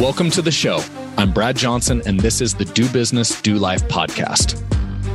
Welcome 0.00 0.30
to 0.30 0.42
the 0.42 0.52
show. 0.52 0.80
I'm 1.16 1.32
Brad 1.32 1.56
Johnson, 1.56 2.02
and 2.06 2.20
this 2.20 2.40
is 2.40 2.54
the 2.54 2.64
Do 2.64 2.88
Business, 2.88 3.42
Do 3.42 3.56
Life 3.56 3.82
podcast. 3.88 4.62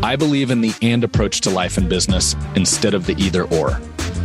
I 0.03 0.17
believe 0.17 0.51
in 0.51 0.59
the 0.59 0.73
and 0.81 1.05
approach 1.05 1.39
to 1.41 1.49
life 1.49 1.77
and 1.77 1.87
business 1.87 2.35
instead 2.57 2.93
of 2.93 3.05
the 3.05 3.15
either 3.15 3.45
or. 3.45 3.79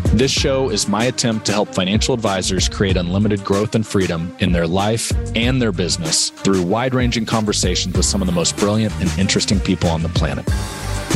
This 0.07 0.33
show 0.33 0.69
is 0.69 0.89
my 0.89 1.05
attempt 1.05 1.47
to 1.47 1.53
help 1.53 1.73
financial 1.73 2.13
advisors 2.13 2.69
create 2.69 2.97
unlimited 2.97 3.45
growth 3.45 3.77
and 3.77 3.87
freedom 3.87 4.35
in 4.41 4.51
their 4.51 4.67
life 4.67 5.13
and 5.37 5.63
their 5.63 5.71
business 5.71 6.31
through 6.31 6.65
wide 6.65 6.93
ranging 6.93 7.25
conversations 7.25 7.97
with 7.97 8.07
some 8.07 8.21
of 8.21 8.27
the 8.27 8.33
most 8.33 8.57
brilliant 8.57 8.93
and 9.01 9.17
interesting 9.17 9.61
people 9.61 9.89
on 9.89 10.03
the 10.03 10.09
planet. 10.09 10.45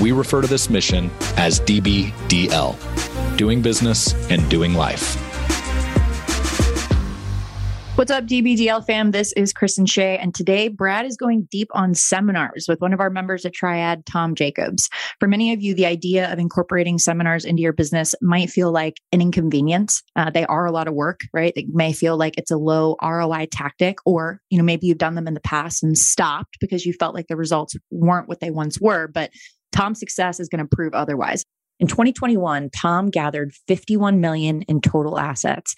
We 0.00 0.12
refer 0.12 0.42
to 0.42 0.46
this 0.46 0.70
mission 0.70 1.10
as 1.36 1.58
DBDL 1.58 3.36
doing 3.36 3.60
business 3.60 4.14
and 4.30 4.48
doing 4.48 4.74
life. 4.74 5.31
What's 7.94 8.10
up, 8.10 8.24
DBDL 8.24 8.86
fam? 8.86 9.10
This 9.10 9.34
is 9.34 9.52
Kristen 9.52 9.84
Shea, 9.84 10.16
and 10.16 10.34
today 10.34 10.68
Brad 10.68 11.04
is 11.04 11.18
going 11.18 11.46
deep 11.50 11.68
on 11.74 11.94
seminars 11.94 12.64
with 12.66 12.80
one 12.80 12.94
of 12.94 13.00
our 13.00 13.10
members 13.10 13.44
at 13.44 13.52
Triad, 13.52 14.06
Tom 14.06 14.34
Jacobs. 14.34 14.88
For 15.20 15.28
many 15.28 15.52
of 15.52 15.60
you, 15.60 15.74
the 15.74 15.84
idea 15.84 16.32
of 16.32 16.38
incorporating 16.38 16.98
seminars 16.98 17.44
into 17.44 17.62
your 17.62 17.74
business 17.74 18.14
might 18.22 18.48
feel 18.48 18.72
like 18.72 18.96
an 19.12 19.20
inconvenience. 19.20 20.02
Uh, 20.16 20.30
they 20.30 20.46
are 20.46 20.64
a 20.64 20.72
lot 20.72 20.88
of 20.88 20.94
work, 20.94 21.20
right? 21.34 21.52
It 21.54 21.66
may 21.68 21.92
feel 21.92 22.16
like 22.16 22.38
it's 22.38 22.50
a 22.50 22.56
low 22.56 22.96
ROI 23.02 23.48
tactic, 23.52 23.98
or 24.06 24.40
you 24.48 24.56
know 24.56 24.64
maybe 24.64 24.86
you've 24.86 24.96
done 24.96 25.14
them 25.14 25.28
in 25.28 25.34
the 25.34 25.40
past 25.40 25.82
and 25.82 25.96
stopped 25.96 26.56
because 26.60 26.86
you 26.86 26.94
felt 26.94 27.14
like 27.14 27.26
the 27.26 27.36
results 27.36 27.76
weren't 27.90 28.26
what 28.26 28.40
they 28.40 28.50
once 28.50 28.80
were. 28.80 29.06
But 29.06 29.32
Tom's 29.70 30.00
success 30.00 30.40
is 30.40 30.48
going 30.48 30.66
to 30.66 30.76
prove 30.76 30.94
otherwise. 30.94 31.44
In 31.78 31.88
2021, 31.88 32.70
Tom 32.70 33.10
gathered 33.10 33.52
51 33.68 34.18
million 34.18 34.62
in 34.62 34.80
total 34.80 35.18
assets. 35.18 35.74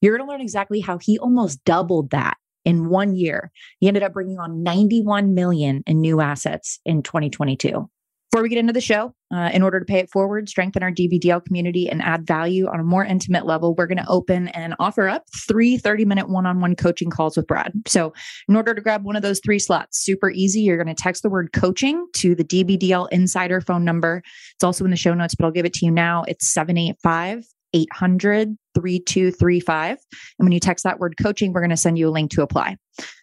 You're 0.00 0.16
going 0.16 0.26
to 0.26 0.30
learn 0.30 0.40
exactly 0.40 0.80
how 0.80 0.98
he 0.98 1.18
almost 1.18 1.64
doubled 1.64 2.10
that 2.10 2.36
in 2.64 2.88
one 2.88 3.14
year. 3.14 3.50
He 3.80 3.88
ended 3.88 4.02
up 4.02 4.12
bringing 4.12 4.38
on 4.38 4.62
91 4.62 5.34
million 5.34 5.82
in 5.86 6.00
new 6.00 6.20
assets 6.20 6.80
in 6.84 7.02
2022. 7.02 7.88
Before 8.30 8.42
we 8.42 8.50
get 8.50 8.58
into 8.58 8.74
the 8.74 8.80
show, 8.82 9.14
uh, 9.32 9.48
in 9.54 9.62
order 9.62 9.78
to 9.78 9.86
pay 9.86 10.00
it 10.00 10.10
forward, 10.10 10.50
strengthen 10.50 10.82
our 10.82 10.92
DBDL 10.92 11.42
community, 11.46 11.88
and 11.88 12.02
add 12.02 12.26
value 12.26 12.66
on 12.66 12.78
a 12.78 12.84
more 12.84 13.02
intimate 13.02 13.46
level, 13.46 13.74
we're 13.74 13.86
going 13.86 13.96
to 13.96 14.06
open 14.06 14.48
and 14.48 14.74
offer 14.78 15.08
up 15.08 15.24
three 15.48 15.78
30 15.78 16.04
minute 16.04 16.28
one 16.28 16.44
on 16.44 16.60
one 16.60 16.76
coaching 16.76 17.08
calls 17.08 17.38
with 17.38 17.46
Brad. 17.46 17.72
So, 17.86 18.12
in 18.46 18.54
order 18.54 18.74
to 18.74 18.82
grab 18.82 19.02
one 19.02 19.16
of 19.16 19.22
those 19.22 19.40
three 19.42 19.58
slots, 19.58 20.04
super 20.04 20.30
easy, 20.30 20.60
you're 20.60 20.76
going 20.76 20.94
to 20.94 21.02
text 21.02 21.22
the 21.22 21.30
word 21.30 21.54
coaching 21.54 22.06
to 22.16 22.34
the 22.34 22.44
DBDL 22.44 23.08
insider 23.10 23.62
phone 23.62 23.82
number. 23.82 24.22
It's 24.56 24.64
also 24.64 24.84
in 24.84 24.90
the 24.90 24.96
show 24.98 25.14
notes, 25.14 25.34
but 25.34 25.46
I'll 25.46 25.50
give 25.50 25.64
it 25.64 25.72
to 25.74 25.86
you 25.86 25.90
now. 25.90 26.24
It's 26.28 26.52
785 26.52 27.46
800 27.72 28.56
3235. 28.80 29.90
And 30.38 30.46
when 30.46 30.52
you 30.52 30.60
text 30.60 30.84
that 30.84 30.98
word 30.98 31.16
coaching, 31.20 31.52
we're 31.52 31.60
going 31.60 31.70
to 31.70 31.76
send 31.76 31.98
you 31.98 32.08
a 32.08 32.10
link 32.10 32.30
to 32.32 32.42
apply. 32.42 32.76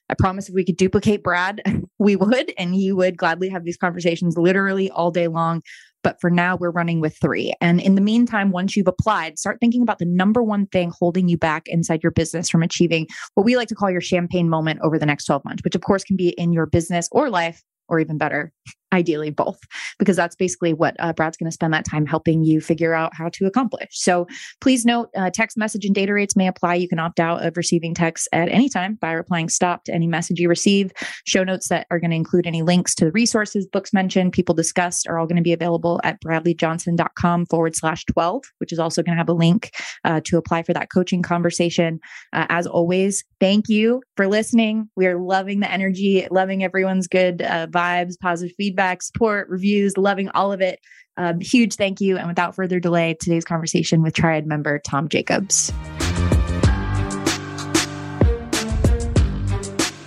I 0.10 0.14
promise 0.18 0.50
if 0.50 0.56
we 0.56 0.66
could 0.66 0.78
duplicate 0.78 1.24
Brad, 1.24 1.62
we 2.00 2.16
would, 2.16 2.54
and 2.58 2.76
he 2.76 2.92
would 2.92 3.18
gladly 3.18 3.50
have 3.50 3.64
these 3.64 3.78
conversations 3.78 4.38
literally 4.38 4.90
all 4.92 5.12
day 5.12 5.28
long. 5.28 5.62
But 6.04 6.22
for 6.22 6.30
now, 6.30 6.56
we're 6.56 6.70
running 6.70 7.00
with 7.00 7.18
three. 7.20 7.54
And 7.62 7.82
in 7.82 7.96
the 7.96 8.02
meantime, 8.02 8.52
once 8.52 8.76
you've 8.76 8.88
applied, 8.88 9.40
start 9.40 9.58
thinking 9.60 9.82
about 9.82 9.98
the 9.98 10.06
number 10.06 10.44
one 10.44 10.68
thing 10.68 10.92
holding 10.96 11.28
you 11.28 11.38
back 11.38 11.68
inside 11.68 12.04
your 12.04 12.12
business 12.12 12.48
from 12.48 12.62
achieving 12.62 13.08
what 13.34 13.44
we 13.44 13.58
like 13.58 13.70
to 13.70 13.76
call 13.76 13.90
your 13.90 14.02
champagne 14.02 14.48
moment 14.48 14.82
over 14.84 15.00
the 15.00 15.06
next 15.08 15.26
12 15.26 15.44
months, 15.46 15.64
which 15.64 15.74
of 15.74 15.82
course 15.82 16.04
can 16.04 16.16
be 16.16 16.30
in 16.30 16.54
your 16.54 16.68
business 16.68 17.10
or 17.12 17.32
life 17.32 17.64
or 17.88 18.00
even 18.00 18.20
better, 18.20 18.52
ideally 18.96 19.30
both, 19.30 19.60
because 20.00 20.16
that's 20.16 20.36
basically 20.36 20.74
what 20.74 20.96
uh, 21.00 21.14
Brad's 21.14 21.38
going 21.38 21.50
to 21.50 21.54
spend 21.54 21.74
that 21.74 21.86
time 21.86 22.06
helping 22.06 22.44
you 22.44 22.62
figure 22.62 22.94
out 22.94 23.14
how 23.14 23.30
to 23.30 23.46
accomplish. 23.46 23.90
So 23.92 24.28
please 24.62 24.86
note 24.86 25.10
uh, 25.16 25.30
text 25.32 25.58
message 25.58 25.86
and 25.86 25.94
data 25.94 26.14
rates 26.14 26.36
may 26.36 26.48
apply. 26.48 26.76
You 26.76 26.88
can 26.88 27.00
opt 27.00 27.20
out 27.20 27.46
of 27.46 27.58
receiving 27.58 27.94
texts 27.94 28.28
at 28.32 28.50
any 28.50 28.70
time 28.70 28.96
by 28.96 29.12
replying 29.12 29.50
stop 29.50 29.84
to 29.86 29.94
any 29.94 30.08
message 30.08 30.40
you 30.40 30.50
receive. 30.50 30.92
Show 31.26 31.44
notes 31.44 31.68
that 31.68 31.86
are 31.92 32.00
going 32.00 32.12
to 32.12 32.16
include 32.16 32.48
any 32.48 32.62
links 32.62 32.96
to 32.96 33.06
the 33.06 33.12
resources, 33.12 33.68
books 33.68 33.94
mentioned, 33.94 34.34
people 34.34 34.56
discussed 34.56 35.08
are 35.08 35.20
all 35.20 35.28
going 35.28 35.36
to 35.36 35.42
be 35.42 35.54
available 35.54 36.00
at 36.04 36.22
bradleyjohnson.com 36.22 37.46
forward 37.48 37.76
slash 37.76 38.06
12, 38.06 38.44
which 38.60 38.72
is 38.72 38.80
also 38.80 39.04
going 39.04 39.16
to 39.16 39.18
have 39.18 39.30
a 39.30 39.34
link 39.34 39.72
uh, 40.06 40.22
to 40.24 40.38
apply 40.38 40.64
for 40.64 40.74
that 40.74 40.90
coaching 40.92 41.22
conversation. 41.22 42.00
Uh, 42.34 42.46
as 42.50 42.66
always, 42.66 43.24
thank 43.40 43.68
you 43.68 44.02
for 44.16 44.28
listening. 44.28 44.90
We 44.96 45.08
are 45.08 45.20
loving 45.20 45.60
the 45.60 45.72
energy, 45.72 46.28
loving 46.32 46.64
everyone's 46.64 47.08
good 47.08 47.42
uh, 47.42 47.68
vibes, 47.68 48.20
positive 48.20 48.56
feedback, 48.56 48.85
support, 49.02 49.50
reviews, 49.50 49.98
loving 49.98 50.30
all 50.30 50.52
of 50.52 50.62
it. 50.62 50.80
Um, 51.18 51.40
huge 51.40 51.76
thank 51.76 52.02
you. 52.02 52.18
And 52.18 52.28
without 52.28 52.56
further 52.56 52.80
delay, 52.80 53.16
today's 53.20 53.46
conversation 53.46 54.02
with 54.02 54.14
Triad 54.14 54.46
member 54.46 54.80
Tom 54.80 55.10
Jacobs. 55.10 55.72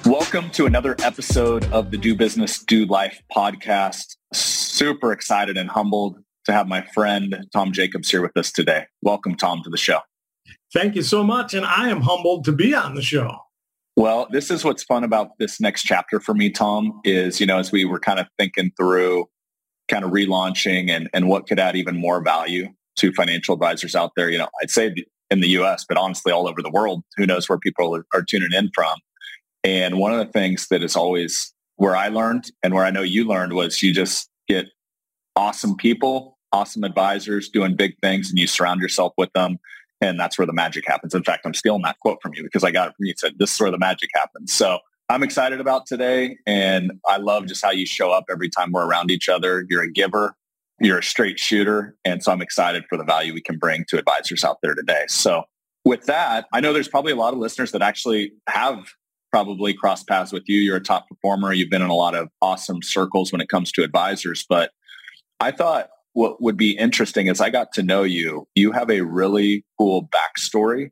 Welcome 0.04 0.50
to 0.50 0.66
another 0.66 0.96
episode 1.02 1.64
of 1.72 1.90
the 1.90 1.98
Do 1.98 2.14
Business, 2.14 2.62
Do 2.62 2.86
Life 2.86 3.20
podcast. 3.34 4.16
Super 4.32 5.12
excited 5.12 5.56
and 5.56 5.68
humbled 5.68 6.18
to 6.46 6.52
have 6.52 6.66
my 6.66 6.82
friend 6.94 7.46
Tom 7.52 7.72
Jacobs 7.72 8.10
here 8.10 8.22
with 8.22 8.36
us 8.36 8.50
today. 8.50 8.86
Welcome, 9.02 9.34
Tom, 9.34 9.62
to 9.64 9.70
the 9.70 9.76
show. 9.76 10.00
Thank 10.72 10.94
you 10.96 11.02
so 11.02 11.22
much. 11.22 11.54
And 11.54 11.66
I 11.66 11.88
am 11.88 12.00
humbled 12.00 12.44
to 12.44 12.52
be 12.52 12.74
on 12.74 12.94
the 12.94 13.02
show. 13.02 13.38
Well, 13.98 14.28
this 14.30 14.48
is 14.52 14.64
what's 14.64 14.84
fun 14.84 15.02
about 15.02 15.36
this 15.40 15.60
next 15.60 15.82
chapter 15.82 16.20
for 16.20 16.32
me, 16.32 16.50
Tom, 16.50 17.00
is, 17.02 17.40
you 17.40 17.46
know, 17.46 17.58
as 17.58 17.72
we 17.72 17.84
were 17.84 17.98
kind 17.98 18.20
of 18.20 18.28
thinking 18.38 18.70
through 18.76 19.26
kind 19.88 20.04
of 20.04 20.12
relaunching 20.12 20.88
and, 20.88 21.10
and 21.12 21.28
what 21.28 21.48
could 21.48 21.58
add 21.58 21.74
even 21.74 21.96
more 21.96 22.22
value 22.22 22.68
to 22.98 23.12
financial 23.12 23.54
advisors 23.54 23.96
out 23.96 24.12
there, 24.14 24.30
you 24.30 24.38
know, 24.38 24.46
I'd 24.62 24.70
say 24.70 24.94
in 25.32 25.40
the 25.40 25.48
US, 25.58 25.84
but 25.84 25.98
honestly 25.98 26.30
all 26.30 26.46
over 26.46 26.62
the 26.62 26.70
world, 26.70 27.02
who 27.16 27.26
knows 27.26 27.48
where 27.48 27.58
people 27.58 28.00
are 28.14 28.22
tuning 28.22 28.52
in 28.52 28.70
from. 28.72 28.96
And 29.64 29.98
one 29.98 30.12
of 30.12 30.24
the 30.24 30.32
things 30.32 30.68
that 30.70 30.84
is 30.84 30.94
always 30.94 31.52
where 31.74 31.96
I 31.96 32.06
learned 32.06 32.52
and 32.62 32.74
where 32.74 32.84
I 32.84 32.90
know 32.90 33.02
you 33.02 33.26
learned 33.26 33.54
was 33.54 33.82
you 33.82 33.92
just 33.92 34.30
get 34.46 34.66
awesome 35.34 35.76
people, 35.76 36.38
awesome 36.52 36.84
advisors 36.84 37.48
doing 37.48 37.74
big 37.74 37.94
things 38.00 38.30
and 38.30 38.38
you 38.38 38.46
surround 38.46 38.80
yourself 38.80 39.12
with 39.18 39.32
them 39.32 39.58
and 40.00 40.18
that's 40.18 40.38
where 40.38 40.46
the 40.46 40.52
magic 40.52 40.84
happens. 40.86 41.14
In 41.14 41.24
fact, 41.24 41.44
I'm 41.44 41.54
stealing 41.54 41.82
that 41.82 41.98
quote 42.00 42.18
from 42.22 42.34
you 42.34 42.42
because 42.42 42.64
I 42.64 42.70
got 42.70 42.88
it 42.88 42.94
from 42.96 43.06
you. 43.06 43.14
said, 43.16 43.34
this 43.38 43.54
is 43.54 43.60
where 43.60 43.70
the 43.70 43.78
magic 43.78 44.10
happens. 44.14 44.52
So 44.52 44.78
I'm 45.08 45.22
excited 45.22 45.60
about 45.60 45.86
today. 45.86 46.36
And 46.46 46.92
I 47.06 47.16
love 47.16 47.46
just 47.46 47.64
how 47.64 47.70
you 47.70 47.86
show 47.86 48.12
up 48.12 48.24
every 48.30 48.48
time 48.48 48.72
we're 48.72 48.86
around 48.86 49.10
each 49.10 49.28
other. 49.28 49.64
You're 49.68 49.82
a 49.82 49.90
giver. 49.90 50.34
You're 50.80 50.98
a 50.98 51.02
straight 51.02 51.40
shooter. 51.40 51.96
And 52.04 52.22
so 52.22 52.30
I'm 52.30 52.42
excited 52.42 52.84
for 52.88 52.96
the 52.96 53.04
value 53.04 53.34
we 53.34 53.40
can 53.40 53.58
bring 53.58 53.84
to 53.88 53.98
advisors 53.98 54.44
out 54.44 54.58
there 54.62 54.74
today. 54.74 55.04
So 55.08 55.44
with 55.84 56.06
that, 56.06 56.46
I 56.52 56.60
know 56.60 56.72
there's 56.72 56.88
probably 56.88 57.12
a 57.12 57.16
lot 57.16 57.32
of 57.32 57.40
listeners 57.40 57.72
that 57.72 57.82
actually 57.82 58.32
have 58.48 58.78
probably 59.32 59.74
crossed 59.74 60.06
paths 60.06 60.32
with 60.32 60.44
you. 60.46 60.60
You're 60.60 60.76
a 60.76 60.80
top 60.80 61.08
performer. 61.08 61.52
You've 61.52 61.70
been 61.70 61.82
in 61.82 61.90
a 61.90 61.94
lot 61.94 62.14
of 62.14 62.28
awesome 62.40 62.82
circles 62.82 63.32
when 63.32 63.40
it 63.40 63.48
comes 63.48 63.72
to 63.72 63.82
advisors. 63.82 64.44
But 64.48 64.70
I 65.40 65.50
thought 65.50 65.90
what 66.18 66.42
would 66.42 66.56
be 66.56 66.72
interesting 66.76 67.28
is 67.28 67.40
I 67.40 67.48
got 67.48 67.72
to 67.74 67.82
know 67.84 68.02
you. 68.02 68.48
You 68.56 68.72
have 68.72 68.90
a 68.90 69.02
really 69.02 69.64
cool 69.78 70.08
backstory 70.08 70.90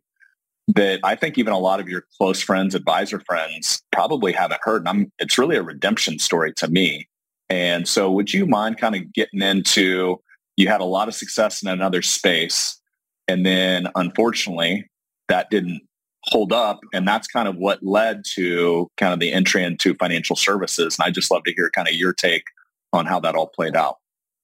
that 0.68 1.00
I 1.02 1.16
think 1.16 1.36
even 1.36 1.52
a 1.52 1.58
lot 1.58 1.80
of 1.80 1.88
your 1.88 2.04
close 2.16 2.40
friends, 2.40 2.76
advisor 2.76 3.18
friends 3.26 3.82
probably 3.90 4.30
haven't 4.30 4.60
heard. 4.62 4.82
And 4.82 4.88
I'm, 4.88 5.12
it's 5.18 5.36
really 5.36 5.56
a 5.56 5.64
redemption 5.64 6.20
story 6.20 6.52
to 6.58 6.68
me. 6.68 7.08
And 7.50 7.88
so 7.88 8.08
would 8.12 8.32
you 8.32 8.46
mind 8.46 8.78
kind 8.78 8.94
of 8.94 9.12
getting 9.12 9.42
into, 9.42 10.20
you 10.56 10.68
had 10.68 10.80
a 10.80 10.84
lot 10.84 11.08
of 11.08 11.14
success 11.16 11.60
in 11.60 11.68
another 11.68 12.02
space. 12.02 12.80
And 13.26 13.44
then 13.44 13.88
unfortunately 13.96 14.88
that 15.26 15.50
didn't 15.50 15.82
hold 16.26 16.52
up. 16.52 16.78
And 16.94 17.06
that's 17.06 17.26
kind 17.26 17.48
of 17.48 17.56
what 17.56 17.82
led 17.82 18.22
to 18.36 18.88
kind 18.96 19.12
of 19.12 19.18
the 19.18 19.32
entry 19.32 19.64
into 19.64 19.96
financial 19.96 20.36
services. 20.36 20.96
And 20.96 21.04
I 21.04 21.10
just 21.10 21.32
love 21.32 21.42
to 21.46 21.52
hear 21.56 21.68
kind 21.74 21.88
of 21.88 21.94
your 21.94 22.12
take 22.12 22.44
on 22.92 23.06
how 23.06 23.18
that 23.18 23.34
all 23.34 23.48
played 23.48 23.74
out. 23.74 23.96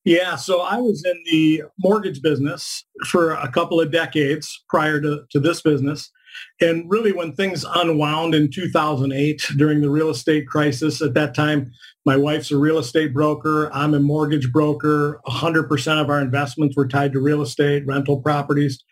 Yeah, 0.05 0.35
so 0.35 0.61
I 0.63 0.79
was 0.79 1.05
in 1.05 1.23
the 1.31 1.63
mortgage 1.79 2.23
business 2.23 2.85
for 3.07 3.33
a 3.33 3.51
couple 3.51 3.81
of 3.81 3.93
decades 3.93 4.65
prior 4.69 5.01
to, 5.01 5.25
to 5.31 5.38
this 5.38 5.62
business. 5.62 6.11
And 6.61 6.91
really 6.91 7.12
when 7.12 7.35
things 7.35 7.65
unwound 7.75 8.35
in 8.35 8.50
2008 8.50 9.47
during 9.56 9.81
the 9.81 9.91
real 9.91 10.11
estate 10.11 10.49
crisis, 10.49 11.03
at 11.03 11.15
that 11.15 11.35
time, 11.35 11.71
my 12.05 12.17
wife's 12.17 12.50
a 12.50 12.56
real 12.56 12.79
estate 12.79 13.12
broker. 13.12 13.71
I'm 13.73 13.94
a 13.94 14.00
mortgage 14.00 14.50
broker. 14.50 15.21
100% 15.26 16.00
of 16.00 16.11
our 16.11 16.21
investments 16.21 16.76
were 16.76 16.88
tied 16.88 17.12
to 17.12 17.21
real 17.21 17.43
estate, 17.43 17.87
rental 17.87 18.21
properties. 18.21 18.82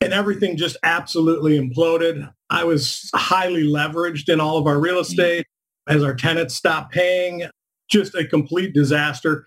And 0.00 0.12
everything 0.12 0.56
just 0.56 0.76
absolutely 0.82 1.58
imploded. 1.58 2.30
I 2.50 2.64
was 2.64 3.10
highly 3.14 3.64
leveraged 3.64 4.28
in 4.28 4.40
all 4.40 4.58
of 4.58 4.66
our 4.66 4.78
real 4.78 4.94
mm-hmm. 4.94 5.12
estate 5.12 5.46
as 5.88 6.02
our 6.02 6.14
tenants 6.14 6.54
stopped 6.54 6.92
paying. 6.92 7.48
Just 7.90 8.14
a 8.14 8.26
complete 8.26 8.72
disaster 8.72 9.46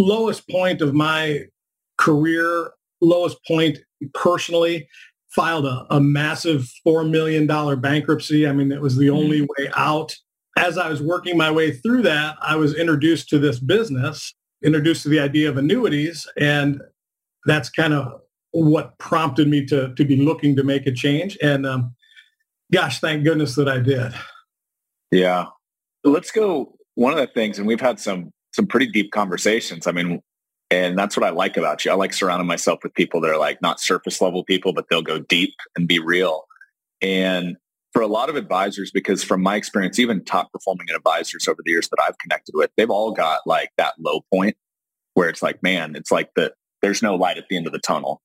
lowest 0.00 0.48
point 0.48 0.80
of 0.80 0.94
my 0.94 1.44
career, 1.98 2.70
lowest 3.00 3.44
point 3.46 3.78
personally, 4.14 4.88
filed 5.30 5.64
a, 5.64 5.86
a 5.90 6.00
massive 6.00 6.70
$4 6.86 7.08
million 7.08 7.46
bankruptcy. 7.80 8.46
I 8.46 8.52
mean, 8.52 8.72
it 8.72 8.80
was 8.80 8.96
the 8.96 9.06
mm-hmm. 9.06 9.16
only 9.16 9.42
way 9.42 9.70
out. 9.76 10.16
As 10.58 10.76
I 10.76 10.88
was 10.88 11.00
working 11.00 11.36
my 11.36 11.50
way 11.50 11.70
through 11.70 12.02
that, 12.02 12.36
I 12.42 12.56
was 12.56 12.74
introduced 12.74 13.28
to 13.28 13.38
this 13.38 13.60
business, 13.60 14.34
introduced 14.64 15.04
to 15.04 15.08
the 15.08 15.20
idea 15.20 15.48
of 15.48 15.56
annuities. 15.56 16.26
And 16.36 16.82
that's 17.46 17.70
kind 17.70 17.94
of 17.94 18.20
what 18.50 18.98
prompted 18.98 19.48
me 19.48 19.64
to, 19.66 19.94
to 19.94 20.04
be 20.04 20.16
looking 20.16 20.56
to 20.56 20.64
make 20.64 20.86
a 20.86 20.92
change. 20.92 21.38
And 21.40 21.64
um, 21.64 21.94
gosh, 22.72 22.98
thank 22.98 23.24
goodness 23.24 23.54
that 23.54 23.68
I 23.68 23.78
did. 23.78 24.12
Yeah. 25.12 25.46
Let's 26.02 26.32
go. 26.32 26.74
One 26.96 27.12
of 27.12 27.18
the 27.18 27.28
things, 27.28 27.58
and 27.58 27.66
we've 27.66 27.80
had 27.80 28.00
some 28.00 28.32
some 28.52 28.66
pretty 28.66 28.86
deep 28.86 29.12
conversations. 29.12 29.86
I 29.86 29.92
mean, 29.92 30.22
and 30.70 30.98
that's 30.98 31.16
what 31.16 31.26
I 31.26 31.30
like 31.30 31.56
about 31.56 31.84
you. 31.84 31.90
I 31.90 31.94
like 31.94 32.12
surrounding 32.12 32.46
myself 32.46 32.80
with 32.82 32.94
people 32.94 33.20
that 33.22 33.30
are 33.30 33.38
like 33.38 33.60
not 33.60 33.80
surface 33.80 34.20
level 34.20 34.44
people, 34.44 34.72
but 34.72 34.86
they'll 34.88 35.02
go 35.02 35.18
deep 35.18 35.54
and 35.76 35.88
be 35.88 35.98
real. 35.98 36.44
And 37.02 37.56
for 37.92 38.02
a 38.02 38.06
lot 38.06 38.28
of 38.28 38.36
advisors, 38.36 38.90
because 38.92 39.24
from 39.24 39.42
my 39.42 39.56
experience, 39.56 39.98
even 39.98 40.24
top 40.24 40.52
performing 40.52 40.86
advisors 40.94 41.48
over 41.48 41.60
the 41.64 41.70
years 41.70 41.88
that 41.88 41.98
I've 42.06 42.18
connected 42.18 42.54
with, 42.54 42.70
they've 42.76 42.90
all 42.90 43.10
got 43.10 43.40
like 43.46 43.70
that 43.78 43.94
low 43.98 44.20
point 44.32 44.56
where 45.14 45.28
it's 45.28 45.42
like, 45.42 45.62
man, 45.62 45.96
it's 45.96 46.12
like 46.12 46.30
the 46.36 46.52
there's 46.82 47.02
no 47.02 47.14
light 47.16 47.36
at 47.36 47.44
the 47.50 47.56
end 47.56 47.66
of 47.66 47.72
the 47.72 47.80
tunnel. 47.80 48.22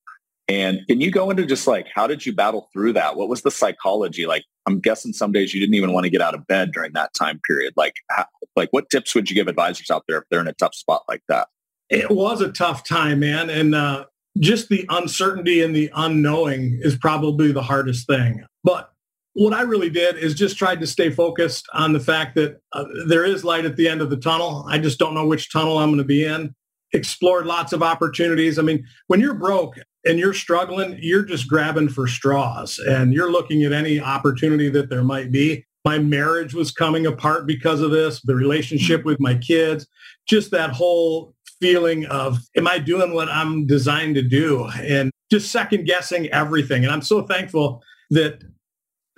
And 0.48 0.86
can 0.86 1.00
you 1.00 1.10
go 1.10 1.30
into 1.30 1.44
just 1.44 1.66
like 1.66 1.86
how 1.92 2.06
did 2.06 2.24
you 2.24 2.32
battle 2.32 2.68
through 2.72 2.92
that? 2.94 3.16
What 3.16 3.28
was 3.28 3.42
the 3.42 3.50
psychology? 3.50 4.26
Like 4.26 4.44
I'm 4.66 4.80
guessing 4.80 5.12
some 5.12 5.32
days 5.32 5.52
you 5.52 5.60
didn't 5.60 5.74
even 5.74 5.92
want 5.92 6.04
to 6.04 6.10
get 6.10 6.20
out 6.20 6.34
of 6.34 6.46
bed 6.46 6.72
during 6.72 6.92
that 6.92 7.14
time 7.14 7.40
period. 7.46 7.74
Like 7.76 7.94
how, 8.10 8.26
like 8.54 8.68
what 8.70 8.88
tips 8.90 9.14
would 9.14 9.28
you 9.28 9.34
give 9.34 9.48
advisors 9.48 9.90
out 9.90 10.04
there 10.06 10.18
if 10.18 10.24
they're 10.30 10.40
in 10.40 10.48
a 10.48 10.52
tough 10.54 10.74
spot 10.74 11.02
like 11.08 11.22
that? 11.28 11.48
It 11.88 12.10
was 12.10 12.40
a 12.40 12.50
tough 12.50 12.84
time, 12.84 13.20
man, 13.20 13.48
and 13.48 13.74
uh, 13.74 14.06
just 14.38 14.68
the 14.68 14.84
uncertainty 14.88 15.62
and 15.62 15.74
the 15.74 15.90
unknowing 15.94 16.78
is 16.82 16.96
probably 16.96 17.52
the 17.52 17.62
hardest 17.62 18.06
thing. 18.06 18.44
But 18.64 18.90
what 19.34 19.52
I 19.52 19.62
really 19.62 19.90
did 19.90 20.16
is 20.16 20.34
just 20.34 20.56
tried 20.56 20.80
to 20.80 20.86
stay 20.86 21.10
focused 21.10 21.66
on 21.74 21.92
the 21.92 22.00
fact 22.00 22.34
that 22.36 22.58
uh, 22.72 22.84
there 23.06 23.24
is 23.24 23.44
light 23.44 23.66
at 23.66 23.76
the 23.76 23.86
end 23.86 24.00
of 24.00 24.10
the 24.10 24.16
tunnel. 24.16 24.64
I 24.68 24.78
just 24.78 24.98
don't 24.98 25.14
know 25.14 25.26
which 25.26 25.52
tunnel 25.52 25.78
I'm 25.78 25.90
going 25.90 25.98
to 25.98 26.04
be 26.04 26.24
in. 26.24 26.54
Explored 26.92 27.46
lots 27.46 27.72
of 27.72 27.82
opportunities. 27.82 28.58
I 28.58 28.62
mean, 28.62 28.84
when 29.08 29.20
you're 29.20 29.34
broke, 29.34 29.78
and 30.06 30.18
you're 30.18 30.32
struggling, 30.32 30.98
you're 31.00 31.24
just 31.24 31.48
grabbing 31.48 31.88
for 31.88 32.06
straws 32.06 32.78
and 32.78 33.12
you're 33.12 33.30
looking 33.30 33.64
at 33.64 33.72
any 33.72 34.00
opportunity 34.00 34.68
that 34.70 34.88
there 34.88 35.02
might 35.02 35.30
be. 35.32 35.64
My 35.84 35.98
marriage 35.98 36.54
was 36.54 36.72
coming 36.72 37.06
apart 37.06 37.46
because 37.46 37.80
of 37.80 37.90
this, 37.90 38.20
the 38.22 38.34
relationship 38.34 39.04
with 39.04 39.20
my 39.20 39.34
kids, 39.34 39.86
just 40.26 40.50
that 40.52 40.70
whole 40.70 41.34
feeling 41.60 42.06
of, 42.06 42.38
am 42.56 42.66
I 42.66 42.78
doing 42.78 43.14
what 43.14 43.28
I'm 43.28 43.66
designed 43.66 44.14
to 44.16 44.22
do? 44.22 44.68
And 44.80 45.10
just 45.30 45.50
second 45.50 45.84
guessing 45.84 46.28
everything. 46.28 46.84
And 46.84 46.92
I'm 46.92 47.02
so 47.02 47.22
thankful 47.22 47.82
that 48.10 48.42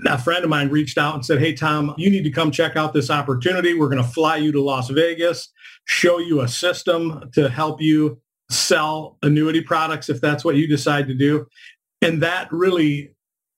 a 0.06 0.18
friend 0.18 0.44
of 0.44 0.50
mine 0.50 0.68
reached 0.68 0.98
out 0.98 1.14
and 1.14 1.24
said, 1.24 1.40
Hey, 1.40 1.52
Tom, 1.52 1.94
you 1.98 2.10
need 2.10 2.24
to 2.24 2.30
come 2.30 2.50
check 2.50 2.76
out 2.76 2.92
this 2.92 3.10
opportunity. 3.10 3.74
We're 3.74 3.88
going 3.88 4.02
to 4.02 4.08
fly 4.08 4.36
you 4.36 4.52
to 4.52 4.62
Las 4.62 4.88
Vegas, 4.90 5.50
show 5.86 6.18
you 6.18 6.40
a 6.40 6.48
system 6.48 7.30
to 7.34 7.48
help 7.48 7.80
you 7.80 8.20
sell 8.50 9.18
annuity 9.22 9.60
products 9.60 10.08
if 10.08 10.20
that's 10.20 10.44
what 10.44 10.56
you 10.56 10.66
decide 10.66 11.06
to 11.08 11.14
do. 11.14 11.46
And 12.00 12.22
that 12.22 12.50
really 12.52 13.14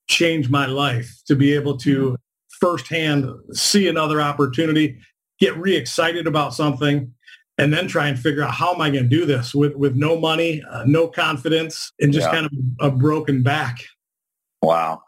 changed 0.08 0.50
my 0.50 0.66
life 0.66 1.12
to 1.26 1.36
be 1.36 1.52
able 1.54 1.76
to 1.78 2.16
firsthand 2.60 3.26
see 3.52 3.88
another 3.88 4.20
opportunity, 4.20 4.98
get 5.38 5.56
re-excited 5.56 6.26
about 6.26 6.54
something, 6.54 7.12
and 7.58 7.72
then 7.72 7.86
try 7.86 8.08
and 8.08 8.18
figure 8.18 8.42
out 8.42 8.52
how 8.52 8.74
am 8.74 8.80
I 8.80 8.90
going 8.90 9.04
to 9.04 9.08
do 9.08 9.26
this 9.26 9.54
with, 9.54 9.74
with 9.74 9.94
no 9.94 10.18
money, 10.18 10.62
uh, 10.70 10.84
no 10.86 11.08
confidence, 11.08 11.92
and 12.00 12.12
just 12.12 12.26
yeah. 12.26 12.32
kind 12.32 12.46
of 12.46 12.52
a 12.80 12.90
broken 12.90 13.42
back. 13.42 13.78
Wow. 14.62 15.02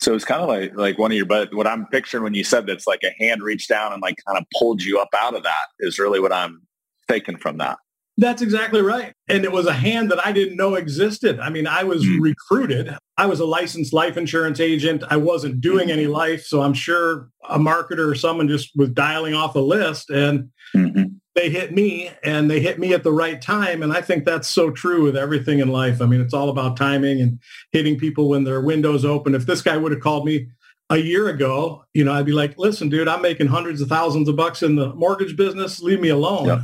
So 0.00 0.14
it's 0.14 0.24
kind 0.24 0.42
of 0.42 0.48
like 0.48 0.76
like 0.76 0.98
one 0.98 1.12
of 1.12 1.16
your, 1.16 1.24
but 1.24 1.54
what 1.54 1.66
I'm 1.66 1.86
picturing 1.86 2.24
when 2.24 2.34
you 2.34 2.44
said 2.44 2.66
that's 2.66 2.86
like 2.86 3.00
a 3.04 3.10
hand 3.22 3.42
reached 3.42 3.70
down 3.70 3.92
and 3.92 4.02
like 4.02 4.16
kind 4.26 4.38
of 4.38 4.44
pulled 4.58 4.82
you 4.82 5.00
up 5.00 5.08
out 5.18 5.34
of 5.34 5.44
that 5.44 5.66
is 5.80 5.98
really 5.98 6.20
what 6.20 6.32
I'm 6.32 6.60
taking 7.08 7.38
from 7.38 7.58
that. 7.58 7.78
That's 8.16 8.42
exactly 8.42 8.80
right. 8.80 9.12
And 9.28 9.44
it 9.44 9.50
was 9.50 9.66
a 9.66 9.72
hand 9.72 10.10
that 10.10 10.24
I 10.24 10.30
didn't 10.30 10.56
know 10.56 10.74
existed. 10.74 11.40
I 11.40 11.50
mean, 11.50 11.66
I 11.66 11.82
was 11.82 12.04
mm. 12.04 12.20
recruited. 12.20 12.96
I 13.16 13.26
was 13.26 13.40
a 13.40 13.44
licensed 13.44 13.92
life 13.92 14.16
insurance 14.16 14.60
agent. 14.60 15.02
I 15.10 15.16
wasn't 15.16 15.60
doing 15.60 15.90
any 15.90 16.06
life. 16.06 16.44
So 16.44 16.62
I'm 16.62 16.74
sure 16.74 17.28
a 17.48 17.58
marketer 17.58 18.10
or 18.10 18.14
someone 18.14 18.46
just 18.48 18.70
was 18.76 18.90
dialing 18.90 19.34
off 19.34 19.56
a 19.56 19.60
list 19.60 20.10
and 20.10 20.50
mm-hmm. 20.74 21.04
they 21.34 21.50
hit 21.50 21.72
me 21.72 22.10
and 22.22 22.48
they 22.48 22.60
hit 22.60 22.78
me 22.78 22.92
at 22.92 23.02
the 23.02 23.12
right 23.12 23.42
time. 23.42 23.82
And 23.82 23.92
I 23.92 24.00
think 24.00 24.24
that's 24.24 24.48
so 24.48 24.70
true 24.70 25.02
with 25.02 25.16
everything 25.16 25.58
in 25.58 25.68
life. 25.68 26.00
I 26.00 26.06
mean, 26.06 26.20
it's 26.20 26.34
all 26.34 26.50
about 26.50 26.76
timing 26.76 27.20
and 27.20 27.40
hitting 27.72 27.98
people 27.98 28.28
when 28.28 28.44
their 28.44 28.60
window's 28.60 29.04
open. 29.04 29.34
If 29.34 29.46
this 29.46 29.62
guy 29.62 29.76
would 29.76 29.92
have 29.92 30.00
called 30.00 30.24
me 30.24 30.46
a 30.88 30.98
year 30.98 31.28
ago, 31.28 31.84
you 31.94 32.04
know, 32.04 32.12
I'd 32.12 32.26
be 32.26 32.32
like, 32.32 32.58
listen, 32.58 32.88
dude, 32.88 33.08
I'm 33.08 33.22
making 33.22 33.48
hundreds 33.48 33.80
of 33.80 33.88
thousands 33.88 34.28
of 34.28 34.36
bucks 34.36 34.62
in 34.62 34.76
the 34.76 34.94
mortgage 34.94 35.36
business. 35.36 35.80
Leave 35.80 36.00
me 36.00 36.10
alone. 36.10 36.46
Yep. 36.46 36.60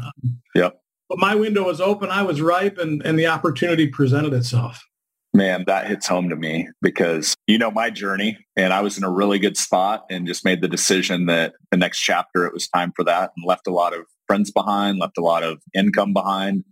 yep 0.55 0.80
but 1.11 1.19
my 1.19 1.35
window 1.35 1.65
was 1.65 1.81
open. 1.81 2.09
I 2.09 2.23
was 2.23 2.41
ripe 2.41 2.79
and, 2.79 3.05
and 3.05 3.19
the 3.19 3.27
opportunity 3.27 3.89
presented 3.89 4.33
itself. 4.33 4.87
Man, 5.35 5.65
that 5.67 5.89
hits 5.89 6.07
home 6.07 6.29
to 6.29 6.37
me 6.37 6.69
because 6.81 7.35
you 7.47 7.59
know 7.59 7.71
my 7.71 7.91
journey 7.91 8.39
and 8.57 8.73
I 8.73 8.81
was 8.81 8.97
in 8.97 9.05
a 9.05 9.11
really 9.11 9.39
good 9.39 9.57
spot 9.57 10.05
and 10.09 10.27
just 10.27 10.45
made 10.45 10.63
the 10.63 10.69
decision 10.69 11.27
that 11.27 11.55
the 11.73 11.77
next 11.77 12.01
chapter 12.01 12.47
it 12.47 12.55
was 12.55 12.69
time 12.69 12.93
for 12.95 13.05
that 13.05 13.33
and 13.37 13.45
left 13.45 13.67
a 13.67 13.73
lot 13.73 13.93
of 13.93 14.07
friends 14.29 14.53
behind, 14.53 14.99
left 14.99 15.19
a 15.19 15.23
lot 15.23 15.43
of 15.43 15.61
income 15.75 16.13
behind. 16.13 16.65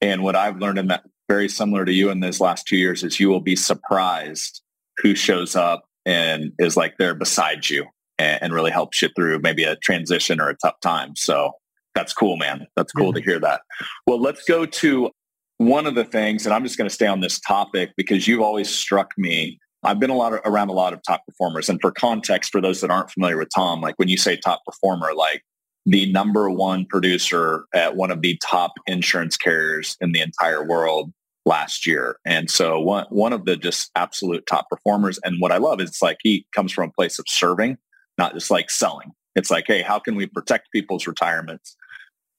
And 0.00 0.22
what 0.22 0.36
I've 0.36 0.58
learned 0.58 0.78
in 0.78 0.88
that 0.88 1.04
very 1.28 1.48
similar 1.48 1.84
to 1.84 1.92
you 1.92 2.10
in 2.10 2.20
these 2.20 2.40
last 2.40 2.66
two 2.66 2.76
years 2.76 3.04
is 3.04 3.20
you 3.20 3.28
will 3.28 3.40
be 3.40 3.56
surprised 3.56 4.62
who 4.98 5.14
shows 5.14 5.54
up 5.54 5.84
and 6.04 6.52
is 6.58 6.76
like 6.76 6.96
there 6.98 7.14
beside 7.14 7.68
you 7.68 7.86
and, 8.18 8.42
and 8.42 8.52
really 8.52 8.72
helps 8.72 9.00
you 9.00 9.10
through 9.14 9.38
maybe 9.40 9.62
a 9.62 9.76
transition 9.76 10.40
or 10.40 10.48
a 10.48 10.56
tough 10.56 10.80
time. 10.80 11.14
So 11.14 11.52
that's 11.94 12.12
cool, 12.12 12.36
man. 12.36 12.66
That's 12.76 12.92
cool 12.92 13.08
yeah. 13.08 13.20
to 13.20 13.22
hear 13.22 13.40
that. 13.40 13.62
Well, 14.06 14.20
let's 14.20 14.44
go 14.44 14.66
to 14.66 15.10
one 15.58 15.86
of 15.86 15.94
the 15.94 16.04
things, 16.04 16.46
and 16.46 16.54
I'm 16.54 16.62
just 16.62 16.78
going 16.78 16.88
to 16.88 16.94
stay 16.94 17.06
on 17.06 17.20
this 17.20 17.38
topic 17.40 17.90
because 17.96 18.26
you've 18.26 18.40
always 18.40 18.68
struck 18.70 19.12
me. 19.18 19.58
I've 19.82 19.98
been 19.98 20.10
a 20.10 20.16
lot 20.16 20.32
of, 20.32 20.40
around 20.44 20.68
a 20.68 20.72
lot 20.72 20.92
of 20.92 21.00
top 21.06 21.22
performers, 21.26 21.68
and 21.68 21.80
for 21.80 21.90
context, 21.90 22.52
for 22.52 22.60
those 22.60 22.80
that 22.80 22.90
aren't 22.90 23.10
familiar 23.10 23.36
with 23.36 23.48
Tom, 23.54 23.80
like 23.80 23.94
when 23.96 24.08
you 24.08 24.16
say 24.16 24.36
top 24.36 24.62
performer, 24.64 25.12
like 25.14 25.42
the 25.86 26.10
number 26.12 26.48
one 26.50 26.86
producer 26.86 27.64
at 27.74 27.96
one 27.96 28.10
of 28.10 28.20
the 28.22 28.38
top 28.44 28.72
insurance 28.86 29.36
carriers 29.36 29.96
in 30.00 30.12
the 30.12 30.20
entire 30.20 30.64
world 30.64 31.12
last 31.46 31.86
year. 31.86 32.16
And 32.24 32.50
so 32.50 32.78
one 32.80 33.06
one 33.08 33.32
of 33.32 33.44
the 33.44 33.56
just 33.56 33.90
absolute 33.96 34.46
top 34.46 34.68
performers. 34.68 35.18
And 35.24 35.40
what 35.40 35.52
I 35.52 35.56
love 35.56 35.80
is 35.80 35.90
it's 35.90 36.02
like 36.02 36.18
he 36.22 36.46
comes 36.54 36.72
from 36.72 36.90
a 36.90 36.92
place 36.92 37.18
of 37.18 37.24
serving, 37.28 37.78
not 38.18 38.34
just 38.34 38.50
like 38.50 38.70
selling. 38.70 39.12
It's 39.36 39.50
like, 39.50 39.64
hey, 39.66 39.82
how 39.82 39.98
can 39.98 40.16
we 40.16 40.26
protect 40.26 40.70
people's 40.72 41.06
retirements? 41.06 41.76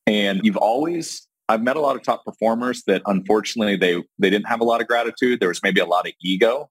And 0.07 0.41
you've 0.43 0.57
always, 0.57 1.27
I've 1.47 1.61
met 1.61 1.75
a 1.75 1.81
lot 1.81 1.95
of 1.95 2.03
top 2.03 2.25
performers 2.25 2.83
that 2.87 3.01
unfortunately 3.05 3.75
they, 3.75 4.03
they 4.19 4.29
didn't 4.29 4.47
have 4.47 4.61
a 4.61 4.63
lot 4.63 4.81
of 4.81 4.87
gratitude. 4.87 5.39
There 5.39 5.49
was 5.49 5.61
maybe 5.63 5.79
a 5.79 5.85
lot 5.85 6.07
of 6.07 6.13
ego. 6.21 6.69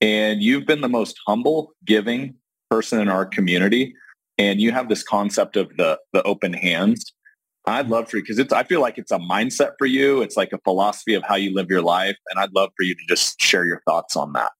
And 0.00 0.42
you've 0.42 0.66
been 0.66 0.80
the 0.80 0.88
most 0.88 1.18
humble, 1.26 1.72
giving 1.84 2.34
person 2.70 3.00
in 3.00 3.08
our 3.08 3.26
community. 3.26 3.94
And 4.38 4.60
you 4.60 4.72
have 4.72 4.88
this 4.88 5.02
concept 5.02 5.56
of 5.56 5.76
the, 5.76 5.98
the 6.12 6.22
open 6.22 6.52
hands. 6.52 7.12
I'd 7.66 7.88
love 7.88 8.08
for 8.08 8.16
you 8.16 8.22
because 8.22 8.38
it's 8.38 8.52
I 8.52 8.62
feel 8.64 8.80
like 8.80 8.96
it's 8.96 9.12
a 9.12 9.18
mindset 9.18 9.72
for 9.78 9.86
you. 9.86 10.22
It's 10.22 10.36
like 10.36 10.52
a 10.52 10.58
philosophy 10.64 11.14
of 11.14 11.22
how 11.22 11.34
you 11.34 11.54
live 11.54 11.68
your 11.68 11.82
life. 11.82 12.16
And 12.30 12.40
I'd 12.40 12.52
love 12.54 12.70
for 12.76 12.82
you 12.84 12.94
to 12.94 13.00
just 13.08 13.40
share 13.40 13.66
your 13.66 13.82
thoughts 13.86 14.16
on 14.16 14.32
that. 14.32 14.52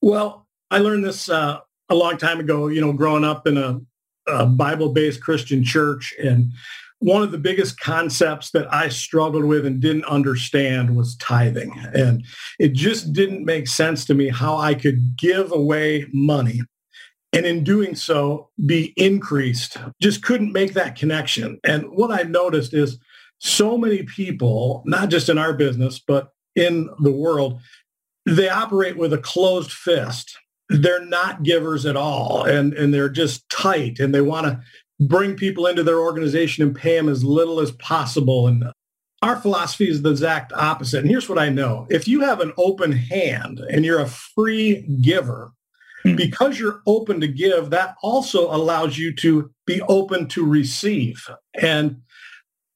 Well, 0.00 0.46
I 0.70 0.78
learned 0.78 1.04
this 1.04 1.28
uh, 1.28 1.58
a 1.88 1.94
long 1.94 2.18
time 2.18 2.38
ago, 2.38 2.68
you 2.68 2.80
know, 2.80 2.92
growing 2.92 3.24
up 3.24 3.46
in 3.46 3.56
a, 3.56 3.80
a 4.28 4.46
Bible-based 4.46 5.20
Christian 5.20 5.64
church. 5.64 6.14
And 6.22 6.52
one 6.98 7.22
of 7.22 7.30
the 7.30 7.38
biggest 7.38 7.78
concepts 7.78 8.50
that 8.52 8.72
I 8.72 8.88
struggled 8.88 9.44
with 9.44 9.66
and 9.66 9.80
didn't 9.80 10.04
understand 10.06 10.96
was 10.96 11.16
tithing. 11.16 11.78
And 11.94 12.24
it 12.58 12.72
just 12.72 13.12
didn't 13.12 13.44
make 13.44 13.68
sense 13.68 14.04
to 14.06 14.14
me 14.14 14.28
how 14.28 14.56
I 14.56 14.74
could 14.74 15.16
give 15.16 15.52
away 15.52 16.06
money 16.12 16.62
and 17.32 17.44
in 17.44 17.64
doing 17.64 17.94
so 17.94 18.48
be 18.64 18.94
increased. 18.96 19.76
Just 20.00 20.22
couldn't 20.22 20.52
make 20.52 20.72
that 20.72 20.96
connection. 20.96 21.58
And 21.64 21.90
what 21.90 22.10
I 22.10 22.22
noticed 22.22 22.72
is 22.72 22.98
so 23.38 23.76
many 23.76 24.04
people, 24.04 24.82
not 24.86 25.10
just 25.10 25.28
in 25.28 25.36
our 25.36 25.52
business, 25.52 25.98
but 25.98 26.30
in 26.54 26.88
the 27.00 27.12
world, 27.12 27.60
they 28.24 28.48
operate 28.48 28.96
with 28.96 29.12
a 29.12 29.18
closed 29.18 29.70
fist 29.70 30.38
they're 30.68 31.04
not 31.04 31.42
givers 31.42 31.86
at 31.86 31.96
all 31.96 32.44
and 32.44 32.74
and 32.74 32.92
they're 32.92 33.08
just 33.08 33.48
tight 33.48 33.98
and 33.98 34.14
they 34.14 34.20
want 34.20 34.46
to 34.46 34.60
bring 35.00 35.36
people 35.36 35.66
into 35.66 35.82
their 35.82 36.00
organization 36.00 36.62
and 36.62 36.74
pay 36.74 36.96
them 36.96 37.08
as 37.08 37.24
little 37.24 37.60
as 37.60 37.72
possible. 37.72 38.46
And 38.46 38.64
our 39.22 39.36
philosophy 39.36 39.88
is 39.88 40.02
the 40.02 40.10
exact 40.10 40.52
opposite. 40.52 41.00
And 41.00 41.08
here's 41.08 41.28
what 41.28 41.38
I 41.38 41.48
know. 41.48 41.86
If 41.90 42.08
you 42.08 42.20
have 42.20 42.40
an 42.40 42.52
open 42.56 42.92
hand 42.92 43.60
and 43.70 43.84
you're 43.84 44.00
a 44.00 44.08
free 44.08 44.86
giver, 45.02 45.52
hmm. 46.02 46.16
because 46.16 46.58
you're 46.58 46.82
open 46.86 47.20
to 47.20 47.28
give, 47.28 47.70
that 47.70 47.96
also 48.02 48.50
allows 48.54 48.98
you 48.98 49.14
to 49.16 49.50
be 49.66 49.80
open 49.82 50.28
to 50.28 50.44
receive. 50.44 51.28
And 51.54 52.02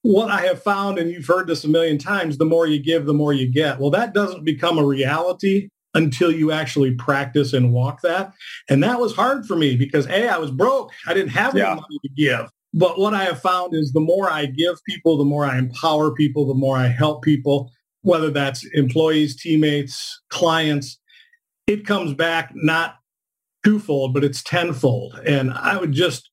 what 0.03 0.31
I 0.31 0.41
have 0.41 0.61
found, 0.61 0.97
and 0.97 1.11
you've 1.11 1.27
heard 1.27 1.47
this 1.47 1.63
a 1.63 1.69
million 1.69 1.97
times, 1.97 2.37
the 2.37 2.45
more 2.45 2.65
you 2.65 2.81
give, 2.81 3.05
the 3.05 3.13
more 3.13 3.33
you 3.33 3.51
get. 3.51 3.79
Well, 3.79 3.91
that 3.91 4.13
doesn't 4.13 4.43
become 4.43 4.79
a 4.79 4.85
reality 4.85 5.69
until 5.93 6.31
you 6.31 6.51
actually 6.51 6.93
practice 6.95 7.53
and 7.53 7.73
walk 7.73 8.01
that. 8.01 8.33
And 8.69 8.83
that 8.83 8.99
was 8.99 9.15
hard 9.15 9.45
for 9.45 9.55
me 9.55 9.75
because 9.75 10.07
A, 10.07 10.29
I 10.29 10.37
was 10.37 10.51
broke. 10.51 10.91
I 11.05 11.13
didn't 11.13 11.31
have 11.31 11.55
any 11.55 11.63
money 11.65 11.99
to 12.03 12.09
give. 12.15 12.49
But 12.73 12.97
what 12.97 13.13
I 13.13 13.25
have 13.25 13.41
found 13.41 13.75
is 13.75 13.91
the 13.91 13.99
more 13.99 14.31
I 14.31 14.45
give 14.45 14.77
people, 14.87 15.17
the 15.17 15.25
more 15.25 15.45
I 15.45 15.57
empower 15.57 16.13
people, 16.13 16.45
the 16.45 16.53
more 16.53 16.77
I 16.77 16.87
help 16.87 17.23
people, 17.23 17.71
whether 18.01 18.31
that's 18.31 18.65
employees, 18.73 19.35
teammates, 19.35 20.21
clients, 20.29 20.97
it 21.67 21.85
comes 21.85 22.13
back 22.13 22.51
not 22.55 22.95
twofold, 23.63 24.13
but 24.13 24.23
it's 24.23 24.41
tenfold. 24.41 25.19
And 25.25 25.51
I 25.51 25.77
would 25.77 25.91
just 25.91 26.29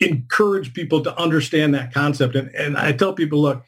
encourage 0.00 0.74
people 0.74 1.02
to 1.02 1.18
understand 1.18 1.74
that 1.74 1.92
concept. 1.92 2.36
And, 2.36 2.54
and 2.54 2.76
I 2.76 2.92
tell 2.92 3.12
people, 3.12 3.40
look, 3.40 3.64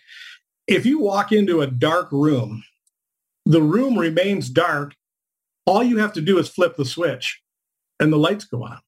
if 0.66 0.86
you 0.86 0.98
walk 0.98 1.32
into 1.32 1.60
a 1.60 1.66
dark 1.66 2.10
room, 2.12 2.62
the 3.44 3.62
room 3.62 3.98
remains 3.98 4.48
dark. 4.48 4.94
All 5.66 5.82
you 5.82 5.98
have 5.98 6.12
to 6.14 6.20
do 6.20 6.38
is 6.38 6.48
flip 6.48 6.76
the 6.76 6.84
switch 6.84 7.40
and 8.00 8.12
the 8.12 8.18
lights 8.18 8.44
go 8.44 8.64
on. 8.64 8.78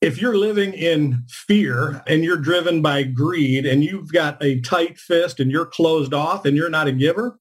If 0.00 0.20
you're 0.20 0.36
living 0.36 0.72
in 0.72 1.24
fear 1.28 2.02
and 2.06 2.24
you're 2.24 2.38
driven 2.38 2.80
by 2.80 3.02
greed 3.02 3.66
and 3.66 3.84
you've 3.84 4.12
got 4.12 4.42
a 4.42 4.60
tight 4.60 4.98
fist 4.98 5.40
and 5.40 5.50
you're 5.50 5.66
closed 5.66 6.14
off 6.14 6.46
and 6.46 6.56
you're 6.56 6.70
not 6.70 6.88
a 6.88 6.92
giver, 6.92 7.38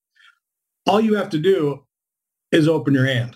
all 0.86 1.00
you 1.00 1.16
have 1.16 1.30
to 1.30 1.38
do 1.38 1.86
is 2.52 2.68
open 2.68 2.94
your 2.94 3.06
hand 3.06 3.36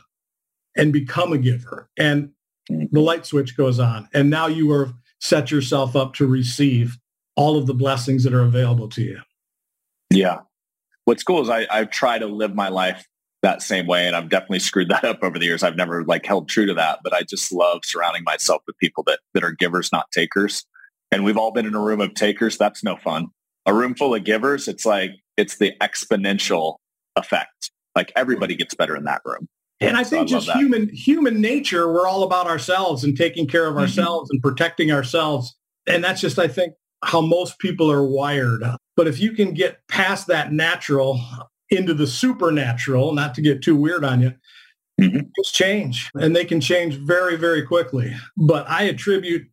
and 0.76 0.92
become 0.92 1.32
a 1.32 1.38
giver. 1.38 1.90
And 1.98 2.32
the 2.68 3.00
light 3.00 3.26
switch 3.26 3.56
goes 3.56 3.80
on. 3.80 4.10
And 4.14 4.30
now 4.30 4.48
you 4.48 4.72
are 4.72 4.92
set 5.20 5.52
yourself 5.52 5.96
up 5.96 6.14
to 6.16 6.28
receive 6.28 6.98
all 7.36 7.58
of 7.58 7.66
the 7.66 7.74
blessings 7.74 8.24
that 8.24 8.34
are 8.34 8.44
available 8.44 8.90
to 8.90 9.02
you. 9.02 9.20
Yeah. 10.10 10.40
What's 11.06 11.24
cool 11.24 11.42
is 11.42 11.50
I, 11.50 11.66
I 11.70 11.86
try 11.86 12.20
to 12.20 12.26
live 12.26 12.56
my 12.56 12.70
life 12.70 13.08
that 13.44 13.62
same 13.62 13.86
way. 13.86 14.08
And 14.08 14.16
I've 14.16 14.30
definitely 14.30 14.60
screwed 14.60 14.90
that 14.90 15.04
up 15.04 15.20
over 15.22 15.38
the 15.38 15.46
years. 15.46 15.62
I've 15.62 15.76
never 15.76 16.04
like 16.06 16.26
held 16.26 16.50
true 16.50 16.66
to 16.66 16.74
that, 16.74 17.00
but 17.04 17.14
I 17.14 17.22
just 17.22 17.52
love 17.52 17.82
surrounding 17.84 18.24
myself 18.24 18.64
with 18.66 18.78
people 18.80 19.04
that, 19.04 19.20
that 19.34 19.44
are 19.44 19.52
givers, 19.52 19.92
not 19.92 20.10
takers. 20.12 20.66
And 21.12 21.24
we've 21.24 21.38
all 21.38 21.52
been 21.52 21.66
in 21.66 21.76
a 21.76 21.82
room 21.82 22.02
of 22.02 22.16
takers. 22.16 22.58
That's 22.58 22.84
no 22.84 22.96
fun. 22.96 23.28
A 23.66 23.74
room 23.74 23.94
full 23.96 24.16
of 24.16 24.24
givers, 24.24 24.68
it's 24.68 24.86
like, 24.86 25.12
it's 25.38 25.58
the 25.58 25.74
exponential 25.82 26.78
effect. 27.16 27.72
Like 27.96 28.12
everybody 28.16 28.56
gets 28.56 28.74
better 28.74 28.96
in 28.96 29.04
that 29.04 29.22
room. 29.24 29.48
And 29.80 29.98
I 29.98 30.04
think 30.04 30.24
I 30.24 30.26
just 30.26 30.50
human 30.52 30.90
human 30.90 31.42
nature, 31.42 31.92
we're 31.92 32.08
all 32.08 32.24
about 32.24 32.48
ourselves 32.48 33.04
and 33.04 33.16
taking 33.18 33.48
care 33.48 33.68
of 33.68 33.74
mm-hmm. 33.74 33.82
ourselves 33.82 34.30
and 34.32 34.42
protecting 34.42 34.92
ourselves. 34.92 35.56
And 35.86 36.04
that's 36.04 36.22
just, 36.22 36.40
I 36.40 36.48
think, 36.48 36.74
how 37.04 37.20
most 37.20 37.60
people 37.60 37.92
are 37.92 38.08
wired. 38.08 38.64
But 38.96 39.08
if 39.08 39.20
you 39.20 39.34
can 39.34 39.54
get 39.54 39.80
past 39.90 40.28
that 40.28 40.54
natural 40.54 41.20
into 41.74 41.94
the 41.94 42.08
supernatural, 42.08 43.14
not 43.14 43.34
to 43.36 43.42
get 43.42 43.62
too 43.62 43.76
weird 43.76 44.06
on 44.06 44.22
you, 44.22 44.34
mm-hmm. 45.02 45.20
change. 45.44 46.10
And 46.16 46.36
they 46.36 46.46
can 46.46 46.62
change 46.62 46.96
very, 46.96 47.36
very 47.36 47.64
quickly. 47.64 48.16
But 48.38 48.70
I 48.70 48.84
attribute 48.84 49.48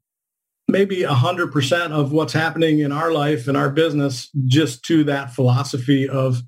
maybe 0.68 1.02
100% 1.02 1.90
of 1.90 2.12
what's 2.12 2.32
happening 2.32 2.78
in 2.78 2.92
our 2.92 3.10
life 3.10 3.48
and 3.48 3.56
our 3.56 3.70
business 3.70 4.30
just 4.46 4.84
to 4.84 5.04
that 5.04 5.34
philosophy 5.34 6.08
of 6.08 6.42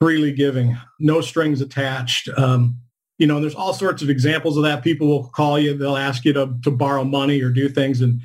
freely 0.00 0.32
giving, 0.32 0.76
no 1.00 1.20
strings 1.20 1.60
attached. 1.60 2.28
Um, 2.36 2.78
you 3.18 3.26
know, 3.26 3.40
there's 3.40 3.54
all 3.54 3.72
sorts 3.72 4.02
of 4.02 4.10
examples 4.10 4.56
of 4.56 4.62
that. 4.62 4.84
People 4.84 5.08
will 5.08 5.28
call 5.30 5.58
you, 5.58 5.76
they'll 5.76 5.96
ask 5.96 6.24
you 6.24 6.32
to, 6.34 6.54
to 6.62 6.70
borrow 6.70 7.04
money 7.04 7.40
or 7.42 7.50
do 7.50 7.68
things. 7.68 8.00
And 8.00 8.20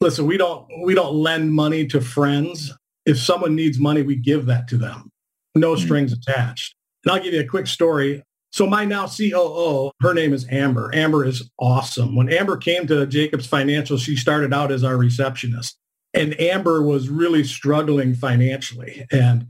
listen, 0.00 0.26
we 0.26 0.36
don't 0.36 0.66
we 0.82 0.94
don't 0.94 1.14
lend 1.14 1.52
money 1.52 1.86
to 1.88 2.00
friends. 2.00 2.72
If 3.04 3.18
someone 3.18 3.54
needs 3.54 3.78
money, 3.78 4.02
we 4.02 4.16
give 4.16 4.46
that 4.46 4.68
to 4.68 4.76
them. 4.76 5.10
No 5.56 5.74
mm-hmm. 5.74 5.84
strings 5.84 6.12
attached. 6.12 6.74
And 7.04 7.12
I'll 7.12 7.22
give 7.22 7.34
you 7.34 7.40
a 7.40 7.46
quick 7.46 7.66
story. 7.66 8.22
So 8.52 8.66
my 8.66 8.84
now 8.84 9.06
COO, 9.06 9.90
her 10.00 10.14
name 10.14 10.32
is 10.32 10.46
Amber. 10.50 10.90
Amber 10.94 11.24
is 11.24 11.48
awesome. 11.58 12.16
When 12.16 12.32
Amber 12.32 12.56
came 12.56 12.86
to 12.86 13.06
Jacobs 13.06 13.46
Financial, 13.46 13.98
she 13.98 14.16
started 14.16 14.54
out 14.54 14.72
as 14.72 14.82
our 14.82 14.96
receptionist. 14.96 15.76
And 16.14 16.38
Amber 16.40 16.82
was 16.82 17.10
really 17.10 17.44
struggling 17.44 18.14
financially. 18.14 19.06
And 19.12 19.48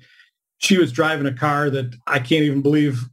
she 0.59 0.79
was 0.79 0.91
driving 0.91 1.27
a 1.27 1.33
car 1.33 1.71
that 1.71 1.95
I 2.07 2.19
can't 2.19 2.43
even 2.43 2.63
believe 2.63 3.09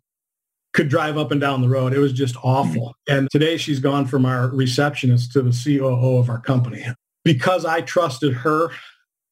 could 0.74 0.90
drive 0.90 1.18
up 1.18 1.32
and 1.32 1.40
down 1.40 1.62
the 1.62 1.70
road. 1.70 1.94
It 1.94 2.00
was 2.00 2.14
just 2.14 2.36
awful. 2.44 2.96
And 3.08 3.30
today 3.30 3.58
she's 3.58 3.80
gone 3.80 4.08
from 4.08 4.26
our 4.26 4.48
receptionist 4.50 5.32
to 5.34 5.44
the 5.44 5.52
COO 5.52 6.18
of 6.18 6.30
our 6.30 6.40
company. 6.40 6.84
Because 7.24 7.64
I 7.64 7.82
trusted 7.82 8.34
her 8.34 8.70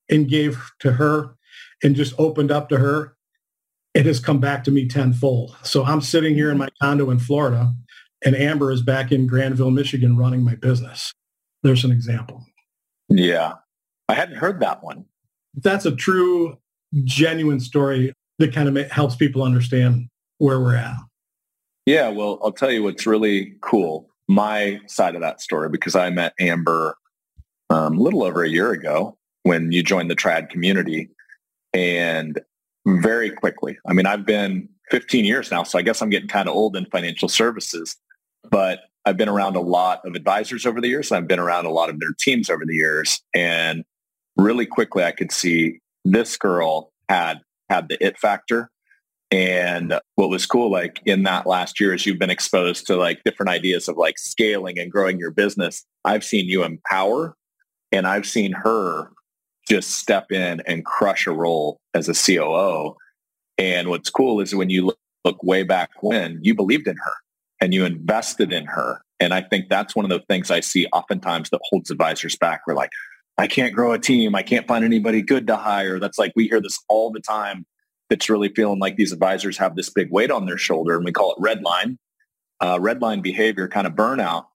and 0.08 0.30
gave 0.30 0.72
to 0.80 0.94
her 0.94 1.36
and 1.84 1.96
just 1.96 2.13
opened 2.20 2.51
up 2.51 2.70
to 2.70 2.77
her, 2.77 3.15
it 3.93 4.05
has 4.05 4.19
come 4.19 4.39
back 4.39 4.63
to 4.63 4.71
me 4.71 4.88
tenfold. 4.88 5.55
So 5.63 5.83
I'm 5.83 6.01
sitting 6.01 6.33
here 6.33 6.50
in 6.51 6.57
my 6.57 6.69
condo 6.81 7.10
in 7.10 7.19
Florida 7.19 7.74
and 8.24 8.36
Amber 8.36 8.71
is 8.71 8.81
back 8.81 9.12
in 9.12 9.27
Grandville, 9.27 9.71
Michigan 9.71 10.17
running 10.17 10.43
my 10.43 10.55
business. 10.55 11.12
There's 11.63 11.83
an 11.83 11.91
example. 11.91 12.45
Yeah. 13.10 13.53
I 14.07 14.13
hadn't 14.13 14.38
heard 14.38 14.60
that 14.62 14.83
one. 14.83 15.05
That's 15.55 15.86
a 15.86 15.95
true, 15.95 16.57
genuine 17.03 17.60
story 17.60 18.13
that 18.39 18.53
kind 18.53 18.75
of 18.77 18.91
helps 18.91 19.15
people 19.15 19.43
understand 19.43 20.07
where 20.38 20.60
we're 20.60 20.75
at. 20.75 20.95
Yeah, 21.86 22.10
well, 22.10 22.39
I'll 22.43 22.51
tell 22.51 22.71
you 22.71 22.83
what's 22.83 23.07
really 23.07 23.55
cool. 23.62 24.07
My 24.27 24.79
side 24.88 25.15
of 25.15 25.21
that 25.21 25.41
story, 25.41 25.69
because 25.69 25.95
I 25.95 26.10
met 26.10 26.33
Amber 26.39 26.95
um, 27.69 27.98
a 27.98 28.01
little 28.01 28.24
over 28.24 28.43
a 28.43 28.50
year 28.50 28.71
ago 28.71 29.17
when 29.43 29.71
you 29.71 29.83
joined 29.83 30.10
the 30.10 30.15
Triad 30.15 30.50
community. 30.50 31.10
And 31.74 32.39
very 32.85 33.29
quickly, 33.29 33.77
I 33.88 33.93
mean, 33.93 34.05
I've 34.05 34.25
been 34.25 34.69
15 34.89 35.25
years 35.25 35.51
now, 35.51 35.63
so 35.63 35.79
I 35.79 35.81
guess 35.81 36.01
I'm 36.01 36.09
getting 36.09 36.27
kind 36.27 36.50
of 36.50 36.55
old 36.55 36.75
in 36.75 36.85
financial 36.85 37.29
services, 37.29 37.95
but 38.50 38.81
I've 39.05 39.17
been 39.17 39.29
around 39.29 39.55
a 39.55 39.61
lot 39.61 40.01
of 40.05 40.15
advisors 40.15 40.65
over 40.65 40.79
the 40.79 40.88
years. 40.88 41.11
And 41.11 41.17
I've 41.17 41.27
been 41.27 41.39
around 41.39 41.65
a 41.65 41.71
lot 41.71 41.89
of 41.89 42.00
their 42.00 42.13
teams 42.19 42.50
over 42.50 42.65
the 42.65 42.75
years. 42.75 43.21
And 43.33 43.83
really 44.38 44.65
quickly, 44.65 45.03
I 45.03 45.11
could 45.11 45.31
see 45.31 45.79
this 46.05 46.38
girl 46.38 46.91
had 47.09 47.41
had 47.69 47.89
the 47.89 48.03
it 48.05 48.17
factor 48.19 48.69
and 49.31 49.97
what 50.15 50.29
was 50.29 50.45
cool, 50.45 50.69
like 50.69 51.01
in 51.05 51.23
that 51.23 51.47
last 51.47 51.79
year, 51.79 51.93
as 51.93 52.05
you've 52.05 52.19
been 52.19 52.29
exposed 52.29 52.85
to 52.88 52.97
like 52.97 53.23
different 53.23 53.50
ideas 53.50 53.88
of 53.88 53.95
like 53.95 54.19
scaling 54.19 54.77
and 54.77 54.91
growing 54.91 55.17
your 55.17 55.31
business, 55.31 55.85
I've 56.03 56.25
seen 56.25 56.47
you 56.47 56.65
empower 56.65 57.38
and 57.93 58.05
I've 58.05 58.27
seen 58.27 58.51
her 58.51 59.11
just 59.70 59.91
step 59.91 60.32
in 60.32 60.62
and 60.68 60.86
crush 60.86 61.27
a 61.27 61.32
role 61.32 61.80
as 61.94 62.10
a 62.10 62.13
COO. 62.13 62.96
And 63.58 63.89
what's 63.89 64.10
cool 64.10 64.39
is 64.39 64.56
when 64.56 64.70
you 64.70 64.88
look, 64.88 65.00
look 65.24 65.44
way 65.44 65.63
back 65.63 65.91
when 66.01 66.39
you 66.41 66.56
believed 66.56 66.88
in 66.88 66.98
her 66.98 67.13
and 67.60 67.74
you 67.74 67.86
invested 67.86 68.51
in 68.51 68.65
her. 68.65 69.01
And 69.20 69.34
I 69.34 69.41
think 69.41 69.70
that's 69.70 69.96
one 69.96 70.03
of 70.03 70.10
the 70.10 70.25
things 70.27 70.50
I 70.50 70.62
see 70.62 70.88
oftentimes 70.88 71.51
that 71.51 71.62
holds 71.70 71.91
advisors 71.91 72.36
back. 72.36 72.62
We're 72.65 72.74
like, 72.74 72.89
I 73.38 73.48
can't 73.48 73.74
grow 73.74 73.91
a 73.91 74.00
team. 74.00 74.36
I 74.36 74.44
can't 74.44 74.68
find 74.68 74.84
anybody 74.84 75.22
good 75.22 75.48
to 75.48 75.56
hire. 75.56 76.00
That's 76.00 76.18
like, 76.18 76.34
we 76.36 76.48
hear 76.48 76.62
this 76.62 76.80
all 76.89 77.12
the 77.12 77.20
time 77.20 77.65
that's 78.10 78.30
really 78.30 78.50
feeling 78.50 78.80
like 78.80 78.98
these 78.98 79.13
advisors 79.13 79.58
have 79.58 79.75
this 79.75 79.89
big 79.89 80.12
weight 80.12 80.32
on 80.32 80.46
their 80.46 80.58
shoulder, 80.58 80.98
and 80.98 81.06
we 81.06 81.13
call 81.13 81.32
it 81.32 81.38
red 81.39 81.62
line, 81.63 81.98
uh, 82.60 82.77
red 82.82 83.01
line 83.01 83.22
behavior, 83.22 83.68
kind 83.68 83.88
of 83.88 83.94
burnout. 83.94 84.46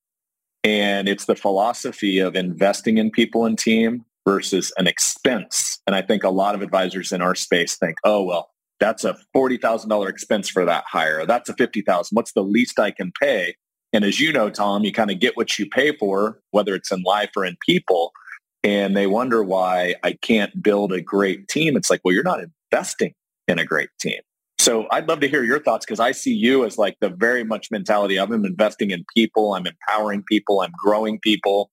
And 0.63 1.09
it's 1.09 1.25
the 1.25 1.37
philosophy 1.37 2.19
of 2.19 2.37
investing 2.37 2.99
in 2.99 3.11
people 3.11 3.47
and 3.47 3.59
team 3.59 4.05
versus 4.27 4.73
an 4.77 4.87
expense. 4.87 5.81
And 5.87 5.95
I 5.95 6.03
think 6.03 6.25
a 6.25 6.31
lot 6.31 6.55
of 6.55 6.63
advisors 6.63 7.13
in 7.13 7.23
our 7.23 7.35
space 7.35 7.77
think, 7.77 7.97
oh, 8.05 8.23
well, 8.23 8.51
that's 8.81 9.05
a 9.05 9.17
$40,000 9.35 10.09
expense 10.09 10.49
for 10.49 10.65
that 10.65 10.85
hire. 10.87 11.25
That's 11.25 11.49
a 11.49 11.55
50,000. 11.55 12.15
What's 12.15 12.33
the 12.33 12.43
least 12.43 12.79
I 12.79 12.91
can 12.91 13.13
pay? 13.21 13.55
And 13.93 14.05
as 14.05 14.21
you 14.21 14.33
know, 14.33 14.51
Tom, 14.51 14.85
you 14.85 14.93
kind 14.93 15.11
of 15.11 15.21
get 15.21 15.37
what 15.37 15.59
you 15.59 15.67
pay 15.69 15.97
for, 15.97 16.41
whether 16.51 16.75
it's 16.75 16.93
in 16.93 17.03
life 17.03 17.31
or 17.37 17.45
in 17.45 17.57
people. 17.65 18.13
And 18.63 18.97
they 18.97 19.07
wonder 19.07 19.43
why 19.43 19.95
I 20.03 20.15
can't 20.21 20.63
build 20.63 20.93
a 20.93 21.01
great 21.01 21.49
team. 21.49 21.77
It's 21.77 21.89
like, 21.89 22.01
well, 22.05 22.13
you're 22.13 22.25
not 22.25 22.41
investing 22.73 23.15
in 23.49 23.59
a 23.59 23.65
great 23.65 23.91
team. 24.01 24.21
So 24.59 24.87
I'd 24.91 25.07
love 25.07 25.21
to 25.21 25.29
hear 25.29 25.45
your 25.45 25.61
thoughts 25.61 25.87
because 25.87 26.01
I 26.01 26.11
see 26.11 26.33
you 26.33 26.65
as 26.65 26.77
like 26.77 26.97
the 27.01 27.11
very 27.11 27.45
much 27.45 27.71
mentality 27.71 28.19
of 28.19 28.31
I'm 28.31 28.45
investing 28.45 28.91
in 28.91 29.05
people, 29.15 29.55
I'm 29.55 29.67
empowering 29.67 30.25
people, 30.29 30.63
I'm 30.63 30.73
growing 30.83 31.21
people. 31.21 31.71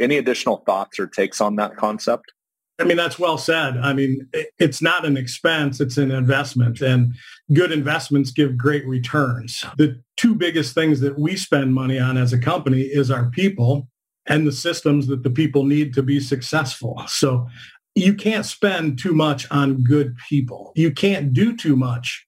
Any 0.00 0.16
additional 0.16 0.58
thoughts 0.66 0.98
or 0.98 1.06
takes 1.06 1.40
on 1.40 1.56
that 1.56 1.76
concept? 1.76 2.32
I 2.78 2.84
mean, 2.84 2.96
that's 2.96 3.18
well 3.18 3.38
said. 3.38 3.78
I 3.78 3.94
mean, 3.94 4.28
it's 4.58 4.82
not 4.82 5.06
an 5.06 5.16
expense, 5.16 5.80
it's 5.80 5.96
an 5.96 6.10
investment 6.10 6.82
and 6.82 7.14
good 7.54 7.72
investments 7.72 8.30
give 8.32 8.58
great 8.58 8.86
returns. 8.86 9.64
The 9.78 10.02
two 10.16 10.34
biggest 10.34 10.74
things 10.74 11.00
that 11.00 11.18
we 11.18 11.36
spend 11.36 11.72
money 11.72 11.98
on 11.98 12.18
as 12.18 12.34
a 12.34 12.38
company 12.38 12.82
is 12.82 13.10
our 13.10 13.30
people 13.30 13.88
and 14.26 14.46
the 14.46 14.52
systems 14.52 15.06
that 15.06 15.22
the 15.22 15.30
people 15.30 15.64
need 15.64 15.94
to 15.94 16.02
be 16.02 16.20
successful. 16.20 17.02
So 17.06 17.48
you 17.94 18.12
can't 18.12 18.44
spend 18.44 18.98
too 18.98 19.14
much 19.14 19.50
on 19.50 19.82
good 19.82 20.16
people. 20.28 20.72
You 20.74 20.90
can't 20.90 21.32
do 21.32 21.56
too 21.56 21.76
much 21.76 22.25